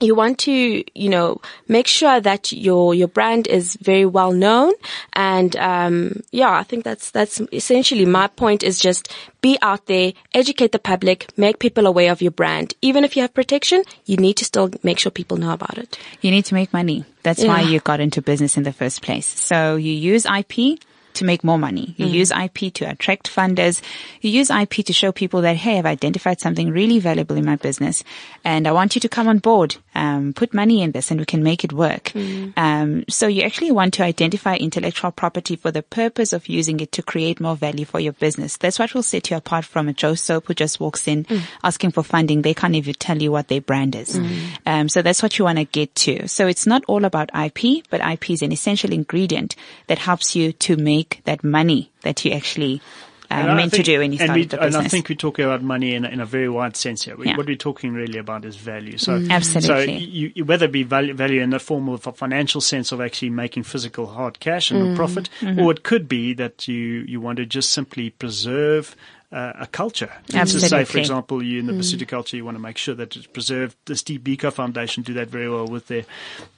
you 0.00 0.14
want 0.14 0.38
to, 0.40 0.84
you 0.98 1.08
know, 1.08 1.40
make 1.68 1.86
sure 1.86 2.20
that 2.20 2.52
your 2.52 2.94
your 2.94 3.06
brand 3.06 3.46
is 3.46 3.76
very 3.76 4.04
well 4.04 4.32
known, 4.32 4.72
and 5.12 5.54
um, 5.56 6.22
yeah, 6.32 6.50
I 6.50 6.64
think 6.64 6.84
that's 6.84 7.12
that's 7.12 7.40
essentially 7.52 8.04
my 8.04 8.26
point. 8.26 8.64
Is 8.64 8.80
just 8.80 9.12
be 9.40 9.56
out 9.62 9.86
there, 9.86 10.12
educate 10.32 10.72
the 10.72 10.80
public, 10.80 11.26
make 11.38 11.60
people 11.60 11.86
aware 11.86 12.10
of 12.10 12.20
your 12.20 12.32
brand. 12.32 12.74
Even 12.82 13.04
if 13.04 13.14
you 13.16 13.22
have 13.22 13.32
protection, 13.34 13.84
you 14.04 14.16
need 14.16 14.36
to 14.38 14.44
still 14.44 14.70
make 14.82 14.98
sure 14.98 15.12
people 15.12 15.36
know 15.36 15.52
about 15.52 15.78
it. 15.78 15.96
You 16.20 16.32
need 16.32 16.44
to 16.46 16.54
make 16.54 16.72
money. 16.72 17.04
That's 17.22 17.42
yeah. 17.42 17.48
why 17.48 17.60
you 17.62 17.78
got 17.78 18.00
into 18.00 18.20
business 18.20 18.56
in 18.56 18.64
the 18.64 18.72
first 18.72 19.00
place. 19.00 19.26
So 19.26 19.76
you 19.76 19.92
use 19.92 20.26
IP 20.26 20.80
to 21.14 21.24
make 21.24 21.44
more 21.44 21.58
money. 21.58 21.94
You 21.96 22.06
mm. 22.06 22.12
use 22.12 22.30
IP 22.30 22.72
to 22.74 22.84
attract 22.84 23.30
funders. 23.34 23.80
You 24.20 24.30
use 24.30 24.50
IP 24.50 24.84
to 24.86 24.92
show 24.92 25.12
people 25.12 25.42
that, 25.42 25.56
hey, 25.56 25.78
I've 25.78 25.86
identified 25.86 26.40
something 26.40 26.70
really 26.70 26.98
valuable 26.98 27.36
in 27.36 27.44
my 27.44 27.56
business 27.56 28.04
and 28.44 28.66
I 28.66 28.72
want 28.72 28.94
you 28.94 29.00
to 29.00 29.08
come 29.08 29.28
on 29.28 29.38
board, 29.38 29.76
um, 29.94 30.32
put 30.32 30.54
money 30.54 30.82
in 30.82 30.92
this 30.92 31.10
and 31.10 31.20
we 31.20 31.26
can 31.26 31.42
make 31.42 31.64
it 31.64 31.72
work. 31.72 32.04
Mm. 32.04 32.52
Um, 32.56 33.04
so 33.08 33.26
you 33.26 33.42
actually 33.42 33.72
want 33.72 33.94
to 33.94 34.04
identify 34.04 34.56
intellectual 34.56 35.10
property 35.10 35.56
for 35.56 35.70
the 35.70 35.82
purpose 35.82 36.32
of 36.32 36.48
using 36.48 36.80
it 36.80 36.92
to 36.92 37.02
create 37.02 37.40
more 37.40 37.56
value 37.56 37.84
for 37.84 38.00
your 38.00 38.12
business. 38.12 38.56
That's 38.56 38.78
what 38.78 38.94
will 38.94 39.02
set 39.02 39.30
you 39.30 39.36
apart 39.36 39.64
from 39.64 39.88
a 39.88 39.92
Joe 39.92 40.14
Soap 40.14 40.46
who 40.46 40.54
just 40.54 40.80
walks 40.80 41.08
in 41.08 41.24
mm. 41.24 41.42
asking 41.62 41.92
for 41.92 42.02
funding. 42.02 42.42
They 42.42 42.54
can't 42.54 42.74
even 42.74 42.94
tell 42.94 43.20
you 43.20 43.32
what 43.32 43.48
their 43.48 43.60
brand 43.60 43.94
is. 43.94 44.18
Mm. 44.18 44.58
Um, 44.66 44.88
so 44.88 45.02
that's 45.02 45.22
what 45.22 45.38
you 45.38 45.44
want 45.44 45.58
to 45.58 45.64
get 45.64 45.94
to. 45.96 46.28
So 46.28 46.46
it's 46.46 46.66
not 46.66 46.84
all 46.86 47.04
about 47.04 47.30
IP, 47.34 47.84
but 47.90 48.00
IP 48.00 48.30
is 48.30 48.42
an 48.42 48.52
essential 48.52 48.92
ingredient 48.92 49.56
that 49.86 49.98
helps 49.98 50.34
you 50.36 50.52
to 50.52 50.76
make 50.76 51.03
make 51.04 51.24
that 51.24 51.44
money 51.44 51.90
that 52.02 52.24
you 52.24 52.32
actually 52.32 52.80
uh, 53.30 53.54
meant 53.54 53.70
think, 53.70 53.84
to 53.84 53.92
do 53.92 53.98
when 53.98 54.12
you 54.12 54.18
started 54.18 54.34
we, 54.34 54.44
the 54.44 54.56
business. 54.56 54.74
And 54.74 54.86
I 54.86 54.88
think 54.88 55.08
we're 55.08 55.14
talking 55.16 55.44
about 55.44 55.62
money 55.62 55.94
in 55.94 56.04
a, 56.04 56.08
in 56.08 56.20
a 56.20 56.26
very 56.26 56.48
wide 56.48 56.76
sense 56.76 57.04
here. 57.04 57.16
We, 57.16 57.26
yeah. 57.26 57.36
What 57.36 57.46
we're 57.46 57.56
talking 57.56 57.92
really 57.92 58.18
about 58.18 58.44
is 58.44 58.56
value. 58.56 58.98
So, 58.98 59.18
mm. 59.18 59.30
Absolutely. 59.30 59.70
So 59.70 59.78
you, 59.78 60.44
whether 60.44 60.66
it 60.66 60.72
be 60.72 60.82
value, 60.82 61.14
value 61.14 61.42
in 61.42 61.50
the 61.50 61.58
form 61.58 61.88
of 61.88 62.06
a 62.06 62.12
financial 62.12 62.60
sense 62.60 62.92
of 62.92 63.00
actually 63.00 63.30
making 63.30 63.64
physical 63.64 64.06
hard 64.06 64.40
cash 64.40 64.70
and 64.70 64.80
mm. 64.80 64.96
profit, 64.96 65.28
mm-hmm. 65.40 65.60
or 65.60 65.72
it 65.72 65.82
could 65.82 66.08
be 66.08 66.34
that 66.34 66.68
you, 66.68 67.04
you 67.06 67.20
want 67.20 67.38
to 67.38 67.46
just 67.46 67.70
simply 67.70 68.10
preserve 68.10 68.94
uh, 69.34 69.52
a 69.58 69.66
culture. 69.66 70.12
Absolutely. 70.32 70.60
To 70.60 70.68
say, 70.68 70.84
for 70.84 70.98
example, 70.98 71.42
you 71.42 71.58
in 71.58 71.66
the 71.66 71.72
mm. 71.72 72.08
Culture, 72.08 72.36
you 72.36 72.44
want 72.44 72.54
to 72.54 72.62
make 72.62 72.78
sure 72.78 72.94
that 72.94 73.16
it's 73.16 73.26
preserved. 73.26 73.76
The 73.86 73.96
Steve 73.96 74.20
Biko 74.20 74.52
Foundation 74.52 75.02
do 75.02 75.14
that 75.14 75.28
very 75.28 75.50
well 75.50 75.66
with 75.66 75.88
their 75.88 76.04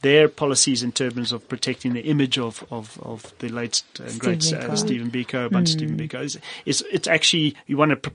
their 0.02 0.28
policies 0.28 0.82
in 0.82 0.92
terms 0.92 1.32
of 1.32 1.48
protecting 1.48 1.94
the 1.94 2.02
image 2.02 2.38
of 2.38 2.64
of, 2.70 3.00
of 3.02 3.32
the 3.38 3.48
late 3.48 3.82
and 3.98 4.20
great 4.20 4.52
uh, 4.52 4.76
Stephen 4.76 5.10
Biko, 5.10 5.50
bunch 5.50 5.70
mm. 5.70 5.72
Stephen 5.72 5.96
Biko. 5.96 6.22
It's, 6.22 6.36
it's, 6.66 6.82
it's 6.92 7.08
actually 7.08 7.56
you 7.66 7.78
want 7.78 7.90
to. 7.90 7.96
Pr- 7.96 8.10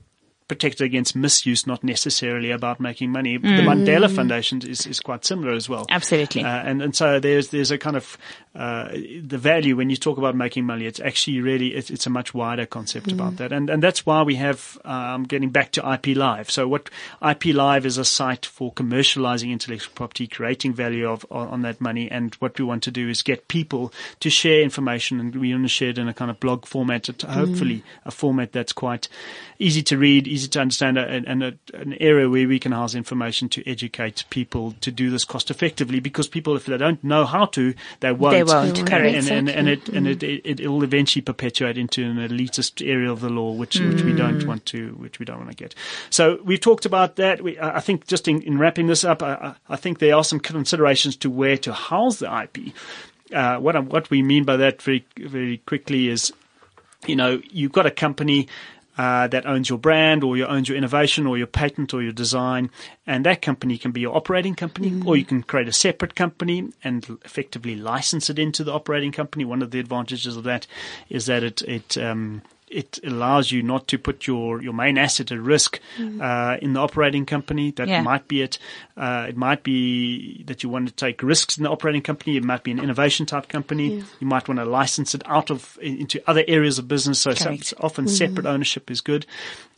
protected 0.52 0.84
against 0.84 1.16
misuse, 1.16 1.66
not 1.66 1.82
necessarily 1.82 2.50
about 2.50 2.78
making 2.78 3.10
money. 3.10 3.38
Mm. 3.38 3.56
The 3.56 3.62
Mandela 3.62 4.14
Foundation 4.14 4.60
is, 4.60 4.86
is 4.86 5.00
quite 5.00 5.24
similar 5.24 5.54
as 5.54 5.66
well. 5.66 5.86
Absolutely. 5.88 6.44
Uh, 6.44 6.62
and, 6.62 6.82
and 6.82 6.94
so 6.94 7.18
there's, 7.18 7.48
there's 7.48 7.70
a 7.70 7.78
kind 7.78 7.96
of, 7.96 8.18
uh, 8.54 8.90
the 8.92 9.38
value 9.38 9.76
when 9.76 9.88
you 9.88 9.96
talk 9.96 10.18
about 10.18 10.36
making 10.36 10.66
money, 10.66 10.84
it's 10.84 11.00
actually 11.00 11.40
really, 11.40 11.68
it's, 11.68 11.88
it's 11.88 12.06
a 12.06 12.10
much 12.10 12.34
wider 12.34 12.66
concept 12.66 13.06
mm. 13.06 13.14
about 13.14 13.38
that. 13.38 13.50
And, 13.50 13.70
and 13.70 13.82
that's 13.82 14.04
why 14.04 14.22
we 14.24 14.34
have, 14.34 14.78
um, 14.84 15.24
getting 15.24 15.48
back 15.48 15.72
to 15.72 15.92
IP 15.94 16.14
Live. 16.14 16.50
So 16.50 16.68
what 16.68 16.90
IP 17.26 17.46
Live 17.46 17.86
is 17.86 17.96
a 17.96 18.04
site 18.04 18.44
for 18.44 18.74
commercializing 18.74 19.50
intellectual 19.50 19.94
property, 19.94 20.26
creating 20.26 20.74
value 20.74 21.08
of, 21.08 21.24
on, 21.30 21.48
on 21.48 21.62
that 21.62 21.80
money. 21.80 22.10
And 22.10 22.34
what 22.34 22.58
we 22.58 22.66
want 22.66 22.82
to 22.82 22.90
do 22.90 23.08
is 23.08 23.22
get 23.22 23.48
people 23.48 23.90
to 24.20 24.28
share 24.28 24.60
information 24.60 25.18
and 25.18 25.34
we 25.34 25.52
want 25.52 25.64
to 25.64 25.68
share 25.68 25.88
it 25.88 25.98
in 25.98 26.08
a 26.08 26.14
kind 26.14 26.30
of 26.30 26.38
blog 26.40 26.66
format, 26.66 27.06
hopefully 27.06 27.76
mm. 27.76 27.82
a 28.04 28.10
format 28.10 28.52
that's 28.52 28.74
quite 28.74 29.08
easy 29.58 29.82
to 29.84 29.96
read, 29.96 30.28
easy 30.28 30.41
to 30.48 30.60
understand, 30.60 30.98
and, 30.98 31.26
and 31.26 31.42
a, 31.42 31.58
an 31.74 31.94
area 32.00 32.28
where 32.28 32.46
we 32.46 32.58
can 32.58 32.72
house 32.72 32.94
information 32.94 33.48
to 33.50 33.68
educate 33.68 34.24
people 34.30 34.74
to 34.80 34.90
do 34.90 35.10
this 35.10 35.24
cost 35.24 35.50
effectively. 35.50 36.00
Because 36.00 36.28
people, 36.28 36.56
if 36.56 36.66
they 36.66 36.76
don't 36.76 37.02
know 37.02 37.24
how 37.24 37.46
to, 37.46 37.74
they 38.00 38.12
won't. 38.12 38.34
They 38.34 38.44
won't. 38.44 38.78
And, 38.78 38.88
Correct. 38.88 39.16
And, 39.16 39.48
and, 39.48 39.48
and, 39.48 39.68
it 39.68 39.88
and 39.88 40.06
it, 40.06 40.22
it 40.22 40.60
it 40.60 40.68
will 40.68 40.82
eventually 40.82 41.22
perpetuate 41.22 41.78
into 41.78 42.04
an 42.04 42.16
elitist 42.16 42.86
area 42.86 43.10
of 43.10 43.20
the 43.20 43.30
law, 43.30 43.52
which 43.52 43.78
mm. 43.78 43.92
which 43.92 44.02
we 44.02 44.12
don't 44.12 44.40
mm. 44.40 44.46
want 44.46 44.66
to 44.66 44.90
which 44.94 45.18
we 45.18 45.24
don't 45.24 45.38
want 45.38 45.50
to 45.50 45.56
get. 45.56 45.74
So 46.10 46.38
we've 46.44 46.60
talked 46.60 46.86
about 46.86 47.16
that. 47.16 47.42
We, 47.42 47.58
I 47.58 47.80
think 47.80 48.06
just 48.06 48.28
in, 48.28 48.42
in 48.42 48.58
wrapping 48.58 48.86
this 48.86 49.04
up, 49.04 49.22
I, 49.22 49.54
I 49.68 49.76
think 49.76 49.98
there 49.98 50.14
are 50.14 50.24
some 50.24 50.40
considerations 50.40 51.16
to 51.16 51.30
where 51.30 51.56
to 51.58 51.72
house 51.72 52.18
the 52.18 52.42
IP. 52.42 52.74
Uh, 53.32 53.56
what 53.58 53.82
what 53.84 54.10
we 54.10 54.22
mean 54.22 54.44
by 54.44 54.56
that 54.56 54.82
very 54.82 55.04
very 55.16 55.58
quickly 55.58 56.08
is 56.08 56.32
you 57.06 57.16
know, 57.16 57.40
you've 57.50 57.72
got 57.72 57.86
a 57.86 57.90
company 57.90 58.48
uh, 59.02 59.26
that 59.26 59.44
owns 59.46 59.68
your 59.68 59.80
brand 59.80 60.22
or 60.22 60.36
you 60.36 60.46
owns 60.46 60.68
your 60.68 60.78
innovation 60.78 61.26
or 61.26 61.36
your 61.36 61.48
patent 61.48 61.92
or 61.92 62.00
your 62.00 62.12
design. 62.12 62.70
And 63.04 63.26
that 63.26 63.42
company 63.42 63.76
can 63.76 63.90
be 63.90 64.00
your 64.00 64.14
operating 64.14 64.54
company 64.54 64.90
mm-hmm. 64.90 65.08
or 65.08 65.16
you 65.16 65.24
can 65.24 65.42
create 65.42 65.66
a 65.66 65.72
separate 65.72 66.14
company 66.14 66.68
and 66.84 67.18
effectively 67.24 67.74
license 67.74 68.30
it 68.30 68.38
into 68.38 68.62
the 68.62 68.72
operating 68.72 69.10
company. 69.10 69.44
One 69.44 69.60
of 69.60 69.72
the 69.72 69.80
advantages 69.80 70.36
of 70.36 70.44
that 70.44 70.68
is 71.08 71.26
that 71.26 71.42
it, 71.42 71.62
it, 71.62 71.98
um, 71.98 72.42
it 72.72 72.98
allows 73.04 73.52
you 73.52 73.62
not 73.62 73.86
to 73.88 73.98
put 73.98 74.26
your, 74.26 74.62
your 74.62 74.72
main 74.72 74.98
asset 74.98 75.30
at 75.30 75.38
risk 75.38 75.80
mm. 75.98 76.20
uh, 76.20 76.58
in 76.60 76.72
the 76.72 76.80
operating 76.80 77.26
company. 77.26 77.70
That 77.70 77.88
yeah. 77.88 78.02
might 78.02 78.26
be 78.28 78.42
it. 78.42 78.58
Uh, 78.96 79.26
it 79.28 79.36
might 79.36 79.62
be 79.62 80.42
that 80.44 80.62
you 80.62 80.68
want 80.68 80.88
to 80.88 80.94
take 80.94 81.22
risks 81.22 81.56
in 81.56 81.64
the 81.64 81.70
operating 81.70 82.02
company. 82.02 82.36
It 82.36 82.44
might 82.44 82.64
be 82.64 82.70
an 82.70 82.78
innovation 82.78 83.26
type 83.26 83.48
company. 83.48 83.96
Yeah. 83.96 84.04
You 84.20 84.26
might 84.26 84.48
want 84.48 84.58
to 84.58 84.64
license 84.64 85.14
it 85.14 85.22
out 85.26 85.50
of 85.50 85.78
into 85.80 86.22
other 86.26 86.44
areas 86.48 86.78
of 86.78 86.88
business. 86.88 87.20
So 87.20 87.30
often 87.30 88.06
mm-hmm. 88.06 88.06
separate 88.06 88.46
ownership 88.46 88.90
is 88.90 89.00
good. 89.00 89.26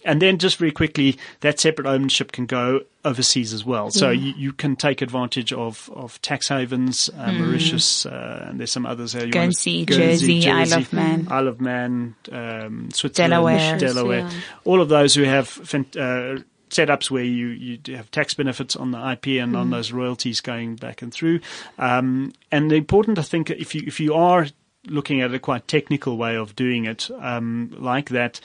And 0.04 0.20
then 0.20 0.37
just 0.37 0.59
very 0.59 0.70
quickly, 0.70 1.18
that 1.40 1.59
separate 1.59 1.87
ownership 1.87 2.30
can 2.30 2.44
go 2.44 2.83
overseas 3.07 3.54
as 3.54 3.64
well. 3.64 3.90
So 3.90 4.11
yeah. 4.11 4.20
you, 4.20 4.35
you 4.37 4.52
can 4.52 4.76
take 4.76 5.00
advantage 5.00 5.50
of, 5.50 5.90
of 5.94 6.20
tax 6.20 6.48
havens, 6.48 7.09
uh, 7.09 7.28
mm. 7.28 7.38
Mauritius, 7.40 8.04
uh, 8.04 8.46
and 8.48 8.61
there's 8.61 8.70
some 8.70 8.85
others 8.85 9.14
here. 9.14 9.24
You 9.24 9.33
Guernsey, 9.33 9.87
Jersey, 9.87 10.40
Jersey, 10.40 10.50
Isle 10.50 10.80
of 10.83 10.92
Man. 10.92 11.28
Isle 11.30 11.48
of 11.48 11.61
Man, 11.61 12.14
um, 12.30 12.84
Switzerland, 12.90 13.31
Delaware. 13.31 13.79
Delaware. 13.79 14.18
Yeah. 14.18 14.31
All 14.64 14.81
of 14.81 14.88
those 14.88 15.14
who 15.14 15.23
have 15.23 15.59
uh, 15.73 16.38
setups 16.70 17.11
where 17.11 17.25
you, 17.25 17.49
you 17.49 17.97
have 17.97 18.11
tax 18.11 18.35
benefits 18.35 18.77
on 18.77 18.90
the 18.90 18.99
IP 19.12 19.27
and 19.42 19.53
mm. 19.53 19.59
on 19.59 19.70
those 19.70 19.92
royalties 19.92 20.40
going 20.40 20.77
back 20.77 21.03
and 21.03 21.12
through. 21.12 21.40
Um, 21.79 22.33
and 22.51 22.70
the 22.70 22.77
important, 22.77 23.18
I 23.18 23.23
think, 23.23 23.51
if 23.51 23.75
you, 23.75 23.83
if 23.87 24.01
you 24.01 24.14
are 24.14 24.47
looking 24.87 25.20
at 25.20 25.33
a 25.33 25.38
quite 25.38 25.66
technical 25.66 26.16
way 26.16 26.37
of 26.37 26.57
doing 26.57 26.85
it, 26.85 27.11
um, 27.20 27.75
like 27.79 28.11
that, 28.11 28.40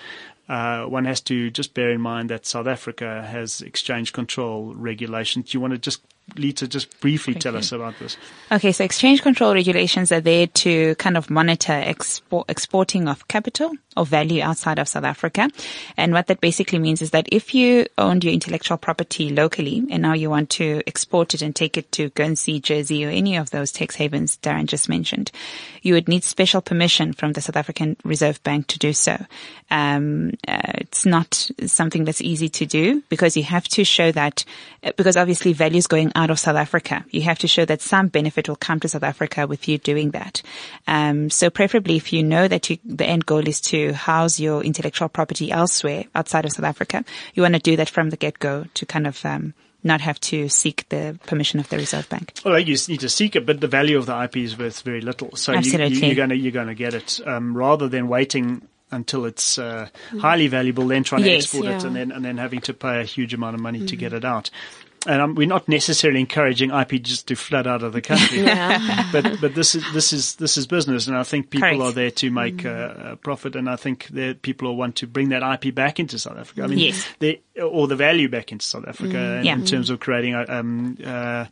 uh, 0.47 0.86
one 0.86 1.06
has 1.06 1.21
to 1.21 1.52
just 1.52 1.73
bear 1.73 1.91
in 1.91 2.02
mind 2.02 2.30
that 2.30 2.45
South 2.45 2.67
Africa 2.67 3.23
has 3.23 3.62
exchange 3.62 4.13
control 4.13 4.73
regulations. 4.73 5.52
Do 5.52 5.56
you 5.56 5.62
want 5.62 5.73
to 5.73 5.78
just 5.78 6.02
Lita, 6.37 6.67
just 6.67 6.99
briefly 6.99 7.33
Thank 7.33 7.43
tell 7.43 7.53
you. 7.53 7.59
us 7.59 7.71
about 7.71 7.97
this. 7.99 8.17
Okay, 8.51 8.71
so 8.71 8.83
exchange 8.83 9.21
control 9.21 9.53
regulations 9.53 10.11
are 10.11 10.21
there 10.21 10.47
to 10.47 10.95
kind 10.95 11.17
of 11.17 11.29
monitor 11.29 11.73
export, 11.73 12.49
exporting 12.49 13.07
of 13.07 13.27
capital 13.27 13.71
or 13.97 14.05
value 14.05 14.41
outside 14.41 14.79
of 14.79 14.87
South 14.87 15.03
Africa. 15.03 15.49
And 15.97 16.13
what 16.13 16.27
that 16.27 16.41
basically 16.41 16.79
means 16.79 17.01
is 17.01 17.11
that 17.11 17.27
if 17.31 17.53
you 17.53 17.85
owned 17.97 18.23
your 18.23 18.33
intellectual 18.33 18.77
property 18.77 19.29
locally 19.29 19.85
and 19.89 20.01
now 20.01 20.13
you 20.13 20.29
want 20.29 20.49
to 20.51 20.81
export 20.87 21.33
it 21.33 21.41
and 21.41 21.55
take 21.55 21.77
it 21.77 21.91
to 21.93 22.09
Guernsey, 22.11 22.59
Jersey 22.59 23.05
or 23.05 23.09
any 23.09 23.35
of 23.35 23.49
those 23.49 23.71
tax 23.71 23.95
havens 23.95 24.37
Darren 24.37 24.65
just 24.65 24.89
mentioned, 24.89 25.31
you 25.81 25.93
would 25.93 26.07
need 26.07 26.23
special 26.23 26.61
permission 26.61 27.13
from 27.13 27.33
the 27.33 27.41
South 27.41 27.55
African 27.55 27.97
Reserve 28.03 28.41
Bank 28.43 28.67
to 28.67 28.79
do 28.79 28.93
so. 28.93 29.17
Um, 29.71 30.31
uh, 30.47 30.61
it's 30.75 31.05
not 31.05 31.49
something 31.65 32.05
that's 32.05 32.21
easy 32.21 32.49
to 32.49 32.65
do 32.65 33.03
because 33.09 33.37
you 33.37 33.43
have 33.43 33.67
to 33.69 33.83
show 33.83 34.11
that, 34.11 34.45
because 34.95 35.17
obviously 35.17 35.53
value 35.53 35.77
is 35.77 35.87
going 35.87 36.11
out 36.19 36.29
of 36.29 36.38
South 36.38 36.58
Africa. 36.58 37.05
You 37.12 37.21
have 37.21 37.39
to 37.39 37.47
show 37.47 37.63
that 37.65 37.82
some 37.82 38.10
benefit 38.10 38.49
will 38.49 38.58
come 38.58 38.79
to 38.82 38.89
South 38.89 39.03
Africa 39.03 39.47
with 39.47 39.67
you 39.69 39.77
doing 39.77 40.12
that. 40.12 40.41
Um, 40.86 41.29
so 41.29 41.49
preferably 41.49 41.95
if 41.95 42.12
you 42.12 42.23
know 42.23 42.47
that 42.47 42.69
you, 42.69 42.77
the 42.84 43.05
end 43.05 43.25
goal 43.25 43.47
is 43.47 43.62
to 43.62 43.93
house 43.93 44.38
your 44.38 44.62
intellectual 44.62 45.08
property 45.08 45.49
elsewhere 45.49 46.03
outside 46.13 46.43
of 46.43 46.51
South 46.51 46.65
Africa, 46.65 47.05
you 47.34 47.41
want 47.43 47.55
to 47.55 47.62
do 47.62 47.77
that 47.77 47.89
from 47.89 48.10
the 48.10 48.17
get-go 48.17 48.65
to 48.73 48.86
kind 48.86 49.08
of, 49.08 49.25
um, 49.25 49.53
not 49.82 50.01
have 50.01 50.19
to 50.19 50.49
seek 50.49 50.88
the 50.89 51.17
permission 51.25 51.58
of 51.58 51.69
the 51.69 51.77
Reserve 51.77 52.10
Bank. 52.10 52.34
Well, 52.43 52.60
you 52.60 52.75
need 52.89 52.99
to 52.99 53.08
seek 53.08 53.38
it, 53.38 53.45
but 53.45 53.62
the 53.62 53.69
value 53.69 53.97
of 53.97 54.08
the 54.08 54.23
IP 54.23 54.38
is 54.38 54.58
worth 54.58 54.82
very 54.82 54.99
little. 54.99 55.38
So 55.38 55.53
Absolutely. 55.53 56.05
You, 56.05 56.12
are 56.12 56.15
going 56.15 56.29
to 56.32 56.36
you're 56.36 56.51
going 56.51 56.67
to 56.67 56.75
get 56.75 56.93
it 56.93 57.21
um, 57.25 57.55
rather 57.55 57.88
than 57.88 58.10
waiting 58.10 58.67
until 58.91 59.25
it's 59.25 59.58
uh, 59.58 59.88
highly 60.19 60.47
valuable, 60.47 60.88
then 60.88 61.03
trying 61.03 61.23
Yes. 61.23 61.51
to 61.51 61.58
export 61.58 61.65
it, 61.67 61.84
and 61.84 61.95
then 61.95 62.12
and 62.12 62.25
then 62.25 62.38
having 62.38 62.60
to 62.62 62.73
pay 62.73 62.99
a 62.99 63.03
huge 63.03 63.34
amount 63.34 63.55
of 63.55 63.62
money 63.62 63.86
to 63.86 63.95
get 63.95 64.13
it 64.13 64.25
out. 64.25 64.49
And 65.07 65.21
um, 65.21 65.35
we're 65.35 65.47
not 65.47 65.69
necessarily 65.69 66.19
encouraging 66.19 66.71
IP 66.71 67.01
just 67.01 67.27
to 67.29 67.35
flood 67.35 67.67
out 67.67 67.83
of 67.83 67.93
the 67.93 68.01
country, 68.01 68.43
but 69.13 69.39
but 69.39 69.55
this 69.55 69.73
is 69.75 69.83
this 69.93 70.12
is 70.12 70.35
this 70.35 70.57
is 70.57 70.67
business, 70.67 71.07
and 71.07 71.15
I 71.15 71.23
think 71.23 71.49
people 71.51 71.69
Correct. 71.69 71.81
are 71.81 71.91
there 71.93 72.12
to 72.12 72.29
make 72.29 72.65
uh, 72.65 72.93
a 73.12 73.15
profit, 73.15 73.55
and 73.55 73.69
I 73.69 73.77
think 73.77 74.07
that 74.09 74.41
people 74.41 74.67
will 74.67 74.75
want 74.75 74.97
to 74.97 75.07
bring 75.07 75.29
that 75.29 75.41
IP 75.41 75.73
back 75.73 75.99
into 76.01 76.19
South 76.19 76.38
Africa. 76.38 76.63
I 76.63 76.67
mean, 76.67 76.79
Yes. 76.79 77.07
the, 77.19 77.39
or 77.63 77.88
the 77.88 77.95
value 77.95 78.27
back 78.27 78.51
into 78.51 78.65
South 78.65 78.85
Africa 78.88 79.41
Yeah. 79.43 79.53
in 79.53 79.63
terms 79.65 79.89
of 79.89 80.01
creating 80.01 80.35
uh, 80.35 80.45
um, 80.49 80.97
uh, 81.05 81.45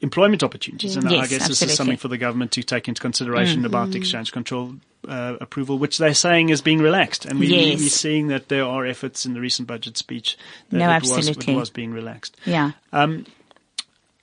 employment 0.00 0.42
opportunities. 0.42 0.96
And 0.96 1.08
I 1.08 1.12
Yes, 1.12 1.20
guess 1.30 1.30
this 1.30 1.62
absolutely. 1.62 1.72
is 1.72 1.76
something 1.76 1.96
for 1.96 2.08
the 2.08 2.18
government 2.18 2.52
to 2.52 2.62
take 2.62 2.88
into 2.88 3.00
consideration 3.00 3.64
about 3.64 3.94
exchange 3.94 4.32
control 4.32 4.74
uh, 5.08 5.36
approval, 5.40 5.78
which 5.78 5.98
they're 5.98 6.14
saying 6.14 6.50
is 6.50 6.60
being 6.60 6.80
relaxed. 6.80 7.24
And 7.24 7.38
we, 7.40 7.46
Yes. 7.48 7.80
we're 7.80 7.88
seeing 7.88 8.28
that 8.28 8.48
there 8.48 8.64
are 8.64 8.86
efforts 8.86 9.26
in 9.26 9.34
the 9.34 9.40
recent 9.40 9.66
budget 9.68 9.96
speech 9.96 10.36
that 10.70 10.78
No, 10.78 10.90
it, 10.90 11.02
was, 11.02 11.12
absolutely. 11.12 11.54
it 11.54 11.56
was 11.56 11.70
being 11.70 11.92
relaxed. 11.92 12.36
Yeah. 12.44 12.72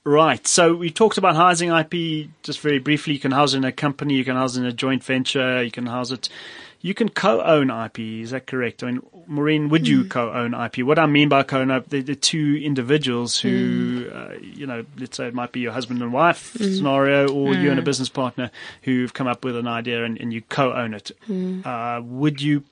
Right. 0.05 0.47
So 0.47 0.73
we 0.75 0.89
talked 0.89 1.17
about 1.17 1.35
housing 1.35 1.69
IP 1.71 2.29
just 2.41 2.61
very 2.61 2.79
briefly. 2.79 3.13
You 3.13 3.19
can 3.19 3.31
house 3.31 3.53
it 3.53 3.57
in 3.57 3.63
a 3.65 3.71
company, 3.71 4.15
you 4.15 4.25
can 4.25 4.35
house 4.37 4.55
it 4.55 4.61
in 4.61 4.65
a 4.65 4.71
joint 4.71 5.03
venture, 5.03 5.61
you 5.61 5.71
can 5.71 5.85
house 5.85 6.09
it. 6.11 6.29
You 6.81 6.93
can 6.93 7.09
co-own 7.09 7.69
IP. 7.69 7.99
Is 7.99 8.31
that 8.31 8.47
correct? 8.47 8.83
I 8.83 8.91
mean, 8.91 9.01
Maureen, 9.27 9.67
would 9.69 9.85
you 9.87 10.05
co-own 10.05 10.53
IP? 10.53 10.79
What 10.85 10.97
I 10.97 11.07
mean 11.07 11.27
by 11.27 11.43
co-own, 11.43 11.69
uh, 11.71 11.81
the, 11.87 12.01
the 12.01 12.15
two 12.15 12.59
individuals 12.63 13.37
who, 13.39 14.09
uh, 14.13 14.33
you 14.41 14.65
know, 14.65 14.85
let's 14.97 15.17
say 15.17 15.27
it 15.27 15.33
might 15.33 15.51
be 15.51 15.59
your 15.59 15.73
husband 15.73 16.01
and 16.01 16.13
wife 16.13 16.55
scenario, 16.57 17.27
or 17.29 17.53
you 17.53 17.69
and 17.71 17.79
a 17.79 17.83
business 17.83 18.09
partner 18.09 18.49
who've 18.83 19.13
come 19.13 19.27
up 19.27 19.43
with 19.43 19.57
an 19.57 19.67
idea 19.67 20.05
and, 20.05 20.19
and 20.21 20.31
you 20.31 20.41
co-own 20.41 20.93
it. 20.93 21.11
Uh, 21.65 22.01
would 22.03 22.41
you 22.41 22.63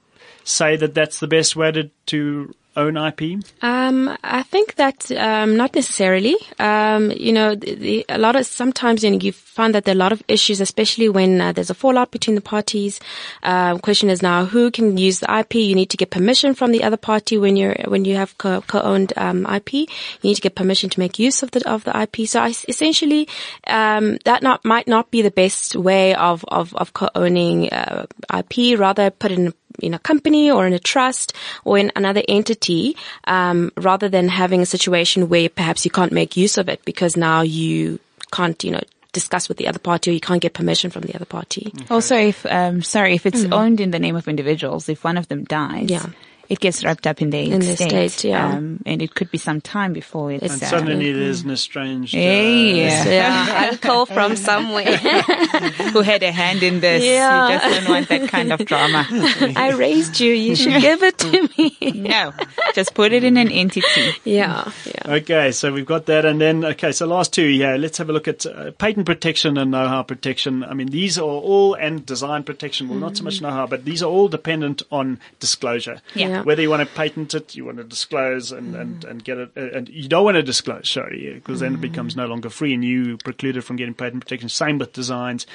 say 0.45 0.77
that 0.77 0.93
that's 0.93 1.19
the 1.19 1.27
best 1.27 1.55
way 1.57 1.71
to, 1.73 1.89
to 2.05 2.55
own 2.77 2.95
IP? 2.95 3.43
Um, 3.61 4.15
I 4.23 4.43
think 4.43 4.75
that 4.75 5.11
um, 5.11 5.57
not 5.57 5.75
necessarily. 5.75 6.35
Um, 6.59 7.11
you 7.11 7.33
know, 7.33 7.55
the, 7.55 7.75
the, 7.75 8.05
a 8.07 8.17
lot 8.17 8.35
of 8.35 8.45
sometimes 8.45 9.03
you, 9.03 9.11
know, 9.11 9.17
you 9.17 9.33
find 9.33 9.73
that 9.75 9.85
there 9.85 9.93
are 9.93 9.97
a 9.97 9.99
lot 9.99 10.11
of 10.11 10.23
issues, 10.27 10.61
especially 10.61 11.09
when 11.09 11.41
uh, 11.41 11.51
there's 11.51 11.69
a 11.69 11.73
fallout 11.73 12.11
between 12.11 12.35
the 12.35 12.41
parties. 12.41 12.99
Um, 13.43 13.79
question 13.79 14.09
is 14.09 14.21
now 14.21 14.45
who 14.45 14.71
can 14.71 14.97
use 14.97 15.19
the 15.19 15.39
IP? 15.39 15.55
You 15.55 15.75
need 15.75 15.89
to 15.89 15.97
get 15.97 16.11
permission 16.11 16.53
from 16.53 16.71
the 16.71 16.83
other 16.83 16.97
party 16.97 17.37
when 17.37 17.57
you're 17.57 17.75
when 17.85 18.05
you 18.05 18.15
have 18.15 18.37
co- 18.37 18.61
co-owned 18.61 19.13
um, 19.17 19.45
IP. 19.47 19.73
You 19.73 19.87
need 20.23 20.35
to 20.35 20.41
get 20.41 20.55
permission 20.55 20.89
to 20.91 20.99
make 20.99 21.19
use 21.19 21.43
of 21.43 21.51
the 21.51 21.67
of 21.69 21.83
the 21.83 21.99
IP. 21.99 22.27
So 22.27 22.41
I, 22.41 22.49
essentially, 22.67 23.27
um, 23.65 24.19
that 24.25 24.43
not 24.43 24.63
might 24.63 24.87
not 24.87 25.11
be 25.11 25.21
the 25.21 25.31
best 25.31 25.75
way 25.75 26.13
of 26.15 26.45
of, 26.49 26.75
of 26.75 26.93
co-owning 26.93 27.69
uh, 27.69 28.05
IP. 28.33 28.79
Rather, 28.79 29.09
put 29.09 29.31
in 29.31 29.53
in 29.79 29.93
a 29.93 29.99
company 29.99 30.49
or 30.51 30.65
in 30.67 30.73
a 30.73 30.79
trust 30.79 31.33
or 31.65 31.77
in 31.77 31.91
another 31.95 32.21
entity, 32.27 32.95
um, 33.25 33.71
rather 33.77 34.09
than 34.09 34.27
having 34.29 34.61
a 34.61 34.65
situation 34.65 35.29
where 35.29 35.49
perhaps 35.49 35.85
you 35.85 35.91
can't 35.91 36.11
make 36.11 36.35
use 36.37 36.57
of 36.57 36.69
it 36.69 36.83
because 36.85 37.15
now 37.17 37.41
you 37.41 37.99
can't, 38.31 38.63
you 38.63 38.71
know, 38.71 38.81
discuss 39.13 39.47
with 39.47 39.57
the 39.57 39.67
other 39.67 39.79
party 39.79 40.11
or 40.11 40.13
you 40.13 40.19
can't 40.19 40.41
get 40.41 40.53
permission 40.53 40.91
from 40.91 41.01
the 41.03 41.15
other 41.15 41.25
party. 41.25 41.73
Also, 41.89 42.15
if 42.15 42.45
um, 42.45 42.81
sorry, 42.83 43.15
if 43.15 43.25
it's 43.25 43.45
owned 43.45 43.79
in 43.79 43.91
the 43.91 43.99
name 43.99 44.15
of 44.15 44.27
individuals, 44.27 44.89
if 44.89 45.03
one 45.03 45.17
of 45.17 45.27
them 45.27 45.43
dies, 45.45 45.89
Yeah. 45.89 46.05
It 46.49 46.59
gets 46.59 46.83
wrapped 46.83 47.05
up 47.07 47.21
in 47.21 47.29
the 47.29 47.39
In 47.51 47.59
their 47.59 47.73
estate, 47.73 47.93
estate, 47.93 48.29
yeah. 48.29 48.53
um, 48.55 48.79
and 48.85 49.01
it 49.01 49.13
could 49.15 49.29
be 49.31 49.37
some 49.37 49.59
time 49.61 49.93
before 49.93 50.31
it's. 50.31 50.43
And 50.53 50.63
uh, 50.63 50.65
suddenly 50.67 51.11
there's 51.11 51.41
an 51.41 51.51
estranged. 51.51 52.15
Uh, 52.15 52.19
Yeah. 52.19 53.05
Yeah, 53.07 53.69
uncle 53.71 54.05
from 54.05 54.35
somewhere. 54.49 54.97
who 55.93 56.01
had 56.01 56.23
a 56.23 56.31
hand 56.31 56.63
in 56.63 56.79
this? 56.79 57.03
Yeah. 57.03 57.47
You 57.49 57.59
just 57.59 57.79
don't 57.85 57.89
want 57.89 58.09
that 58.09 58.29
kind 58.29 58.53
of 58.53 58.65
drama. 58.65 59.05
I 59.55 59.73
raised 59.77 60.19
you. 60.19 60.31
You 60.33 60.55
should 60.55 60.81
give 60.81 61.03
it 61.03 61.17
to 61.19 61.49
me. 61.57 61.75
no, 61.95 62.33
just 62.73 62.93
put 62.93 63.11
it 63.13 63.23
in 63.23 63.37
an 63.37 63.51
entity. 63.51 64.13
yeah, 64.23 64.71
yeah. 64.85 65.13
Okay, 65.15 65.51
so 65.51 65.71
we've 65.73 65.85
got 65.85 66.05
that, 66.07 66.25
and 66.25 66.39
then 66.39 66.63
okay, 66.63 66.91
so 66.91 67.05
last 67.07 67.33
two, 67.33 67.45
yeah, 67.47 67.75
let's 67.75 67.97
have 67.97 68.09
a 68.09 68.13
look 68.13 68.27
at 68.27 68.45
uh, 68.45 68.71
patent 68.71 69.05
protection 69.05 69.57
and 69.57 69.71
know-how 69.71 70.03
protection. 70.03 70.63
I 70.63 70.73
mean, 70.73 70.87
these 70.87 71.17
are 71.17 71.23
all 71.23 71.73
and 71.73 72.05
design 72.05 72.43
protection. 72.43 72.87
Well, 72.89 72.99
not 72.99 73.17
so 73.17 73.23
much 73.23 73.41
know-how, 73.41 73.67
but 73.67 73.85
these 73.85 74.01
are 74.03 74.09
all 74.09 74.27
dependent 74.27 74.81
on 74.91 75.19
disclosure. 75.39 76.01
Yeah. 76.15 76.27
Yeah. 76.27 76.36
Whether 76.43 76.61
you 76.61 76.69
want 76.69 76.87
to 76.87 76.95
patent 76.95 77.33
it, 77.33 77.55
you 77.55 77.65
want 77.65 77.77
to 77.77 77.83
disclose 77.83 78.51
and 78.51 78.75
and 78.75 79.03
and 79.03 79.23
get 79.23 79.37
it, 79.37 79.51
uh, 79.55 79.77
and 79.77 79.89
you 79.89 80.07
don't 80.07 80.23
want 80.23 80.35
to 80.35 80.43
disclose, 80.43 80.89
sorry, 80.89 81.33
because 81.33 81.59
then 81.59 81.75
it 81.75 81.81
becomes 81.81 82.15
no 82.15 82.25
longer 82.25 82.49
free, 82.49 82.73
and 82.73 82.83
you 82.83 83.17
precluded 83.17 83.63
from 83.63 83.75
getting 83.75 83.93
patent 83.93 84.23
protection. 84.23 84.49
Same 84.49 84.77
with 84.77 84.93
designs. 84.93 85.45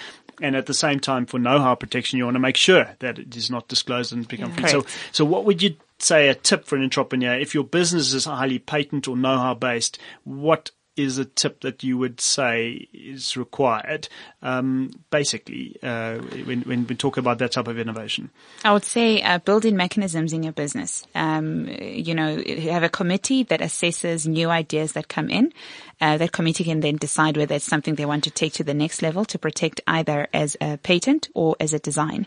And 0.40 0.57
at 0.57 0.66
the 0.66 0.75
same 0.75 0.99
time, 0.99 1.27
for 1.27 1.38
know-how 1.38 1.75
protection, 1.75 2.18
you 2.18 2.25
want 2.25 2.37
to 2.37 2.40
make 2.40 2.57
sure 2.57 2.97
that 3.01 3.18
it 3.18 3.37
is 3.37 3.51
not 3.51 3.68
disclosed 3.68 4.12
and 4.12 4.27
become 4.27 4.51
free. 4.53 4.66
So, 4.66 4.87
so 5.12 5.25
what 5.25 5.45
would 5.45 5.62
you 5.62 5.77
say 5.99 6.29
a 6.29 6.35
tip 6.35 6.64
for 6.64 6.75
an 6.75 6.83
entrepreneur 6.83 7.38
if 7.38 7.55
your 7.55 7.64
business 7.64 8.12
is 8.12 8.25
highly 8.25 8.59
patent 8.59 9.07
or 9.07 9.16
know-how 9.16 9.55
based? 9.55 9.99
What 10.25 10.71
is 10.96 11.18
a 11.18 11.24
tip 11.24 11.61
that 11.62 11.83
you 11.83 11.96
would 11.96 12.20
say 12.20 12.88
is 12.92 13.37
required? 13.37 14.09
Um, 14.42 14.90
basically, 15.11 15.76
uh, 15.83 16.18
when, 16.18 16.62
when 16.62 16.87
we 16.87 16.94
talk 16.94 17.16
about 17.16 17.38
that 17.38 17.52
type 17.52 17.68
of 17.68 17.78
innovation. 17.78 18.31
I 18.64 18.72
would 18.72 18.85
say 18.85 19.22
uh, 19.22 19.38
build 19.38 19.64
in 19.64 19.76
mechanisms 19.76 20.33
in 20.33 20.42
your 20.42 20.52
business. 20.52 21.07
Um, 21.14 21.68
you 21.68 22.14
know, 22.14 22.42
have 22.70 22.83
a 22.83 22.88
committee 22.88 23.42
that 23.44 23.61
assesses 23.61 24.26
new 24.26 24.50
ideas 24.50 24.92
that 24.92 25.09
come 25.09 25.31
in. 25.31 25.52
Uh, 26.00 26.18
that 26.18 26.33
committee 26.33 26.64
can 26.64 26.81
then 26.81 26.96
decide 26.96 27.37
whether 27.37 27.55
it's 27.55 27.64
something 27.64 27.94
they 27.94 28.05
want 28.05 28.24
to 28.24 28.31
take 28.31 28.52
to 28.55 28.64
the 28.64 28.74
next 28.74 29.02
level 29.02 29.24
to 29.24 29.38
protect 29.38 29.81
either 29.87 30.26
as 30.33 30.57
a 30.61 30.76
patent 30.78 31.28
or 31.35 31.55
as 31.61 31.72
a 31.72 31.78
design. 31.78 32.26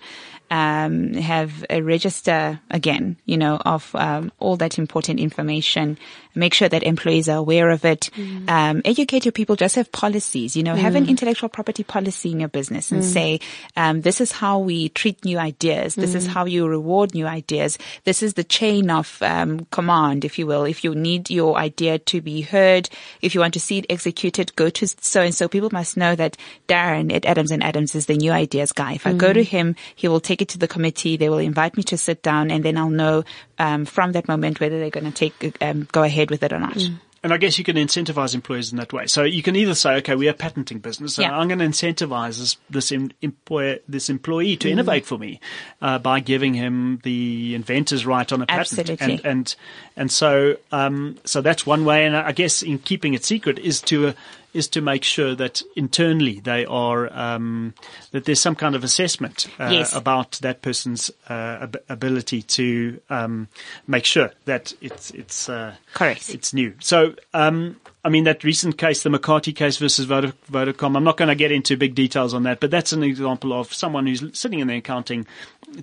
Um, 0.49 1.13
have 1.13 1.65
a 1.69 1.81
register 1.81 2.61
again, 2.69 3.17
you 3.25 3.37
know, 3.37 3.57
of 3.65 3.93
um, 3.95 4.31
all 4.39 4.55
that 4.57 4.77
important 4.77 5.19
information. 5.19 5.97
Make 6.35 6.53
sure 6.53 6.69
that 6.69 6.83
employees 6.83 7.29
are 7.29 7.37
aware 7.37 7.69
of 7.69 7.85
it. 7.85 8.09
Um, 8.47 8.81
educate 8.85 9.25
your 9.25 9.31
people. 9.31 9.55
Just 9.55 9.75
have 9.75 9.91
policies. 9.91 10.55
You 10.55 10.63
know, 10.63 10.75
have 10.75 10.95
an 10.95 11.09
intellectual 11.09 11.49
property 11.49 11.83
policy 11.83 12.31
in 12.31 12.39
your 12.39 12.49
business 12.49 12.91
and 12.91 13.03
say, 13.03 13.39
um, 13.75 14.01
this 14.01 14.19
is 14.21 14.31
how 14.31 14.59
we 14.59 14.89
treat 14.89 15.23
new 15.23 15.37
ideas. 15.37 15.95
This 15.95 16.13
is 16.15 16.27
how 16.27 16.45
you 16.45 16.67
reward 16.67 17.13
new 17.13 17.25
ideas. 17.25 17.77
This 18.03 18.21
is 18.21 18.33
the 18.33 18.43
chain 18.43 18.89
of 18.89 19.21
um, 19.21 19.65
command, 19.71 20.25
if 20.25 20.37
you 20.37 20.45
will. 20.45 20.65
If 20.65 20.83
you 20.83 20.93
need 20.93 21.29
your 21.29 21.57
idea 21.57 21.99
to 21.99 22.21
be 22.21 22.41
heard, 22.41 22.89
if 23.21 23.33
you 23.33 23.41
want 23.41 23.53
to 23.53 23.59
see 23.59 23.79
it 23.79 23.85
executed, 23.89 24.55
go 24.55 24.69
to 24.69 24.87
so 24.87 25.21
and 25.21 25.33
so. 25.33 25.47
People 25.47 25.69
must 25.71 25.97
know 25.97 26.15
that 26.15 26.37
Darren 26.67 27.13
at 27.13 27.25
Adams 27.25 27.51
and 27.51 27.63
Adams 27.63 27.95
is 27.95 28.07
the 28.07 28.17
new 28.17 28.31
ideas 28.31 28.71
guy. 28.71 28.93
If 28.93 29.07
I 29.07 29.13
go 29.13 29.31
to 29.31 29.43
him, 29.43 29.75
he 29.95 30.07
will 30.07 30.19
take 30.19 30.41
it 30.41 30.49
to 30.49 30.57
the 30.57 30.67
committee. 30.67 31.17
They 31.17 31.29
will 31.29 31.37
invite 31.37 31.77
me 31.77 31.83
to 31.83 31.97
sit 31.97 32.21
down, 32.21 32.51
and 32.51 32.63
then 32.63 32.77
I'll 32.77 32.89
know 32.89 33.23
um, 33.59 33.85
from 33.85 34.11
that 34.13 34.27
moment 34.27 34.59
whether 34.59 34.79
they're 34.79 34.89
going 34.89 35.11
to 35.11 35.29
take 35.29 35.57
um, 35.61 35.87
go 35.91 36.03
ahead 36.03 36.29
with 36.31 36.43
it 36.43 36.51
or 36.53 36.59
not. 36.59 36.77
And 37.23 37.33
I 37.33 37.37
guess 37.37 37.57
you 37.57 37.63
can 37.63 37.75
incentivize 37.75 38.35
employers 38.35 38.71
in 38.71 38.77
that 38.77 38.93
way. 38.93 39.07
So 39.07 39.23
you 39.23 39.41
can 39.41 39.55
either 39.55 39.73
say, 39.73 39.95
okay, 39.95 40.13
we 40.13 40.27
are 40.27 40.31
a 40.31 40.35
patenting 40.35 40.77
business, 40.77 41.17
and 41.17 41.25
Yeah. 41.25 41.35
I'm 41.35 41.47
going 41.47 41.57
to 41.57 41.65
incentivize 41.65 42.37
this 42.37 42.57
this 42.69 42.91
em- 42.91 43.09
employer, 43.23 43.79
this 43.87 44.11
employee 44.11 44.55
Mm. 44.55 44.59
to 44.59 44.69
innovate 44.69 45.07
for 45.07 45.17
me 45.17 45.39
uh, 45.81 45.97
by 45.97 46.19
giving 46.19 46.53
him 46.53 46.99
the 47.01 47.55
inventor's 47.55 48.05
right 48.05 48.31
on 48.31 48.43
a 48.43 48.45
patent. 48.45 48.77
Absolutely. 48.79 49.13
And 49.15 49.25
and 49.25 49.55
and 49.97 50.11
so 50.11 50.57
um, 50.71 51.17
so 51.25 51.41
that's 51.41 51.65
one 51.65 51.83
way. 51.83 52.05
And 52.05 52.15
I 52.15 52.31
guess 52.31 52.61
in 52.61 52.77
keeping 52.77 53.15
it 53.15 53.25
secret 53.25 53.57
is 53.57 53.81
to 53.83 54.09
uh, 54.09 54.13
is 54.55 54.67
to 54.69 54.81
make 54.81 55.03
sure 55.03 55.35
that 55.35 55.61
internally 55.75 56.39
they 56.39 56.65
are 56.65 57.11
um, 57.13 57.73
that 58.11 58.25
there's 58.25 58.39
some 58.39 58.55
kind 58.55 58.75
of 58.75 58.83
assessment 58.83 59.47
uh, 59.59 59.69
Yes. 59.71 59.93
about 59.93 60.31
that 60.41 60.61
person's 60.61 61.11
uh, 61.29 61.33
ab- 61.61 61.77
ability 61.89 62.41
to 62.41 62.99
um, 63.09 63.47
make 63.87 64.05
sure 64.05 64.31
that 64.45 64.73
it's 64.81 65.11
it's 65.11 65.49
uh, 65.49 65.75
Correct. 65.93 66.29
it's 66.29 66.53
new. 66.53 66.73
So, 66.79 67.15
um, 67.33 67.75
I 68.03 68.09
mean, 68.09 68.23
that 68.25 68.43
recent 68.43 68.77
case, 68.77 69.01
the 69.03 69.09
Makate 69.09 69.55
case 69.55 69.77
versus 69.77 70.05
Voda- 70.05 70.33
Vodacom, 70.51 70.95
I'm 70.95 71.03
not 71.03 71.17
going 71.17 71.29
to 71.29 71.35
get 71.35 71.51
into 71.51 71.75
big 71.75 71.95
details 71.95 72.33
on 72.35 72.43
that, 72.43 72.59
but 72.59 72.69
that's 72.69 72.93
an 72.93 73.01
example 73.03 73.51
of 73.51 73.73
someone 73.73 74.05
who's 74.05 74.23
sitting 74.37 74.59
in 74.59 74.67
the 74.67 74.75
accounting 74.77 75.25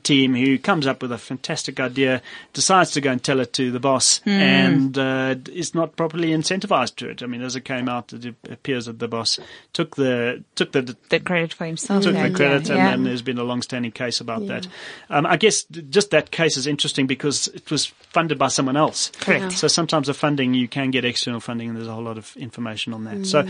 team 0.00 0.34
who 0.34 0.58
comes 0.58 0.86
up 0.86 1.02
with 1.02 1.12
a 1.12 1.18
fantastic 1.18 1.80
idea, 1.80 2.22
decides 2.52 2.90
to 2.92 3.00
go 3.00 3.10
and 3.10 3.22
tell 3.22 3.40
it 3.40 3.52
to 3.54 3.70
the 3.70 3.80
boss, 3.80 4.20
and 4.26 4.96
uh, 4.98 5.34
is 5.52 5.74
not 5.74 5.96
properly 5.96 6.28
incentivized 6.28 6.96
to 6.96 7.08
it. 7.08 7.22
I 7.22 7.26
mean, 7.26 7.42
as 7.42 7.56
it 7.56 7.64
came 7.64 7.88
out, 7.88 8.12
it 8.12 8.34
appears 8.50 8.86
that 8.86 8.98
the 8.98 9.08
boss 9.08 9.38
took 9.72 9.96
the 9.96 10.42
took 10.54 10.72
the 10.72 10.96
The 11.08 11.20
credit 11.20 11.52
for 11.52 11.66
himself. 11.66 12.02
took 12.04 12.14
yeah, 12.14 12.28
the 12.28 12.34
credit, 12.34 12.66
yeah, 12.66 12.72
and 12.72 12.78
yeah. 12.78 12.90
then 12.90 13.04
there's 13.04 13.22
been 13.22 13.38
a 13.38 13.44
long-standing 13.44 13.92
case 13.92 14.20
about 14.20 14.46
that. 14.46 14.66
Um, 15.10 15.26
I 15.26 15.36
guess 15.36 15.64
just 15.64 16.10
that 16.10 16.30
case 16.30 16.56
is 16.56 16.66
interesting 16.66 17.06
because 17.06 17.48
it 17.48 17.70
was 17.70 17.86
funded 17.86 18.38
by 18.38 18.48
someone 18.48 18.76
else. 18.76 19.10
Correct. 19.20 19.52
So 19.52 19.68
sometimes 19.68 20.06
the 20.06 20.14
funding 20.14 20.54
you 20.54 20.68
can 20.68 20.90
get 20.90 21.04
external 21.04 21.40
funding, 21.40 21.68
and 21.68 21.76
there's 21.76 21.88
a 21.88 21.92
whole 21.92 22.04
lot 22.04 22.18
of 22.18 22.36
information 22.36 22.92
on 22.94 23.04
that. 23.04 23.26
So, 23.26 23.46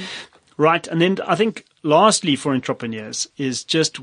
right, 0.56 0.86
and 0.86 1.00
then 1.00 1.18
I 1.26 1.34
think 1.34 1.64
lastly 1.82 2.36
for 2.36 2.52
entrepreneurs 2.52 3.28
is 3.36 3.64
just 3.64 3.98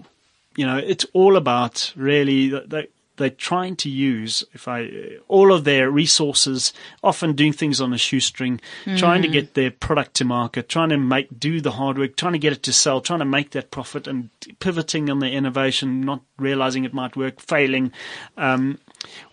you 0.60 0.66
know 0.66 0.78
it's 0.78 1.06
all 1.14 1.38
about 1.38 1.94
really 1.96 2.50
they 2.50 2.88
they're 3.20 3.30
trying 3.30 3.76
to 3.76 3.90
use 3.90 4.44
if 4.54 4.68
I 4.68 5.18
all 5.28 5.54
of 5.54 5.66
their 5.66 5.92
resources, 5.92 6.74
often 7.04 7.34
doing 7.34 7.54
things 7.54 7.80
on 7.80 7.94
a 7.94 7.98
shoestring, 7.98 8.60
trying 8.98 9.22
to 9.22 9.28
get 9.28 9.54
their 9.54 9.72
product 9.72 10.16
to 10.16 10.26
market, 10.26 10.70
trying 10.70 10.90
to 10.90 10.98
make 10.98 11.38
do 11.38 11.62
the 11.62 11.72
hard 11.72 11.98
work, 11.98 12.16
trying 12.16 12.34
to 12.34 12.40
get 12.40 12.54
it 12.54 12.64
to 12.64 12.74
sell, 12.74 13.02
trying 13.02 13.20
to 13.20 13.26
make 13.26 13.52
that 13.52 13.72
profit, 13.72 14.08
and 14.08 14.30
pivoting 14.60 15.10
on 15.10 15.20
their 15.20 15.32
innovation, 15.32 16.02
not 16.02 16.22
realizing 16.38 16.86
it 16.86 16.94
might 16.94 17.16
work, 17.16 17.40
failing. 17.42 17.92
Um, 18.38 18.80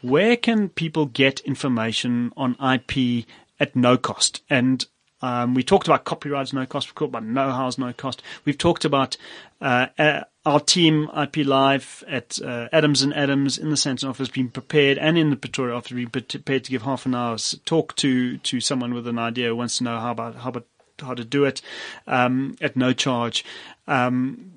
where 0.03 0.37
can 0.37 0.69
people 0.69 1.07
get 1.07 1.41
information 1.41 2.33
on 2.37 2.57
IP 2.61 3.25
at 3.61 3.75
no 3.77 3.97
cost? 3.97 4.43
And 4.51 4.85
um, 5.23 5.55
we 5.55 5.63
talked 5.63 5.87
about 5.87 6.05
copyrights 6.05 6.53
no 6.53 6.67
cost. 6.67 6.89
We 6.89 6.95
talked 6.95 7.11
about 7.11 7.25
know-how's 7.25 7.79
no 7.79 7.93
cost. 7.93 8.23
We've 8.45 8.59
talked 8.59 8.85
about 8.85 9.17
uh, 9.61 9.87
uh, 9.99 10.25
our 10.47 10.61
team 10.61 11.11
IP 11.21 11.39
Live 11.39 12.05
at 12.09 12.41
uh, 12.41 12.69
Adams 12.73 13.03
and 13.03 13.13
Adams 13.15 13.59
in 13.59 13.69
the 13.69 13.77
Sandton 13.77 14.09
office 14.09 14.29
being 14.29 14.49
prepared, 14.49 14.97
and 14.97 15.19
in 15.19 15.31
the 15.31 15.37
Pretoria 15.37 15.75
office 15.75 15.93
being 15.93 16.09
prepared 16.09 16.65
to 16.65 16.71
give 16.71 16.83
half 16.83 17.05
an 17.05 17.15
hour's 17.15 17.59
talk 17.65 17.97
to 17.97 18.39
to 18.39 18.61
someone 18.61 18.95
with 18.95 19.09
an 19.09 19.19
idea 19.19 19.49
who 19.49 19.57
wants 19.57 19.79
to 19.79 19.85
know 19.85 19.99
how 19.99 20.13
about 20.13 20.37
how 20.37 20.51
about 20.51 20.67
how 21.01 21.15
to 21.15 21.25
do 21.25 21.45
it 21.45 21.61
um, 22.07 22.57
at 22.61 22.77
no 22.77 22.93
charge. 22.93 23.45
Um, 23.87 24.53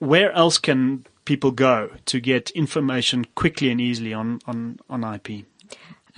where 0.00 0.32
else 0.32 0.58
can 0.58 1.06
people 1.24 1.52
go 1.52 1.90
to 2.06 2.20
get 2.20 2.50
information 2.50 3.24
quickly 3.36 3.70
and 3.70 3.80
easily 3.80 4.12
on 4.12 4.40
on 4.46 4.80
on 4.90 5.04
IP? 5.04 5.46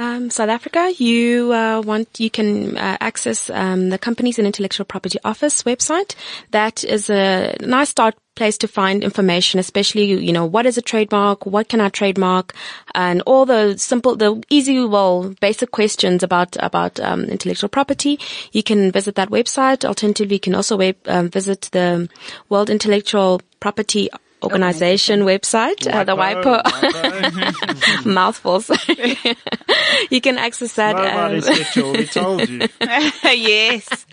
Um, 0.01 0.31
South 0.31 0.49
Africa, 0.49 0.95
you 0.97 1.53
uh, 1.53 1.83
want 1.83 2.09
you 2.19 2.31
can 2.31 2.79
uh, 2.79 2.97
access 3.03 3.51
um, 3.51 3.91
the 3.91 3.99
Companies 3.99 4.39
and 4.39 4.47
Intellectual 4.47 4.87
Property 4.87 5.19
Office 5.25 5.65
website. 5.65 6.15
That 6.53 6.83
is 6.85 7.11
a 7.11 7.55
nice 7.61 7.91
start 7.91 8.15
place 8.35 8.57
to 8.57 8.67
find 8.67 9.05
information, 9.05 9.61
especially 9.61 10.05
you 10.05 10.33
know 10.33 10.47
what 10.47 10.65
is 10.65 10.79
a 10.79 10.81
trademark, 10.81 11.45
what 11.45 11.69
can 11.69 11.83
I 11.83 11.91
trademark, 11.91 12.55
and 12.95 13.21
all 13.27 13.45
the 13.45 13.77
simple, 13.77 14.17
the 14.17 14.43
easy, 14.49 14.83
well, 14.83 15.35
basic 15.39 15.71
questions 15.71 16.23
about 16.23 16.57
about 16.61 16.99
um, 16.99 17.25
intellectual 17.25 17.69
property. 17.69 18.19
You 18.53 18.63
can 18.63 18.93
visit 18.93 19.17
that 19.17 19.29
website. 19.29 19.85
Alternatively, 19.85 20.37
you 20.37 20.41
can 20.41 20.55
also 20.55 20.79
web, 20.79 20.97
um, 21.09 21.29
visit 21.29 21.69
the 21.73 22.09
World 22.49 22.71
Intellectual 22.71 23.43
Property 23.61 24.09
Organization 24.43 25.21
website, 25.21 25.87
uh, 25.93 26.05
the 26.05 26.17
WIPO 26.17 26.63
WIPO. 26.63 28.05
mouthfuls. 28.07 28.71
you 30.11 30.21
can 30.21 30.39
access 30.39 30.75
that. 30.75 30.95
What 30.95 31.07
um, 31.15 31.35
intellectual? 31.35 31.93
We 31.93 32.07
told 32.07 32.49
you. 32.49 32.69
yes. 33.25 34.07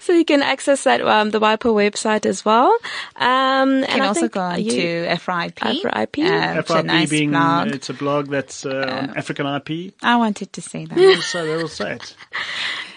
so 0.00 0.12
you 0.12 0.24
can 0.24 0.42
access 0.42 0.84
that 0.84 1.00
um, 1.02 1.30
the 1.30 1.40
WIPO 1.40 1.72
website 1.74 2.26
as 2.26 2.44
well. 2.44 2.76
Um, 3.16 3.80
You 3.80 3.84
can 3.86 3.90
and 3.90 4.02
also 4.02 4.28
go 4.28 4.40
on 4.40 4.62
you- 4.62 4.70
to 4.72 5.16
FRIP. 5.18 5.58
FRIP. 5.58 6.18
Uh, 6.18 6.58
it's 6.58 6.70
a 6.70 6.82
nice 6.82 7.10
being 7.10 7.30
blog. 7.30 7.68
it's 7.68 7.90
a 7.90 7.94
blog 7.94 8.28
that's 8.28 8.66
uh, 8.66 9.08
on 9.10 9.16
African 9.16 9.46
IP. 9.46 9.94
I 10.02 10.16
wanted 10.16 10.52
to 10.52 10.60
say 10.60 10.84
that. 10.86 11.22
So 11.22 11.44
they 11.46 11.56
will 11.56 11.68
say 11.68 11.94
it. 11.94 12.16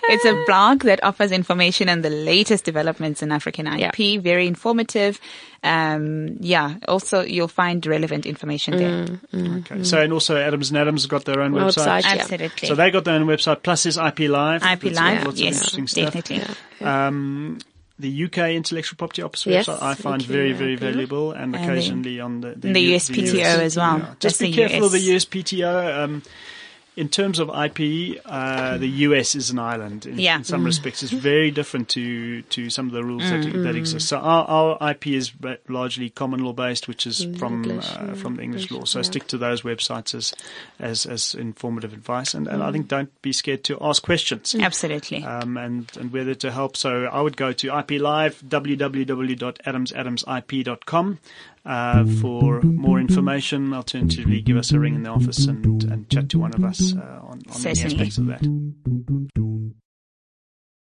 It's 0.10 0.26
a 0.26 0.44
blog 0.46 0.84
that 0.84 1.04
offers 1.04 1.32
information 1.32 1.90
on 1.90 2.02
the 2.02 2.10
latest 2.10 2.64
developments 2.66 3.22
in 3.24 3.32
African 3.32 3.68
IP. 3.68 4.22
Very 4.22 4.48
informative. 4.48 5.20
Um, 5.64 6.38
yeah. 6.42 6.76
Also, 6.88 7.22
you'll 7.22 7.48
find 7.48 7.86
relevant 7.86 8.26
information 8.26 8.78
there. 8.78 9.20
Okay. 9.34 9.84
So 9.84 10.00
and 10.00 10.14
also 10.14 10.38
Adams 10.38 10.70
and 10.70 10.78
Adams 10.78 11.04
have 11.04 11.10
got 11.10 11.26
their 11.26 11.42
own 11.42 11.54
Website, 11.54 11.88
website. 12.02 12.04
yeah. 12.04 12.22
Absolutely. 12.22 12.68
So 12.68 12.76
they 12.76 12.92
got 12.92 13.04
their 13.06 13.16
own 13.16 13.26
website. 13.26 13.64
Plus 13.64 13.84
there's 13.84 13.98
IP 13.98 14.20
Live. 14.30 14.64
IP 14.64 14.86
It's 14.86 14.96
Live, 14.96 15.18
got 15.20 15.26
lots 15.26 15.40
of 15.40 15.46
yes, 15.46 15.56
interesting 15.74 15.88
stuff. 15.88 16.14
definitely. 16.14 16.56
Um, 16.86 17.58
the 17.98 18.26
UK 18.26 18.38
Intellectual 18.52 18.98
Property 18.98 19.22
Office 19.22 19.46
Yes, 19.46 19.68
website 19.68 19.82
I 19.82 19.94
find 19.96 20.22
UK, 20.22 20.28
very, 20.28 20.52
very 20.52 20.74
IP. 20.74 20.80
valuable 20.82 21.32
and 21.32 21.56
And 21.56 21.64
occasionally 21.64 22.20
on 22.20 22.42
the, 22.42 22.54
the 22.54 22.78
U- 22.80 22.98
USPTO 22.98 23.42
as 23.44 23.78
well. 23.78 24.00
Yeah. 24.00 24.06
Just 24.20 24.22
That's 24.22 24.38
be 24.40 24.52
the 24.52 24.68
careful 24.68 24.86
of 24.88 24.92
the 24.92 25.00
USPTO. 25.00 26.04
Um, 26.04 26.22
in 26.96 27.10
terms 27.10 27.40
of 27.40 27.50
IP, 27.50 28.22
uh, 28.26 28.78
the 28.78 28.88
US 28.88 29.36
is 29.36 29.50
an 29.50 29.60
island. 29.60 30.06
In, 30.06 30.18
Yeah. 30.18 30.38
in 30.38 30.46
some 30.46 30.64
respects, 30.64 31.04
it's 31.04 31.12
very 31.12 31.52
different 31.52 31.90
to, 31.90 32.42
to 32.44 32.70
some 32.70 32.88
of 32.88 32.94
the 32.94 33.04
rules 33.04 33.24
that, 33.24 33.44
that 33.64 33.76
exist. 33.76 34.08
So 34.08 34.18
our, 34.18 34.46
our 34.46 34.92
IP 34.92 35.08
is 35.08 35.34
largely 35.68 36.10
common 36.10 36.42
law 36.44 36.54
based, 36.54 36.88
which 36.88 37.06
is 37.06 37.26
from 37.38 37.66
English, 37.66 37.86
uh, 37.92 38.14
from 38.14 38.38
the 38.38 38.44
English 38.44 38.72
law. 38.72 38.86
So 38.86 39.00
yeah. 39.00 39.04
stick 39.04 39.28
to 39.28 39.38
those 39.38 39.64
websites 39.64 40.16
as 40.16 40.34
as, 40.80 41.06
as 41.06 41.36
informative 41.36 41.92
advice, 41.94 42.34
and, 42.34 42.48
and 42.48 42.64
I 42.64 42.72
think 42.72 42.88
don't 42.88 43.12
be 43.22 43.34
scared 43.34 43.64
to 43.66 43.78
ask 43.82 44.02
questions 44.04 44.56
Absolutely. 44.56 45.22
um, 45.24 45.58
and, 45.58 45.92
and 46.00 46.12
whether 46.14 46.34
to 46.36 46.52
help. 46.52 46.78
So 46.78 47.06
I 47.06 47.20
would 47.22 47.36
go 47.38 47.52
to 47.54 47.78
IP 47.80 47.92
Live, 48.02 48.42
www.adamsadamsip.com 48.42 51.20
uh, 51.66 52.06
for 52.22 52.62
more 52.62 53.00
information. 53.00 53.74
Alternatively, 53.74 54.42
give 54.42 54.58
us 54.58 54.72
a 54.72 54.80
ring 54.80 54.96
in 54.96 55.04
the 55.04 55.10
office 55.10 55.46
and, 55.46 55.84
and 55.84 56.10
chat 56.10 56.30
to 56.30 56.40
one 56.40 56.54
of 56.54 56.64
us 56.64 56.96
uh, 56.96 57.20
on, 57.24 57.42
on 57.50 57.66
any 57.66 57.82
aspects 57.82 58.18
of 58.18 58.28
that. 58.28 58.42